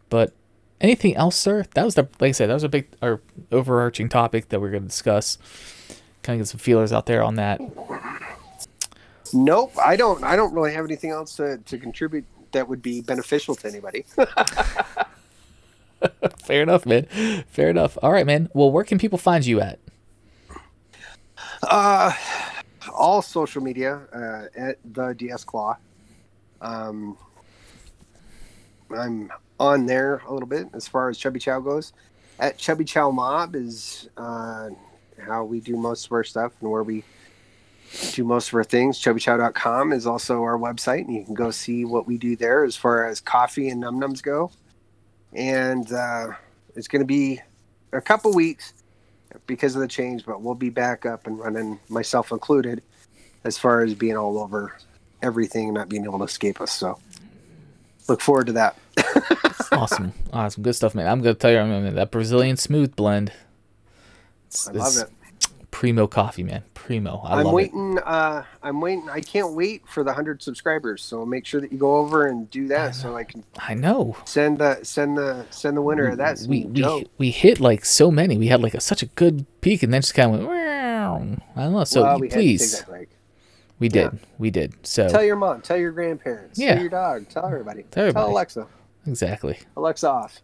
But 0.08 0.32
anything 0.80 1.16
else, 1.16 1.36
sir? 1.36 1.64
That 1.74 1.84
was 1.84 1.96
the, 1.96 2.08
like 2.20 2.30
I 2.30 2.32
said, 2.32 2.48
that 2.48 2.54
was 2.54 2.64
a 2.64 2.68
big, 2.68 2.88
our 3.02 3.20
overarching 3.52 4.08
topic 4.08 4.48
that 4.48 4.60
we're 4.60 4.70
going 4.70 4.84
to 4.84 4.88
discuss. 4.88 5.36
Kind 6.22 6.40
of 6.40 6.46
get 6.46 6.50
some 6.50 6.60
feelers 6.60 6.92
out 6.92 7.06
there 7.06 7.22
on 7.22 7.34
that. 7.36 7.60
Nope. 9.32 9.72
I 9.78 9.96
don't. 9.96 10.22
I 10.22 10.36
don't 10.36 10.54
really 10.54 10.72
have 10.72 10.84
anything 10.84 11.10
else 11.10 11.36
to, 11.36 11.58
to 11.58 11.78
contribute 11.78 12.24
that 12.54 12.68
would 12.68 12.82
be 12.82 13.02
beneficial 13.02 13.54
to 13.56 13.68
anybody. 13.68 14.04
Fair 16.44 16.62
enough, 16.62 16.86
man. 16.86 17.06
Fair 17.48 17.70
enough. 17.70 17.96
All 18.02 18.12
right, 18.12 18.26
man. 18.26 18.48
Well, 18.54 18.70
where 18.70 18.84
can 18.84 18.98
people 18.98 19.18
find 19.18 19.44
you 19.44 19.60
at? 19.60 19.78
Uh, 21.62 22.12
all 22.92 23.22
social 23.22 23.62
media 23.62 24.00
uh, 24.12 24.46
at 24.56 24.78
the 24.92 25.12
DS 25.12 25.44
Claw. 25.44 25.76
Um, 26.60 27.16
I'm 28.90 29.30
on 29.58 29.86
there 29.86 30.22
a 30.26 30.32
little 30.32 30.48
bit 30.48 30.68
as 30.74 30.88
far 30.88 31.08
as 31.08 31.18
Chubby 31.18 31.38
Chow 31.40 31.60
goes. 31.60 31.92
At 32.38 32.58
Chubby 32.58 32.84
Chow 32.84 33.10
Mob 33.10 33.54
is 33.54 34.08
uh, 34.16 34.70
how 35.18 35.44
we 35.44 35.60
do 35.60 35.76
most 35.76 36.06
of 36.06 36.12
our 36.12 36.24
stuff 36.24 36.52
and 36.60 36.70
where 36.70 36.82
we 36.82 37.04
do 38.12 38.24
most 38.24 38.48
of 38.48 38.54
our 38.54 38.64
things. 38.64 39.00
ChubbyChow.com 39.00 39.92
is 39.92 40.06
also 40.06 40.42
our 40.42 40.58
website, 40.58 41.02
and 41.02 41.14
you 41.14 41.24
can 41.24 41.34
go 41.34 41.50
see 41.50 41.84
what 41.84 42.06
we 42.06 42.18
do 42.18 42.36
there 42.36 42.64
as 42.64 42.76
far 42.76 43.06
as 43.06 43.20
coffee 43.20 43.68
and 43.68 43.80
num 43.80 44.00
nums 44.00 44.22
go. 44.22 44.50
And 45.32 45.90
uh, 45.92 46.28
it's 46.74 46.88
going 46.88 47.02
to 47.02 47.06
be 47.06 47.40
a 47.92 48.00
couple 48.00 48.32
weeks 48.32 48.74
because 49.46 49.74
of 49.74 49.80
the 49.80 49.88
change, 49.88 50.24
but 50.24 50.42
we'll 50.42 50.54
be 50.54 50.70
back 50.70 51.06
up 51.06 51.26
and 51.26 51.38
running, 51.38 51.80
myself 51.88 52.30
included, 52.30 52.82
as 53.44 53.58
far 53.58 53.82
as 53.82 53.94
being 53.94 54.16
all 54.16 54.38
over 54.38 54.76
everything 55.22 55.66
and 55.66 55.74
not 55.74 55.88
being 55.88 56.04
able 56.04 56.18
to 56.18 56.24
escape 56.24 56.60
us. 56.60 56.72
So 56.72 56.98
look 58.08 58.20
forward 58.20 58.46
to 58.46 58.52
that. 58.52 58.76
Awesome. 59.72 60.12
awesome. 60.32 60.62
Good 60.62 60.74
stuff, 60.74 60.94
man. 60.94 61.08
I'm 61.08 61.20
going 61.20 61.34
to 61.34 61.38
tell 61.38 61.50
you, 61.50 61.58
I 61.58 61.66
mean, 61.66 61.94
that 61.96 62.12
Brazilian 62.12 62.56
smooth 62.56 62.94
blend. 62.94 63.32
It's, 64.46 64.68
I 64.68 64.72
love 64.72 64.96
it. 64.96 65.10
Primo 65.74 66.06
coffee, 66.06 66.44
man. 66.44 66.62
Primo. 66.74 67.20
I 67.24 67.40
it. 67.40 67.46
waiting. 67.48 67.98
Uh, 67.98 68.44
I'm 68.62 68.80
waiting. 68.80 69.08
I 69.10 69.20
can't 69.20 69.54
wait 69.54 69.82
for 69.88 70.04
the 70.04 70.12
hundred 70.12 70.40
subscribers. 70.40 71.02
So 71.02 71.26
make 71.26 71.44
sure 71.44 71.60
that 71.60 71.72
you 71.72 71.78
go 71.78 71.96
over 71.96 72.28
and 72.28 72.48
do 72.48 72.68
that, 72.68 72.94
so 72.94 73.16
I 73.16 73.24
can 73.24 73.42
I 73.58 73.74
know. 73.74 74.16
send 74.24 74.58
the 74.58 74.84
send 74.84 75.18
the 75.18 75.44
send 75.50 75.76
the 75.76 75.82
winner 75.82 76.06
of 76.06 76.18
that. 76.18 76.38
We 76.48 76.66
we, 76.66 77.06
we 77.18 77.30
hit 77.32 77.58
like 77.58 77.84
so 77.84 78.12
many. 78.12 78.38
We 78.38 78.46
had 78.46 78.62
like 78.62 78.74
a, 78.74 78.80
such 78.80 79.02
a 79.02 79.06
good 79.06 79.46
peak, 79.62 79.82
and 79.82 79.92
then 79.92 80.00
just 80.00 80.14
kind 80.14 80.32
of 80.32 80.46
went. 80.46 80.52
"Meow." 80.52 81.38
I 81.56 81.62
don't 81.64 81.72
know. 81.72 81.82
So 81.82 82.02
Well, 82.02 82.20
we 82.20 82.28
had 82.28 82.30
to 82.30 82.36
take 82.36 82.58
please, 82.60 82.84
we 83.80 83.88
did, 83.88 84.20
we 84.38 84.50
did. 84.52 84.74
So 84.86 85.08
Tell 85.08 85.24
your 85.24 85.34
mom. 85.34 85.60
Tell 85.60 85.76
your 85.76 85.90
grandparents. 85.90 86.56
Yeah. 86.56 86.74
Tell 86.74 86.82
your 86.82 86.90
dog. 86.90 87.28
Tell 87.28 87.46
everybody. 87.46 87.82
Tell 87.90 88.04
everybody. 88.04 88.24
Tell 88.24 88.32
Alexa. 88.32 88.68
exactly, 89.08 89.58
Alexa 89.76 90.08
off. 90.08 90.40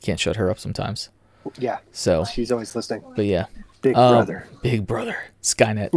can't 0.00 0.18
shut 0.18 0.36
her 0.36 0.50
up 0.50 0.58
sometimes. 0.58 1.10
Yeah, 1.58 1.78
So, 1.92 2.24
she's 2.24 2.50
always 2.52 2.74
listening. 2.76 3.02
but 3.16 3.24
yeah, 3.26 3.46
Big 3.82 3.96
Um, 3.96 4.12
brother. 4.14 4.46
Big 4.62 4.86
Brother, 4.86 5.16
Skynet. 5.42 5.90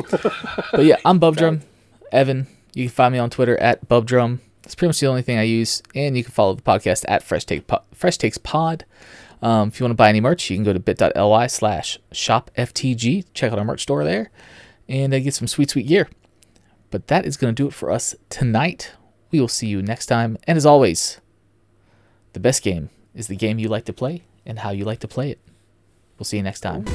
but 0.71 0.85
yeah, 0.85 0.97
I'm 1.05 1.19
Bubdrum. 1.19 1.61
Evan, 2.11 2.47
you 2.73 2.85
can 2.85 2.91
find 2.93 3.13
me 3.13 3.19
on 3.19 3.29
Twitter 3.29 3.57
at 3.59 3.87
Bubdrum. 3.87 4.39
That's 4.63 4.73
pretty 4.75 4.89
much 4.89 4.99
the 4.99 5.07
only 5.07 5.21
thing 5.21 5.37
I 5.37 5.43
use. 5.43 5.83
And 5.93 6.17
you 6.17 6.23
can 6.23 6.31
follow 6.33 6.55
the 6.55 6.61
podcast 6.63 7.05
at 7.07 7.21
Fresh, 7.23 7.45
Take 7.45 7.67
po- 7.67 7.83
Fresh 7.93 8.17
Takes 8.17 8.37
Pod. 8.39 8.85
Um, 9.41 9.67
if 9.67 9.79
you 9.79 9.83
want 9.83 9.91
to 9.91 9.95
buy 9.95 10.09
any 10.09 10.21
merch, 10.21 10.49
you 10.49 10.57
can 10.57 10.63
go 10.63 10.73
to 10.73 10.79
bit.ly 10.79 11.47
slash 11.47 11.99
shopftg. 12.11 13.25
Check 13.35 13.51
out 13.51 13.59
our 13.59 13.65
merch 13.65 13.83
store 13.83 14.03
there 14.03 14.31
and 14.89 15.13
uh, 15.13 15.19
get 15.19 15.35
some 15.35 15.47
sweet, 15.47 15.69
sweet 15.69 15.87
gear. 15.87 16.09
But 16.89 17.07
that 17.07 17.25
is 17.25 17.37
going 17.37 17.53
to 17.53 17.63
do 17.63 17.67
it 17.67 17.73
for 17.73 17.91
us 17.91 18.15
tonight. 18.29 18.93
We 19.29 19.39
will 19.39 19.47
see 19.47 19.67
you 19.67 19.81
next 19.83 20.07
time. 20.07 20.37
And 20.47 20.57
as 20.57 20.65
always, 20.65 21.19
the 22.33 22.39
best 22.39 22.63
game 22.63 22.89
is 23.13 23.27
the 23.27 23.35
game 23.35 23.59
you 23.59 23.67
like 23.67 23.85
to 23.85 23.93
play 23.93 24.23
and 24.45 24.59
how 24.59 24.71
you 24.71 24.85
like 24.85 24.99
to 24.99 25.07
play 25.07 25.31
it. 25.31 25.39
We'll 26.17 26.25
see 26.25 26.37
you 26.37 26.43
next 26.43 26.61
time. 26.61 26.85